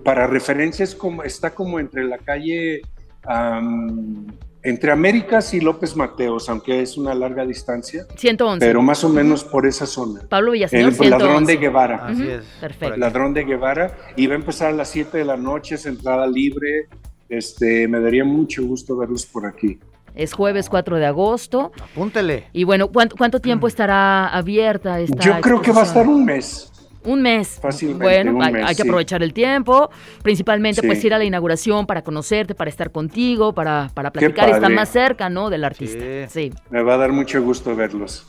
para 0.04 0.26
referencias, 0.26 0.94
como, 0.94 1.22
está 1.22 1.54
como 1.54 1.80
entre 1.80 2.04
la 2.04 2.18
calle, 2.18 2.82
am, 3.24 4.26
entre 4.62 4.90
Américas 4.90 5.54
y 5.54 5.60
López 5.60 5.96
Mateos, 5.96 6.48
aunque 6.48 6.82
es 6.82 6.96
una 6.98 7.14
larga 7.14 7.46
distancia, 7.46 8.06
111. 8.16 8.64
pero 8.66 8.82
más 8.82 9.02
o 9.04 9.08
menos 9.08 9.44
por 9.44 9.66
esa 9.66 9.86
zona. 9.86 10.22
Pablo 10.28 10.52
Villaseñor, 10.52 10.92
El 11.00 11.10
ladrón 11.10 11.46
111. 11.46 11.52
de 11.52 11.58
Guevara. 11.58 12.06
Así 12.06 12.28
es. 12.28 12.44
perfecto. 12.60 12.96
Ladrón 12.96 13.34
de 13.34 13.44
Guevara 13.44 13.96
y 14.16 14.26
va 14.26 14.34
a 14.34 14.36
empezar 14.36 14.68
a 14.68 14.72
las 14.72 14.88
7 14.90 15.18
de 15.18 15.24
la 15.24 15.36
noche, 15.36 15.76
es 15.76 15.86
entrada 15.86 16.26
libre. 16.26 16.88
Este, 17.28 17.86
me 17.88 18.00
daría 18.00 18.24
mucho 18.24 18.64
gusto 18.64 18.96
verlos 18.96 19.26
por 19.26 19.46
aquí. 19.46 19.78
Es 20.14 20.32
jueves 20.32 20.68
4 20.68 20.96
de 20.96 21.06
agosto. 21.06 21.70
Apúntele. 21.80 22.44
Y 22.52 22.64
bueno, 22.64 22.88
¿cuánto, 22.88 23.14
cuánto 23.16 23.40
tiempo 23.40 23.68
estará 23.68 24.28
abierta 24.28 24.98
esta 25.00 25.22
Yo 25.22 25.40
creo 25.40 25.60
que 25.62 25.70
va 25.70 25.82
a 25.82 25.84
estar 25.84 26.06
un 26.08 26.24
mes. 26.24 26.72
Un 27.04 27.22
mes. 27.22 27.58
Fácilmente, 27.62 28.02
Bueno, 28.04 28.34
un 28.36 28.42
hay, 28.42 28.52
mes, 28.52 28.62
hay 28.66 28.74
que 28.74 28.82
sí. 28.82 28.88
aprovechar 28.88 29.22
el 29.22 29.32
tiempo. 29.32 29.88
Principalmente, 30.22 30.80
Sí. 30.80 30.86
pues 30.86 31.04
ir 31.04 31.14
a 31.14 31.18
la 31.18 31.24
inauguración 31.24 31.86
para 31.86 32.02
conocerte, 32.02 32.54
para 32.56 32.68
estar 32.68 32.90
contigo, 32.90 33.52
para, 33.54 33.90
para 33.94 34.10
platicar 34.10 34.48
y 34.48 34.52
estar 34.52 34.72
más 34.72 34.88
cerca, 34.88 35.30
¿no? 35.30 35.48
Del 35.50 35.64
artista. 35.64 36.00
Sí. 36.28 36.50
Sí. 36.50 36.52
Me 36.70 36.82
va 36.82 36.94
a 36.94 36.96
dar 36.96 37.12
mucho 37.12 37.40
gusto 37.42 37.76
verlos. 37.76 38.26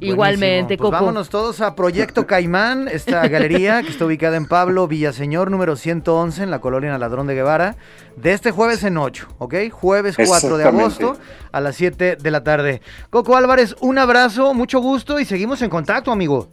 Igualmente. 0.00 0.76
Pues 0.76 0.86
Coco. 0.86 0.92
vámonos 0.92 1.28
todos 1.28 1.60
a 1.60 1.74
Proyecto 1.74 2.26
Caimán, 2.26 2.88
esta 2.88 3.26
galería 3.28 3.82
que 3.82 3.88
está 3.88 4.04
ubicada 4.04 4.36
en 4.36 4.46
Pablo 4.46 4.86
Villaseñor, 4.86 5.50
número 5.50 5.76
111, 5.76 6.42
en 6.42 6.50
la 6.50 6.60
colonia 6.60 6.96
Ladrón 6.98 7.26
de 7.26 7.34
Guevara, 7.34 7.76
de 8.16 8.32
este 8.32 8.50
jueves 8.50 8.84
en 8.84 8.96
8, 8.96 9.28
¿ok? 9.38 9.54
Jueves 9.70 10.16
4 10.16 10.56
de 10.56 10.64
agosto 10.64 11.16
a 11.52 11.60
las 11.60 11.76
7 11.76 12.16
de 12.16 12.30
la 12.30 12.44
tarde. 12.44 12.80
Coco 13.10 13.36
Álvarez, 13.36 13.74
un 13.80 13.98
abrazo, 13.98 14.54
mucho 14.54 14.80
gusto 14.80 15.18
y 15.20 15.24
seguimos 15.24 15.62
en 15.62 15.70
contacto, 15.70 16.12
amigo. 16.12 16.48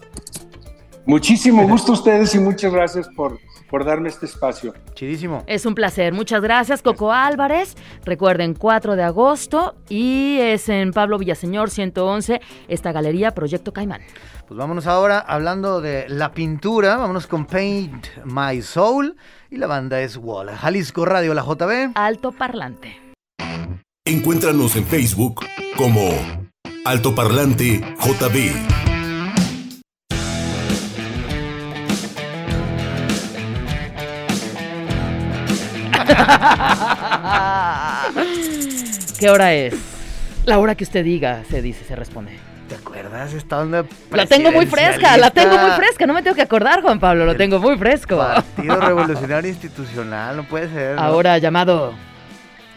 Muchísimo 1.05 1.67
gusto 1.67 1.91
a 1.91 1.95
ustedes 1.95 2.33
y 2.33 2.39
muchas 2.39 2.73
gracias 2.73 3.07
por, 3.15 3.39
por 3.69 3.85
darme 3.85 4.09
este 4.09 4.25
espacio. 4.25 4.73
Chidísimo. 4.93 5.43
Es 5.47 5.65
un 5.65 5.75
placer. 5.75 6.13
Muchas 6.13 6.41
gracias, 6.41 6.81
Coco 6.81 7.11
Álvarez. 7.11 7.75
Recuerden, 8.05 8.53
4 8.53 8.95
de 8.95 9.03
agosto 9.03 9.75
y 9.89 10.37
es 10.39 10.69
en 10.69 10.91
Pablo 10.91 11.17
Villaseñor 11.17 11.69
111, 11.69 12.41
esta 12.67 12.91
galería 12.91 13.31
Proyecto 13.31 13.73
Caimán. 13.73 14.01
Pues 14.47 14.57
vámonos 14.57 14.85
ahora 14.85 15.19
hablando 15.19 15.81
de 15.81 16.07
la 16.07 16.31
pintura, 16.31 16.97
vámonos 16.97 17.25
con 17.25 17.45
Paint 17.45 18.07
My 18.25 18.61
Soul 18.61 19.15
y 19.49 19.57
la 19.57 19.67
banda 19.67 20.01
es 20.01 20.17
Wall. 20.17 20.49
Jalisco 20.49 21.05
Radio, 21.05 21.33
la 21.33 21.43
JB. 21.43 21.91
Alto 21.95 22.31
Parlante. 22.31 23.01
Encuéntranos 24.07 24.75
en 24.75 24.85
Facebook 24.85 25.43
como 25.75 26.11
Altoparlante 26.85 27.81
JB. 27.99 28.84
¿Qué 39.19 39.29
hora 39.29 39.53
es? 39.53 39.73
La 40.45 40.59
hora 40.59 40.75
que 40.75 40.83
usted 40.83 41.03
diga, 41.03 41.43
se 41.49 41.61
dice, 41.61 41.83
se 41.85 41.95
responde. 41.95 42.37
¿Te 42.69 42.75
acuerdas 42.75 43.33
esta 43.33 43.59
onda 43.59 43.85
La 44.11 44.25
tengo 44.25 44.51
muy 44.51 44.65
fresca, 44.65 45.17
la 45.17 45.29
tengo 45.29 45.57
muy 45.57 45.71
fresca, 45.71 46.07
no 46.07 46.13
me 46.13 46.23
tengo 46.23 46.35
que 46.35 46.41
acordar, 46.41 46.81
Juan 46.81 46.99
Pablo, 46.99 47.25
lo 47.25 47.31
El 47.31 47.37
tengo 47.37 47.59
muy 47.59 47.77
fresco. 47.77 48.17
Partido 48.17 48.75
Revolucionario 48.81 49.49
Institucional, 49.49 50.37
no 50.37 50.43
puede 50.45 50.69
ser. 50.69 50.95
¿no? 50.95 51.01
Ahora 51.01 51.37
llamado 51.37 51.93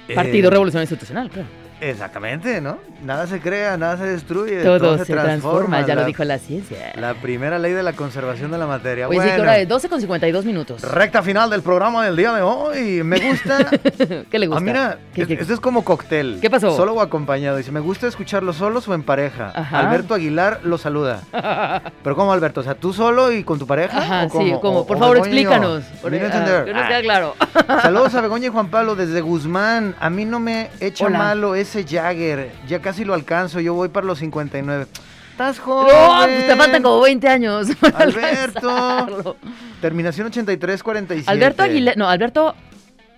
Eh, 0.09 0.15
Partido 0.15 0.51
Revolucionario 0.51 0.85
Institucional, 0.85 1.31
claro. 1.31 1.49
Exactamente, 1.81 2.61
¿no? 2.61 2.79
Nada 3.05 3.27
se 3.27 3.41
crea, 3.41 3.77
nada 3.77 3.97
se 3.97 4.05
destruye, 4.05 4.63
Todo, 4.63 4.99
se, 5.05 5.13
transforma, 5.13 5.81
ya 5.87 5.95
la, 5.95 6.01
lo 6.03 6.07
dijo 6.07 6.25
la 6.25 6.39
ciencia. 6.39 6.93
La 6.97 7.15
primera 7.15 7.59
ley 7.59 7.73
de 7.73 7.83
la 7.83 7.93
conservación 7.93 8.51
de 8.51 8.59
la 8.59 8.67
materia. 8.67 9.07
Sí, 9.09 9.15
bueno, 9.15 9.33
¿qué 9.35 9.41
hora 9.41 9.59
es? 9.59 9.69
12 9.69 9.89
con 9.89 10.01
52 10.01 10.45
minutos. 10.45 10.83
recta 10.83 11.23
final 11.23 11.51
del 11.51 11.63
programa 11.63 12.05
del 12.05 12.17
día 12.17 12.33
de 12.33 12.43
hoy. 12.43 13.03
Me 13.05 13.19
gusta. 13.21 13.59
¿Qué 14.31 14.39
le 14.39 14.47
gusta? 14.49 14.59
Ah, 14.61 14.65
mira, 14.65 14.99
¿Qué, 15.15 15.23
es- 15.23 15.29
qué- 15.29 15.35
esto 15.35 15.55
es 15.55 15.61
como 15.61 15.85
cóctel. 15.85 16.39
¿Qué 16.41 16.51
pasó? 16.51 16.77
Solo 16.77 16.95
o 16.95 17.01
acompañado. 17.01 17.57
Dice, 17.57 17.71
me 17.71 17.81
gusta 17.81 18.09
escucharlo 18.09 18.53
solos 18.53 18.89
o 18.89 18.95
en 18.95 19.03
pareja. 19.05 19.53
Ajá. 19.55 19.79
Alberto 19.81 20.15
Aguilar 20.15 20.61
lo 20.65 20.79
saluda. 20.79 21.23
Pero 22.03 22.17
¿cómo, 22.17 22.33
Alberto? 22.33 22.61
O 22.61 22.65
sea, 22.65 22.75
¿tú 22.75 22.93
solo 22.93 23.31
y 23.33 23.45
con 23.45 23.59
tu 23.59 23.67
pareja? 23.67 23.99
Ajá, 23.99 24.25
¿O 24.25 24.29
cómo? 24.29 24.45
sí, 24.45 24.53
como, 24.61 24.87
por 24.87 24.97
o 24.97 25.01
favor, 25.01 25.19
explícanos. 25.19 25.85
A 25.85 26.07
Ah, 26.09 26.09
entender. 26.11 26.65
que 26.65 26.73
nos 26.73 26.83
Ah. 26.83 26.89
queda 26.89 27.01
claro. 27.03 27.35
Saludos 27.83 28.15
a 28.15 28.21
Begoña 28.23 28.47
y 28.47 28.51
Juan 28.51 28.69
Pablo 28.69 28.97
desde 28.97 29.21
Guzmán. 29.21 29.95
A 30.01 30.11
mí 30.11 30.25
no 30.25 30.41
me 30.41 30.71
echa 30.81 31.07
Hola. 31.07 31.19
malo 31.19 31.55
ese 31.69 31.85
Jagger. 31.85 32.51
Ya 32.67 32.81
casi 32.81 33.05
lo 33.05 33.15
alcanzo. 33.15 33.61
Yo 33.61 33.75
voy 33.75 33.89
para 33.89 34.07
los 34.07 34.19
59. 34.19 34.87
Estás 35.33 35.59
joven. 35.61 35.95
No, 35.95 36.25
pues 36.25 36.47
te 36.47 36.57
faltan 36.57 36.83
como 36.83 37.01
20 37.01 37.29
años. 37.29 37.69
para 37.81 37.99
Alberto. 37.99 38.69
alcanzarlo. 38.71 39.37
Terminación 39.81 40.27
8347. 40.27 41.31
Alberto 41.31 41.63
Aguilera, 41.63 41.97
no, 41.97 42.09
Alberto 42.09 42.55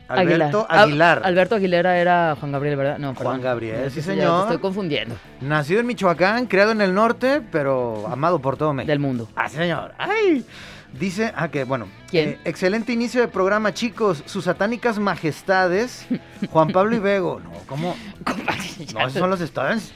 Alberto 0.08 0.66
Aguilar. 0.68 0.82
Aguilar. 0.82 1.20
Ah, 1.22 1.26
Alberto 1.28 1.54
Aguilera 1.54 1.98
era 1.98 2.36
Juan 2.38 2.52
Gabriel, 2.52 2.76
¿verdad? 2.76 2.98
No, 2.98 3.14
Juan 3.14 3.16
perdón. 3.16 3.40
Gabriel, 3.42 3.80
No, 3.84 3.90
sí, 3.90 3.96
ya 3.96 4.02
señor. 4.02 4.36
te 4.38 4.42
estoy 4.42 4.58
confundiendo. 4.58 5.14
Nacido 5.40 5.80
en 5.80 5.86
Michoacán, 5.86 6.46
creado 6.46 6.72
en 6.72 6.80
el 6.80 6.92
norte, 6.92 7.40
pero 7.52 8.06
amado 8.08 8.40
por 8.40 8.56
todo 8.56 8.74
México. 8.74 8.90
Del 8.90 8.98
mundo. 8.98 9.28
Ah, 9.36 9.48
señor. 9.48 9.94
Ay. 9.96 10.44
Dice, 10.98 11.32
ah, 11.36 11.48
que 11.48 11.62
bueno. 11.64 11.86
¿Quién? 12.10 12.30
eh, 12.30 12.38
excelente 12.44 12.92
inicio 12.92 13.20
de 13.20 13.28
programa, 13.28 13.72
chicos. 13.72 14.22
Sus 14.26 14.44
satánicas 14.44 14.98
majestades, 14.98 16.06
Juan 16.50 16.68
Pablo 16.68 16.96
y 16.96 16.98
Bego. 16.98 17.40
No, 17.40 17.50
¿cómo? 17.66 17.96
No, 18.94 19.00
esos 19.00 19.12
son 19.14 19.30
los 19.30 19.40
Stones. 19.40 19.92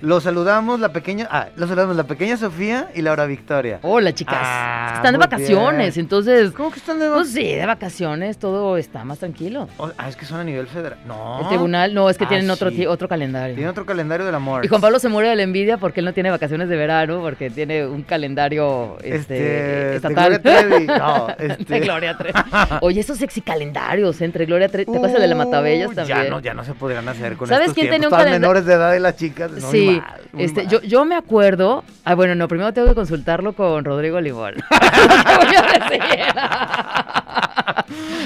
Los 0.00 0.24
saludamos 0.24 0.80
la 0.80 0.92
pequeña, 0.92 1.28
ah, 1.30 1.48
los 1.56 1.68
saludamos 1.68 1.96
la 1.96 2.04
pequeña 2.04 2.36
Sofía 2.36 2.90
y 2.94 3.02
Laura 3.02 3.26
Victoria. 3.26 3.78
Hola, 3.82 4.12
chicas. 4.12 4.36
Ah, 4.40 4.92
están 4.96 5.12
de 5.12 5.18
vacaciones, 5.18 5.94
bien. 5.94 6.04
entonces. 6.04 6.50
¿Cómo 6.52 6.70
que 6.70 6.78
están 6.80 6.98
de 6.98 7.08
Pues 7.08 7.30
sí, 7.32 7.44
de 7.54 7.64
vacaciones 7.66 8.38
todo 8.38 8.76
está 8.76 9.04
más 9.04 9.18
tranquilo. 9.20 9.68
Oh, 9.78 9.90
ah, 9.98 10.08
es 10.08 10.16
que 10.16 10.24
son 10.26 10.40
a 10.40 10.44
nivel 10.44 10.66
federal. 10.66 10.98
No. 11.06 11.40
El 11.42 11.48
tribunal, 11.48 11.94
no, 11.94 12.10
es 12.10 12.18
que 12.18 12.24
Ah, 12.24 12.28
tienen 12.28 12.50
otro, 12.50 12.70
sí. 12.70 12.86
otro 12.86 13.08
calendario. 13.08 13.54
Tiene 13.54 13.70
otro 13.70 13.86
calendario 13.86 14.26
del 14.26 14.34
amor. 14.34 14.64
Y 14.64 14.68
Juan 14.68 14.80
Pablo 14.80 14.98
se 14.98 15.08
muere 15.08 15.28
de 15.28 15.36
la 15.36 15.42
envidia 15.42 15.78
porque 15.78 16.00
él 16.00 16.06
no 16.06 16.12
tiene 16.12 16.30
vacaciones 16.30 16.68
de 16.68 16.76
verano, 16.76 17.20
porque 17.20 17.50
tiene 17.50 17.86
un 17.86 18.02
calendario 18.02 18.96
este, 19.02 19.94
Este, 19.94 19.96
estatal. 19.96 20.40
No, 20.86 21.28
este. 21.38 21.53
De 21.58 21.80
Gloria 21.80 22.16
Trevi. 22.16 22.38
Oye, 22.80 23.00
esos 23.00 23.18
sexy 23.18 23.40
calendarios 23.40 24.20
entre 24.20 24.46
Gloria 24.46 24.68
Trevi. 24.68 24.84
¿Te 24.90 24.96
acuerdas 24.96 25.16
el 25.16 25.22
de 25.22 25.28
la 25.28 25.34
Matabellas 25.36 25.94
también? 25.94 26.18
Ya 26.24 26.30
no, 26.30 26.40
ya 26.40 26.54
no 26.54 26.64
se 26.64 26.74
podrían 26.74 27.08
hacer 27.08 27.36
con 27.36 27.48
¿Sabes 27.48 27.68
estos 27.68 27.74
quién 27.74 27.90
tenía 27.90 28.08
un 28.08 28.14
calenda- 28.14 28.38
menores 28.38 28.64
de 28.66 28.74
edad 28.74 28.92
de 28.92 29.00
las 29.00 29.16
chicas. 29.16 29.50
no, 29.50 29.70
sí, 29.70 29.84
muy 29.86 30.00
mal, 30.00 30.20
muy 30.32 30.44
este, 30.44 30.62
mal. 30.64 30.70
yo, 30.72 30.80
yo 30.82 31.04
me 31.04 31.16
acuerdo. 31.16 31.84
Ah, 32.04 32.14
bueno, 32.14 32.34
no, 32.34 32.48
primero 32.48 32.72
tengo 32.72 32.88
que 32.88 32.94
consultarlo 32.94 33.52
con 33.54 33.84
Rodrigo 33.84 34.20
Limón. 34.20 34.54
¿Qué 34.54 35.36
voy 35.46 35.54
a 35.56 35.62
decir? 35.88 36.00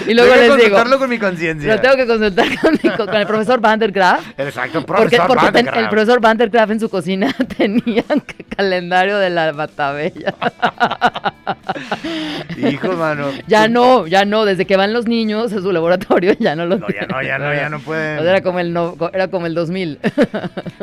Y 0.07 0.15
luego 0.15 0.31
Tengo 0.31 0.35
que 0.35 0.37
les 0.37 0.43
digo. 0.43 0.51
consultarlo 0.59 0.99
con 0.99 1.11
mi 1.11 1.19
conciencia. 1.19 1.75
Lo 1.75 1.81
tengo 1.81 1.97
que 1.97 2.07
consultar 2.07 2.47
con, 2.61 2.73
mi- 2.83 2.91
con 2.97 3.15
el 3.17 3.27
profesor 3.27 3.61
Van 3.61 3.79
der 3.79 3.93
Graaf. 3.93 4.25
Exacto, 4.39 4.85
Porque, 4.85 5.03
profesor 5.17 5.27
porque 5.27 5.47
de 5.47 5.53
ten- 5.65 5.75
el 5.75 5.89
profesor 5.89 6.21
Van 6.21 6.37
der 6.37 6.49
Graaf 6.51 6.71
en 6.71 6.81
su 6.81 6.89
cocina 6.89 7.35
tenía 7.57 8.03
que- 8.27 8.45
calendario 8.57 9.19
de 9.19 9.31
la 9.31 9.53
Matabella. 9.53 10.35
Hijo, 12.57 12.93
mano. 12.93 13.27
ya 13.47 13.69
no, 13.69 14.07
ya 14.07 14.25
no. 14.25 14.45
Desde 14.45 14.67
que 14.67 14.77
van 14.77 14.93
los 14.93 15.07
niños 15.07 15.53
a 15.53 15.61
su 15.61 15.73
laboratorio 15.73 16.35
ya 16.39 16.57
no 16.57 16.67
lo 16.67 16.79
No, 16.79 16.89
ya 16.89 17.07
no, 17.07 17.23
ya 17.23 17.39
no, 17.39 17.55
ya 17.55 17.69
no 17.69 17.79
pueden. 17.81 18.19
O 18.19 18.23
sea, 18.23 18.31
Era 18.31 18.41
como 18.43 18.59
el, 18.61 18.73
no, 18.73 18.97
era 19.13 19.29
como 19.29 19.47
el 19.47 19.55
2000. 19.55 19.99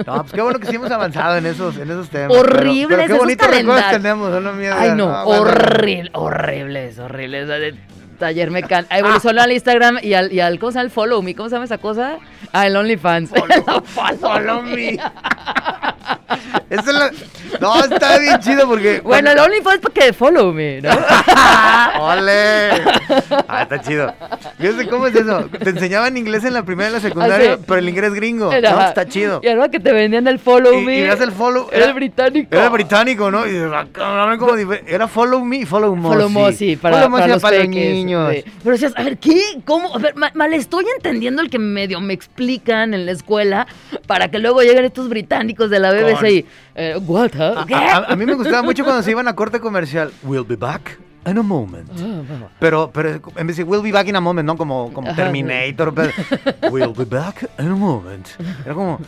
No, 0.06 0.22
pues 0.22 0.32
qué 0.34 0.42
bueno 0.42 0.60
que 0.60 0.68
sí 0.68 0.76
hemos 0.76 0.92
avanzado 0.92 1.38
en 1.38 1.46
esos, 1.46 1.76
en 1.78 1.90
esos 1.92 2.10
temas. 2.10 2.36
Horribles 2.38 2.88
pero, 2.88 2.88
pero 2.90 2.98
qué 3.00 3.06
esos 3.06 3.18
bonitos 3.20 3.48
recuerdos 3.48 3.92
tenemos, 3.92 4.44
los. 4.44 4.56
Ay, 4.78 4.92
no, 4.96 5.10
Ah, 5.10 5.26
horrible, 5.26 6.10
horribles, 6.14 6.98
horribles. 7.00 7.48
Taller 8.16 8.52
mecánico. 8.52 8.94
Evolucionó 8.94 9.42
al 9.42 9.52
Instagram 9.52 10.00
y 10.02 10.14
al, 10.14 10.32
y 10.32 10.40
al, 10.40 10.60
¿cómo 10.60 10.72
se 10.72 10.78
llama? 10.78 10.86
El 10.86 10.92
follow 10.92 11.22
me. 11.22 11.36
¿Cómo 11.36 11.50
se 11.50 11.56
llama 11.56 11.66
esa 11.66 11.78
cosa? 11.78 12.18
Ah, 12.52 12.68
el 12.68 12.76
OnlyFans. 12.76 13.32
Follow 14.20 14.62
me. 14.64 14.98
Esa 16.70 16.82
es 16.82 16.94
la... 16.94 17.12
No, 17.62 17.76
está 17.84 18.18
bien 18.18 18.40
chido 18.40 18.68
porque. 18.68 19.00
Bueno, 19.02 19.32
el 19.32 19.40
OnlyFans 19.40 19.80
porque 19.80 20.12
follow 20.12 20.52
me, 20.52 20.82
¿no? 20.82 20.90
¡Ole! 22.00 22.72
Ah, 23.48 23.62
está 23.64 23.82
chido. 23.82 24.14
Fíjate 24.58 24.88
cómo 24.90 25.08
es 25.08 25.16
eso. 25.16 25.48
Te 25.64 25.70
enseñaban 25.70 26.18
inglés 26.18 26.44
en 26.44 26.54
la 26.54 26.64
primera 26.64 26.90
y 26.90 26.94
la 26.94 27.00
secundaria, 27.00 27.54
Ah, 27.54 27.58
sí. 27.58 27.64
pero 27.68 27.80
el 27.80 27.90
inglés 27.90 28.14
gringo. 28.14 28.52
Era- 28.52 28.72
No, 28.72 28.82
está 28.82 29.08
chido. 29.08 29.40
Y 29.44 29.48
ahora 29.48 29.70
que 29.70 29.80
te 29.80 29.94
vendían 29.94 30.28
el 30.28 30.40
follow 30.40 30.74
Y, 30.80 30.84
me. 30.86 31.00
y 31.00 31.02
el 31.04 31.32
follow. 31.32 31.70
Era 31.72 31.86
el 31.86 31.94
británico. 31.94 32.50
Era 32.52 32.66
el 32.66 32.70
británico, 32.72 33.32
¿no? 33.32 33.46
Y 33.48 33.58
ah, 33.74 33.86
como 34.38 34.54
difer- 34.54 34.84
Era 34.88 35.08
follow 35.08 35.44
me 35.46 35.58
y 35.58 35.66
follow 35.66 35.96
Mossy. 35.96 36.14
Follow 36.16 36.30
Mossy 36.30 36.76
para, 36.76 36.98
Follow 36.98 37.12
para 37.12 37.28
los 37.28 37.42
para 37.42 37.58
los 37.60 37.68
niños. 37.70 38.34
sí. 38.34 38.44
Pero 38.64 38.72
decías, 38.74 38.94
a 38.96 39.04
ver, 39.04 39.18
¿qué? 39.18 39.40
¿Cómo? 39.66 39.96
A 39.96 40.00
ver, 40.00 40.16
ma- 40.16 40.32
mal 40.34 40.54
estoy 40.54 40.86
entendiendo 40.98 41.42
el 41.42 41.50
que 41.50 41.60
medio 41.60 42.02
me 42.02 42.14
explican 42.14 42.94
en 42.94 43.06
la 43.06 43.12
escuela 43.12 43.68
para 44.08 44.30
que 44.30 44.40
luego 44.40 44.62
lleguen 44.62 44.86
estos 44.86 45.08
británicos 45.10 45.70
de 45.70 45.80
la 45.80 45.92
BBC 45.92 46.15
Eh, 46.76 46.96
what, 47.06 47.32
huh? 47.36 47.60
A, 47.60 47.66
¿Qué? 47.66 47.74
a- 47.76 48.06
a 48.10 48.16
mí 48.16 48.26
me 48.26 48.34
gustaba 48.36 48.62
mucho 48.64 48.84
cuando 48.84 49.02
se 49.04 49.12
iban 49.12 49.28
a 49.28 49.36
corte 49.36 49.60
comercial. 49.60 50.12
We'll 50.24 50.44
be 50.46 50.56
back 50.56 50.98
in 51.26 51.38
a 51.38 51.42
moment. 51.44 51.90
Ah, 51.94 52.22
bueno. 52.28 52.50
Pero, 52.60 52.92
pero 52.94 53.20
en 53.36 53.48
vez 53.48 53.58
de 53.58 53.64
we'll 53.64 53.82
be 53.82 53.92
back 53.92 54.08
in 54.08 54.16
a 54.16 54.22
moment, 54.22 54.46
¿no? 54.46 54.56
Como, 54.58 54.94
como 54.94 55.08
Ajá, 55.10 55.16
Terminator. 55.24 55.94
pero, 55.94 56.12
we'll 56.72 56.94
be 56.94 57.06
back 57.06 57.50
in 57.60 57.68
a 57.68 57.76
moment. 57.76 58.28
Era 58.64 58.74
como, 58.76 59.00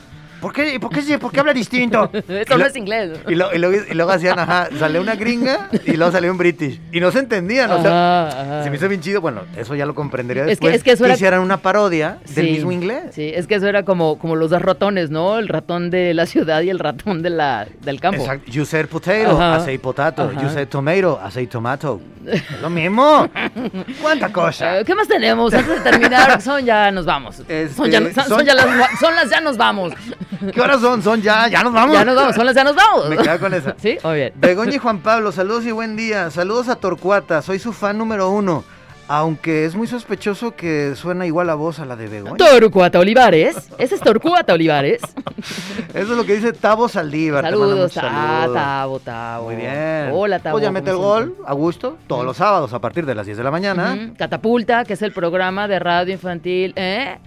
¿por 0.42 0.54
qué, 0.54 0.80
por 0.80 0.92
qué, 0.92 1.18
por 1.20 1.32
qué 1.32 1.40
habla 1.40 1.54
distinto? 1.54 2.10
Eso 2.14 2.26
Y 2.30 2.50
no 2.50 2.58
lo- 2.58 2.66
es 2.66 2.76
inglés. 2.76 3.20
Y, 3.28 3.36
lo- 3.36 3.54
y 3.54 3.58
luego, 3.58 3.86
y 3.90 3.94
luego 3.94 4.12
hacían, 4.12 4.40
ajá, 4.40 4.70
salió 4.78 5.02
una 5.02 5.16
gringa 5.16 5.70
y 5.86 5.94
luego 5.98 6.12
salió 6.12 6.32
un 6.32 6.38
british. 6.38 6.80
Y 6.92 7.00
no 7.00 7.12
se 7.12 7.20
entendían, 7.20 7.72
o 7.72 7.82
sea, 7.82 8.28
Ajá, 8.28 8.42
ajá. 8.42 8.64
se 8.64 8.70
me 8.70 8.78
hizo 8.78 8.88
bien 8.90 9.02
chido. 9.02 9.22
Bueno, 9.22 9.42
eso 9.58 9.76
ya 9.76 9.86
lo 9.86 9.96
comprendería 9.96 10.44
Es 10.44 10.48
que- 10.48 10.52
después. 10.68 10.76
es 10.76 10.84
que 10.84 10.92
eso 10.92 11.06
era- 11.06 11.14
hicieran 11.16 11.42
una 11.42 11.58
parodia 11.58 12.18
del 12.36 12.46
Sí, 12.46 12.52
mismo 12.54 12.72
inglés. 12.72 13.14
Sí, 13.14 13.32
es 13.34 13.48
que 13.48 13.56
eso 13.56 13.68
era 13.68 13.84
como, 13.84 14.18
como 14.20 14.36
los 14.36 14.50
dos 14.52 14.62
ratones, 14.62 15.10
¿no? 15.10 15.38
El 15.40 15.48
ratón 15.48 15.90
de 15.90 16.14
la 16.14 16.26
ciudad 16.26 16.62
y 16.62 16.70
el 16.70 16.80
ratón 16.80 17.22
de 17.22 17.30
la, 17.30 17.68
del 17.82 18.00
campo. 18.00 18.22
Exacto. 18.22 18.52
You 18.52 18.66
said 18.66 18.88
potato, 18.88 19.42
Ajá. 19.42 19.66
Say 19.66 19.78
potato. 19.78 20.24
Ajá. 20.24 20.42
You 20.42 20.50
said 20.50 20.68
tomato, 20.68 21.20
say 21.32 21.48
tomato. 21.48 22.00
Es 22.26 22.44
lo 22.62 22.70
mismo. 22.70 23.30
¿Cuánta 24.02 24.32
cosa? 24.32 24.80
Eh, 24.80 24.86
¿Qué 24.86 24.94
más 24.96 25.08
tenemos 25.08 25.54
antes 25.54 25.84
de 25.84 25.90
terminar? 25.92 26.42
Son 26.48 26.64
ya 26.64 26.92
nos 26.92 27.06
vamos. 27.06 27.40
Este, 27.40 27.70
son, 27.70 27.90
ya, 27.90 28.00
son 28.14 28.26
son- 28.28 28.46
ya 28.46 28.54
las, 28.54 28.66
son 29.00 29.16
las 29.16 29.30
ya 29.30 29.40
nos 29.42 29.58
vamos. 29.58 29.94
¿Qué 30.54 30.62
horas 30.62 30.82
son? 30.82 31.02
Son 31.02 31.22
ya, 31.22 31.48
ya 31.48 31.64
nos 31.64 31.74
vamos. 31.74 31.94
Ya 31.94 32.06
nos 32.06 32.16
vamos, 32.16 32.36
son 32.36 32.46
las 32.46 32.56
ya 32.56 32.64
nos 32.64 32.76
vamos. 32.76 33.10
Me 33.10 33.18
quedo 33.18 33.40
con 33.40 33.54
esa. 33.54 33.76
Sí, 33.78 33.98
muy 34.04 34.16
bien. 34.16 34.34
Begoña 34.36 34.76
y 34.76 34.78
Juan 34.80 35.00
Pablo, 35.00 35.32
saludos 35.32 35.66
y 35.66 35.72
buen 35.72 35.96
día. 35.96 36.32
Saludos 36.32 36.68
a 36.68 36.76
Torcuata, 36.76 37.42
soy 37.42 37.60
su 37.60 37.74
fan 37.74 37.98
número 37.98 38.30
uno. 38.30 38.64
Aunque 39.10 39.64
es 39.64 39.74
muy 39.74 39.88
sospechoso 39.88 40.52
que 40.52 40.94
suena 40.96 41.26
igual 41.26 41.48
la 41.48 41.56
voz 41.56 41.80
a 41.80 41.86
la 41.86 41.96
de 41.96 42.08
Begoña. 42.08 42.36
Torcuata 42.36 43.00
Olivares. 43.00 43.56
Ese 43.78 43.96
es 43.96 44.02
Torcuata 44.02 44.54
Olivares. 44.54 45.02
Eso 45.94 46.12
es 46.12 46.18
lo 46.18 46.26
que 46.26 46.36
dice 46.36 46.52
Tavo 46.52 46.90
Saldívar. 46.90 47.46
Saludos, 47.46 47.78
muchos 47.78 47.98
ah, 48.04 48.42
saludos. 48.42 48.54
Tabo, 48.54 49.00
Tabo. 49.00 49.46
Muy 49.46 49.56
bien. 49.56 50.10
Hola, 50.12 50.40
Tabo. 50.40 50.56
Pues 50.56 50.64
ya 50.64 50.72
mete 50.72 50.90
el 50.90 50.98
¿cómo 50.98 51.08
gol 51.08 51.36
a 51.46 51.54
gusto 51.54 51.98
todos 52.08 52.26
los 52.26 52.36
sábados 52.36 52.74
a 52.74 52.80
partir 52.80 53.06
de 53.06 53.16
las 53.16 53.26
10 53.26 53.38
de 53.38 53.44
la 53.46 53.52
mañana. 53.52 54.12
Catapulta, 54.18 54.84
que 54.84 54.94
es 54.94 55.02
el 55.02 55.14
programa 55.14 55.70
de 55.70 55.80
radio 55.80 56.12
infantil, 56.12 56.74
¿eh? 56.76 57.18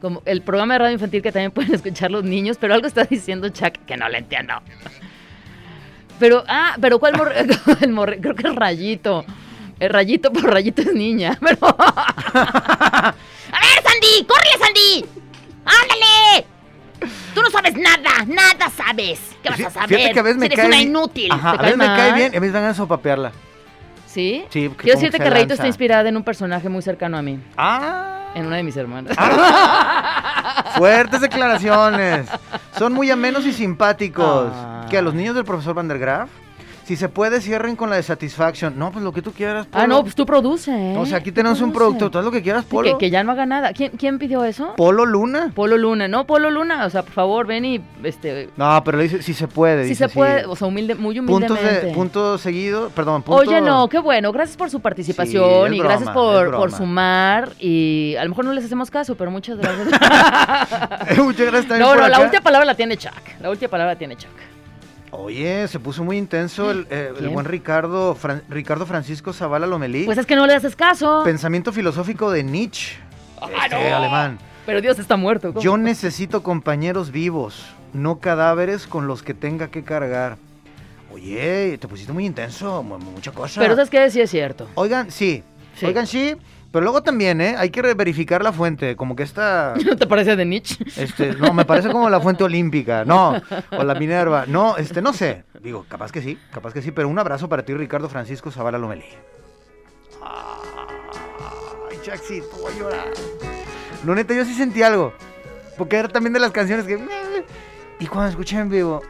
Como 0.00 0.22
el 0.24 0.42
programa 0.42 0.74
de 0.74 0.78
radio 0.78 0.92
infantil 0.94 1.22
que 1.22 1.32
también 1.32 1.50
pueden 1.52 1.74
escuchar 1.74 2.10
los 2.10 2.24
niños, 2.24 2.56
pero 2.60 2.74
algo 2.74 2.86
está 2.86 3.04
diciendo 3.04 3.48
Chuck 3.48 3.84
que 3.86 3.96
no 3.96 4.08
le 4.08 4.18
entiendo. 4.18 4.54
Pero, 6.18 6.44
ah, 6.48 6.76
pero 6.80 6.98
¿cuál 6.98 7.16
morre? 7.16 7.46
El 7.80 7.92
morre, 7.92 8.20
creo 8.20 8.34
que 8.34 8.48
es 8.48 8.54
Rayito. 8.54 9.24
El 9.78 9.90
Rayito 9.90 10.32
por 10.32 10.44
Rayito 10.44 10.82
es 10.82 10.92
niña, 10.92 11.38
pero... 11.40 11.58
¡A 11.68 13.14
ver, 13.60 13.82
Sandy! 13.84 14.26
¡Córrele, 14.26 14.58
Sandy! 14.58 15.04
¡Ándale! 15.64 16.46
Tú 17.32 17.42
no 17.42 17.50
sabes 17.50 17.74
nada, 17.76 18.24
nada 18.26 18.70
sabes. 18.70 19.20
¿Qué 19.40 19.50
vas 19.50 19.60
a 19.60 19.70
saber? 19.70 19.88
Fíjate 19.88 20.14
que 20.14 20.18
a 20.18 20.22
veces 20.22 20.38
me 20.38 20.46
Si 20.46 20.52
eres 20.52 20.58
cae 20.58 20.66
una 20.66 20.80
inútil. 20.80 21.30
Ajá, 21.30 21.52
¿Te 21.52 21.58
a 21.58 21.62
veces 21.62 21.78
me 21.78 21.86
cae 21.86 22.12
bien 22.14 22.36
a 22.36 22.40
veces 22.40 22.54
me 22.54 22.60
dan 22.60 22.70
a 22.70 22.74
sopapearla. 22.74 23.32
¿Sí? 24.08 24.44
Sí, 24.48 24.70
Quiero 24.76 24.98
decirte 24.98 25.18
que 25.18 25.24
Rayito 25.28 25.50
lanza. 25.50 25.54
está 25.54 25.66
inspirada 25.66 26.08
en 26.08 26.16
un 26.16 26.24
personaje 26.24 26.68
muy 26.70 26.80
cercano 26.82 27.18
a 27.18 27.22
mí. 27.22 27.38
Ah, 27.58 28.32
En 28.34 28.46
una 28.46 28.56
de 28.56 28.62
mis 28.62 28.76
hermanas. 28.76 29.14
fuertes 30.76 31.20
declaraciones. 31.20 32.28
Son 32.78 32.92
muy 32.92 33.10
amenos 33.10 33.44
y 33.46 33.52
simpáticos. 33.52 34.50
Ah. 34.54 34.86
Que 34.90 34.98
a 34.98 35.02
los 35.02 35.14
niños 35.14 35.34
del 35.34 35.44
profesor 35.44 35.74
Van 35.74 35.88
der 35.88 35.98
Graaf, 35.98 36.30
si 36.88 36.96
se 36.96 37.10
puede, 37.10 37.42
cierren 37.42 37.76
con 37.76 37.90
la 37.90 37.96
de 37.96 38.02
Satisfaction. 38.02 38.78
No, 38.78 38.90
pues 38.90 39.04
lo 39.04 39.12
que 39.12 39.20
tú 39.20 39.32
quieras. 39.32 39.66
ah, 39.72 39.82
Polo. 39.82 39.86
no, 39.88 40.02
pues 40.02 40.14
tú 40.14 40.24
produce, 40.24 40.70
¿eh? 40.70 40.96
O 40.96 41.04
sea, 41.04 41.18
aquí 41.18 41.30
Tú 41.30 41.34
tenemos 41.34 41.60
un 41.60 41.70
producto. 41.70 42.10
Todo 42.10 42.22
lo 42.22 42.30
que 42.30 42.42
quieras, 42.42 42.64
Sí, 42.64 42.70
Polo. 42.70 42.92
que, 42.96 42.96
que 42.96 43.10
ya 43.10 43.22
no 43.22 43.32
haga 43.32 43.44
nada. 43.44 43.74
¿Quién, 43.74 43.90
quién 43.98 44.18
pidió 44.18 44.42
eso? 44.42 44.72
Polo 44.74 45.04
Luna. 45.04 45.52
Polo 45.54 45.76
Luna. 45.76 46.08
No, 46.08 46.26
Polo 46.26 46.50
Luna. 46.50 46.86
O 46.86 46.90
sea, 46.90 47.02
por 47.02 47.12
favor, 47.12 47.46
ven 47.46 47.66
y, 47.66 47.80
este... 48.02 48.48
No, 48.56 48.82
pero 48.84 48.96
le 48.96 49.04
dice 49.04 49.22
si 49.22 49.34
se 49.34 49.46
puede. 49.48 49.82
Si 49.82 49.90
dice 49.90 50.08
se 50.08 50.14
puede, 50.14 50.46
o 50.46 50.56
sea, 50.56 50.66
humilde, 50.66 50.94
muy 50.94 51.14
Puntos 51.20 51.50
humildemente. 51.50 51.86
de, 51.88 51.92
punto 51.92 52.38
seguido, 52.38 52.88
perdón, 52.88 53.22
punto... 53.22 53.38
Oye, 53.42 53.60
no, 53.60 53.86
qué 53.90 53.98
bueno. 53.98 54.32
Gracias 54.32 54.56
por 54.56 54.70
su 54.70 54.80
participación 54.80 55.68
Sí, 55.70 55.76
y 55.76 55.80
gracias 55.80 56.08
por, 56.08 56.56
por 56.56 56.72
sumar. 56.72 57.50
Y 57.58 58.14
a 58.18 58.24
lo 58.24 58.30
mejor 58.30 58.46
no 58.46 58.54
les 58.54 58.64
hacemos 58.64 58.90
caso, 58.90 59.14
pero 59.14 59.30
muchas 59.30 59.58
gracias. 59.58 59.88
Muchas 61.18 61.46
gracias 61.46 61.68
también 61.68 61.80
no, 61.80 61.88
por 61.88 62.00
no, 62.00 62.08
la 62.08 62.20
última 62.20 62.40
palabra 62.40 62.64
la 62.64 62.74
tiene 62.74 62.96
Chuck. 62.96 63.12
La 63.40 63.50
última 63.50 63.68
palabra 63.70 63.92
la 63.92 63.98
tiene 63.98 64.16
Chuck. 64.16 64.30
Oye, 65.10 65.66
se 65.68 65.78
puso 65.80 66.04
muy 66.04 66.18
intenso 66.18 66.70
el, 66.70 66.86
eh, 66.90 67.12
buen 67.32 67.46
Ricardo, 67.46 68.14
Fran- 68.14 68.42
Ricardo 68.48 68.84
Francisco 68.86 69.32
Zavala 69.32 69.66
Lomelí. 69.66 70.04
Pues 70.04 70.18
es 70.18 70.26
que 70.26 70.36
no 70.36 70.46
le 70.46 70.54
haces 70.54 70.76
caso. 70.76 71.22
Pensamiento 71.24 71.72
filosófico 71.72 72.30
de 72.30 72.42
Nietzsche, 72.44 72.96
Ah, 73.40 73.48
este, 73.64 73.90
no. 73.90 73.96
alemán. 73.96 74.38
Pero 74.66 74.80
Dios 74.82 74.98
está 74.98 75.16
muerto. 75.16 75.48
¿cómo? 75.54 75.62
Yo 75.62 75.78
necesito 75.78 76.42
compañeros 76.42 77.10
vivos, 77.10 77.64
no 77.94 78.18
cadáveres 78.18 78.86
con 78.86 79.06
los 79.06 79.22
que 79.22 79.32
tenga 79.32 79.68
que 79.68 79.82
cargar. 79.82 80.36
Oye, 81.10 81.78
te 81.80 81.88
pusiste 81.88 82.12
muy 82.12 82.26
intenso, 82.26 82.82
mu- 82.82 82.98
mucha 82.98 83.32
cosa. 83.32 83.60
Pero 83.62 83.74
sabes 83.76 83.88
que 83.88 84.10
sí 84.10 84.20
es 84.20 84.30
cierto. 84.30 84.68
Oigan, 84.74 85.10
sí, 85.10 85.42
Sí. 85.74 85.86
oigan, 85.86 86.06
sí, 86.06 86.36
pero 86.70 86.82
luego 86.82 87.02
también, 87.02 87.40
¿eh? 87.40 87.54
Hay 87.56 87.70
que 87.70 87.80
verificar 87.94 88.42
la 88.42 88.52
fuente, 88.52 88.96
como 88.96 89.16
que 89.16 89.22
esta... 89.22 89.74
¿No 89.86 89.96
te 89.96 90.06
parece 90.06 90.36
de 90.36 90.44
Nietzsche? 90.44 90.84
Este, 90.96 91.34
no, 91.34 91.52
me 91.52 91.64
parece 91.64 91.90
como 91.90 92.10
la 92.10 92.20
fuente 92.20 92.44
olímpica, 92.44 93.04
no, 93.04 93.40
o 93.70 93.84
la 93.84 93.94
Minerva, 93.94 94.44
no, 94.46 94.76
este, 94.76 95.00
no 95.00 95.12
sé, 95.12 95.44
digo, 95.62 95.86
capaz 95.88 96.12
que 96.12 96.20
sí, 96.20 96.38
capaz 96.52 96.72
que 96.72 96.82
sí, 96.82 96.90
pero 96.90 97.08
un 97.08 97.18
abrazo 97.18 97.48
para 97.48 97.64
ti, 97.64 97.74
Ricardo 97.74 98.08
Francisco 98.08 98.50
Zavala 98.50 98.78
Lomelí. 98.78 99.04
Ay, 100.22 101.98
Chaxito, 102.02 102.48
voy 102.60 102.72
a 102.72 102.78
llorar. 102.78 103.08
No, 104.04 104.14
neta, 104.14 104.34
yo 104.34 104.44
sí 104.44 104.54
sentí 104.54 104.82
algo, 104.82 105.14
porque 105.76 105.96
era 105.96 106.08
también 106.08 106.32
de 106.32 106.40
las 106.40 106.50
canciones 106.50 106.86
que... 106.86 106.98
Y 108.00 108.06
cuando 108.06 108.30
escuché 108.30 108.58
en 108.58 108.68
vivo, 108.68 109.02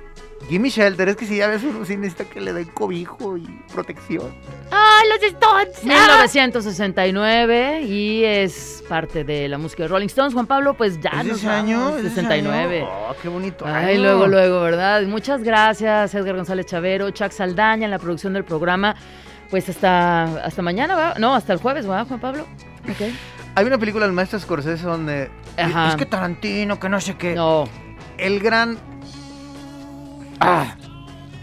Gimme 0.49 0.71
Shelter, 0.71 1.09
es 1.11 1.17
que 1.17 1.27
si 1.27 1.37
ya 1.37 1.47
ves 1.49 1.63
uno, 1.63 1.85
sí 1.85 1.97
necesita 1.97 2.25
que 2.25 2.41
le 2.41 2.53
den 2.53 2.67
cobijo 2.67 3.37
y 3.37 3.47
protección. 3.73 4.33
¡Ay, 4.71 5.09
los 5.11 5.23
Stones. 5.23 5.85
1969 5.85 7.83
y 7.83 8.25
es 8.25 8.83
parte 8.89 9.25
de 9.25 9.49
la 9.49 9.59
música 9.59 9.83
de 9.83 9.89
Rolling 9.89 10.07
Stones. 10.07 10.33
Juan 10.35 10.47
Pablo, 10.47 10.75
pues 10.75 11.01
ya 11.01 11.11
¿Es 11.21 11.27
nos 11.27 11.39
ese 11.39 11.49
año? 11.49 11.79
vamos, 11.81 11.97
¿Es 11.97 12.03
de 12.03 12.09
ese 12.09 12.21
69. 12.23 12.79
año? 12.81 12.89
Oh, 12.91 13.15
qué 13.21 13.29
bonito. 13.29 13.65
Ay, 13.67 13.95
año. 13.95 14.03
luego, 14.03 14.27
luego, 14.27 14.61
¿verdad? 14.63 15.03
Muchas 15.03 15.43
gracias, 15.43 16.15
Edgar 16.15 16.37
González 16.37 16.67
Chavero, 16.67 17.11
Chuck 17.11 17.31
Saldaña 17.33 17.85
en 17.85 17.91
la 17.91 17.99
producción 17.99 18.33
del 18.33 18.45
programa. 18.45 18.95
Pues 19.51 19.69
hasta, 19.69 20.45
hasta 20.45 20.63
mañana, 20.63 20.95
¿va? 20.95 21.15
No, 21.19 21.35
hasta 21.35 21.53
el 21.53 21.59
jueves, 21.59 21.89
¿va, 21.89 22.05
Juan 22.05 22.21
Pablo? 22.21 22.47
Ok. 22.85 23.13
Hay 23.55 23.65
una 23.67 23.79
película 23.79 24.05
del 24.07 24.15
maestro 24.15 24.39
Scorsese 24.39 24.85
donde. 24.85 25.31
Ajá. 25.57 25.89
Es 25.91 25.97
que 25.97 26.07
Tarantino, 26.07 26.79
que 26.79 26.89
no 26.89 27.01
sé 27.01 27.17
qué. 27.17 27.35
No, 27.35 27.65
El 28.19 28.41
gran. 28.41 28.79
Ah. 30.41 30.75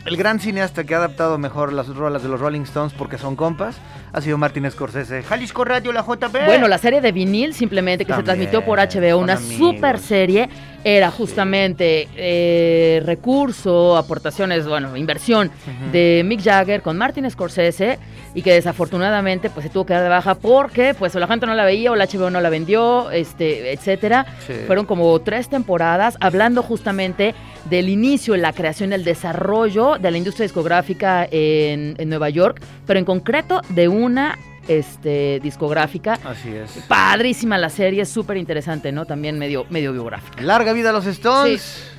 El 0.05 0.17
gran 0.17 0.39
cineasta 0.39 0.83
que 0.83 0.93
ha 0.93 0.97
adaptado 0.97 1.37
mejor 1.37 1.73
las 1.73 1.87
rolas 1.87 2.21
de 2.21 2.29
los 2.29 2.39
Rolling 2.39 2.61
Stones 2.61 2.93
porque 2.93 3.17
son 3.17 3.35
compas 3.35 3.77
ha 4.15 4.21
sido 4.21 4.37
Martin 4.37 4.71
Scorsese. 4.71 5.23
Jalisco 5.23 5.65
Radio, 5.65 5.91
la 5.91 6.01
JP. 6.01 6.45
Bueno, 6.45 6.69
la 6.69 6.77
serie 6.77 7.01
de 7.01 7.11
vinil 7.11 7.53
simplemente 7.53 8.05
que 8.05 8.13
se 8.13 8.23
transmitió 8.23 8.63
por 8.63 8.79
HBO, 8.79 9.17
una 9.17 9.33
amigos. 9.33 9.57
super 9.57 9.99
serie, 9.99 10.47
era 10.85 11.11
justamente 11.11 12.07
eh, 12.15 13.01
recurso, 13.05 13.97
aportaciones, 13.97 14.67
bueno, 14.67 14.95
inversión 14.95 15.51
de 15.91 16.21
Mick 16.23 16.43
Jagger 16.43 16.83
con 16.83 16.95
Martin 16.95 17.29
Scorsese 17.29 17.97
y 18.35 18.43
que 18.43 18.53
desafortunadamente 18.53 19.49
pues 19.49 19.63
se 19.63 19.69
tuvo 19.71 19.85
que 19.85 19.93
dar 19.93 20.03
de 20.03 20.09
baja 20.09 20.35
porque 20.35 20.93
pues 20.93 21.15
o 21.15 21.19
la 21.19 21.25
gente 21.25 21.47
no 21.47 21.55
la 21.55 21.65
veía 21.65 21.91
o 21.91 21.95
la 21.95 22.05
HBO 22.05 22.29
no 22.29 22.39
la 22.39 22.49
vendió, 22.49 23.09
este, 23.09 23.73
etcétera. 23.73 24.27
Sí. 24.45 24.53
Fueron 24.67 24.85
como 24.85 25.19
tres 25.21 25.49
temporadas 25.49 26.17
hablando 26.19 26.61
justamente 26.61 27.33
del 27.67 27.89
inicio, 27.89 28.37
la 28.37 28.53
creación, 28.53 28.93
el 28.93 29.03
desarrollo 29.03 29.97
de 29.97 30.11
la 30.11 30.17
industria 30.19 30.43
discográfica 30.43 31.27
en, 31.31 31.95
en 31.97 32.09
Nueva 32.09 32.29
York, 32.29 32.61
pero 32.85 32.99
en 32.99 33.05
concreto 33.05 33.61
de 33.69 33.87
una 34.05 34.37
este, 34.67 35.39
discográfica. 35.41 36.19
Así 36.23 36.49
es. 36.49 36.71
Padrísima 36.87 37.57
la 37.57 37.69
serie, 37.69 38.05
súper 38.05 38.37
interesante, 38.37 38.91
¿no? 38.91 39.05
También 39.05 39.37
medio, 39.37 39.65
medio 39.69 39.91
biográfica. 39.91 40.41
Larga 40.41 40.73
vida 40.73 40.89
a 40.91 40.93
los 40.93 41.05
Stones. 41.05 41.91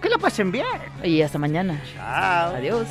Que 0.00 0.08
la 0.08 0.18
pasen 0.18 0.50
bien. 0.50 0.64
Y 1.04 1.22
hasta 1.22 1.38
mañana. 1.38 1.82
Chao. 1.94 2.54
Adiós. 2.54 2.86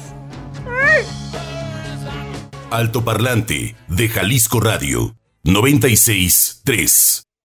Altoparlante 2.69 3.75
de 3.87 4.09
Jalisco 4.09 4.59
Radio 4.59 5.15
96 5.43 6.61
3. 6.63 7.28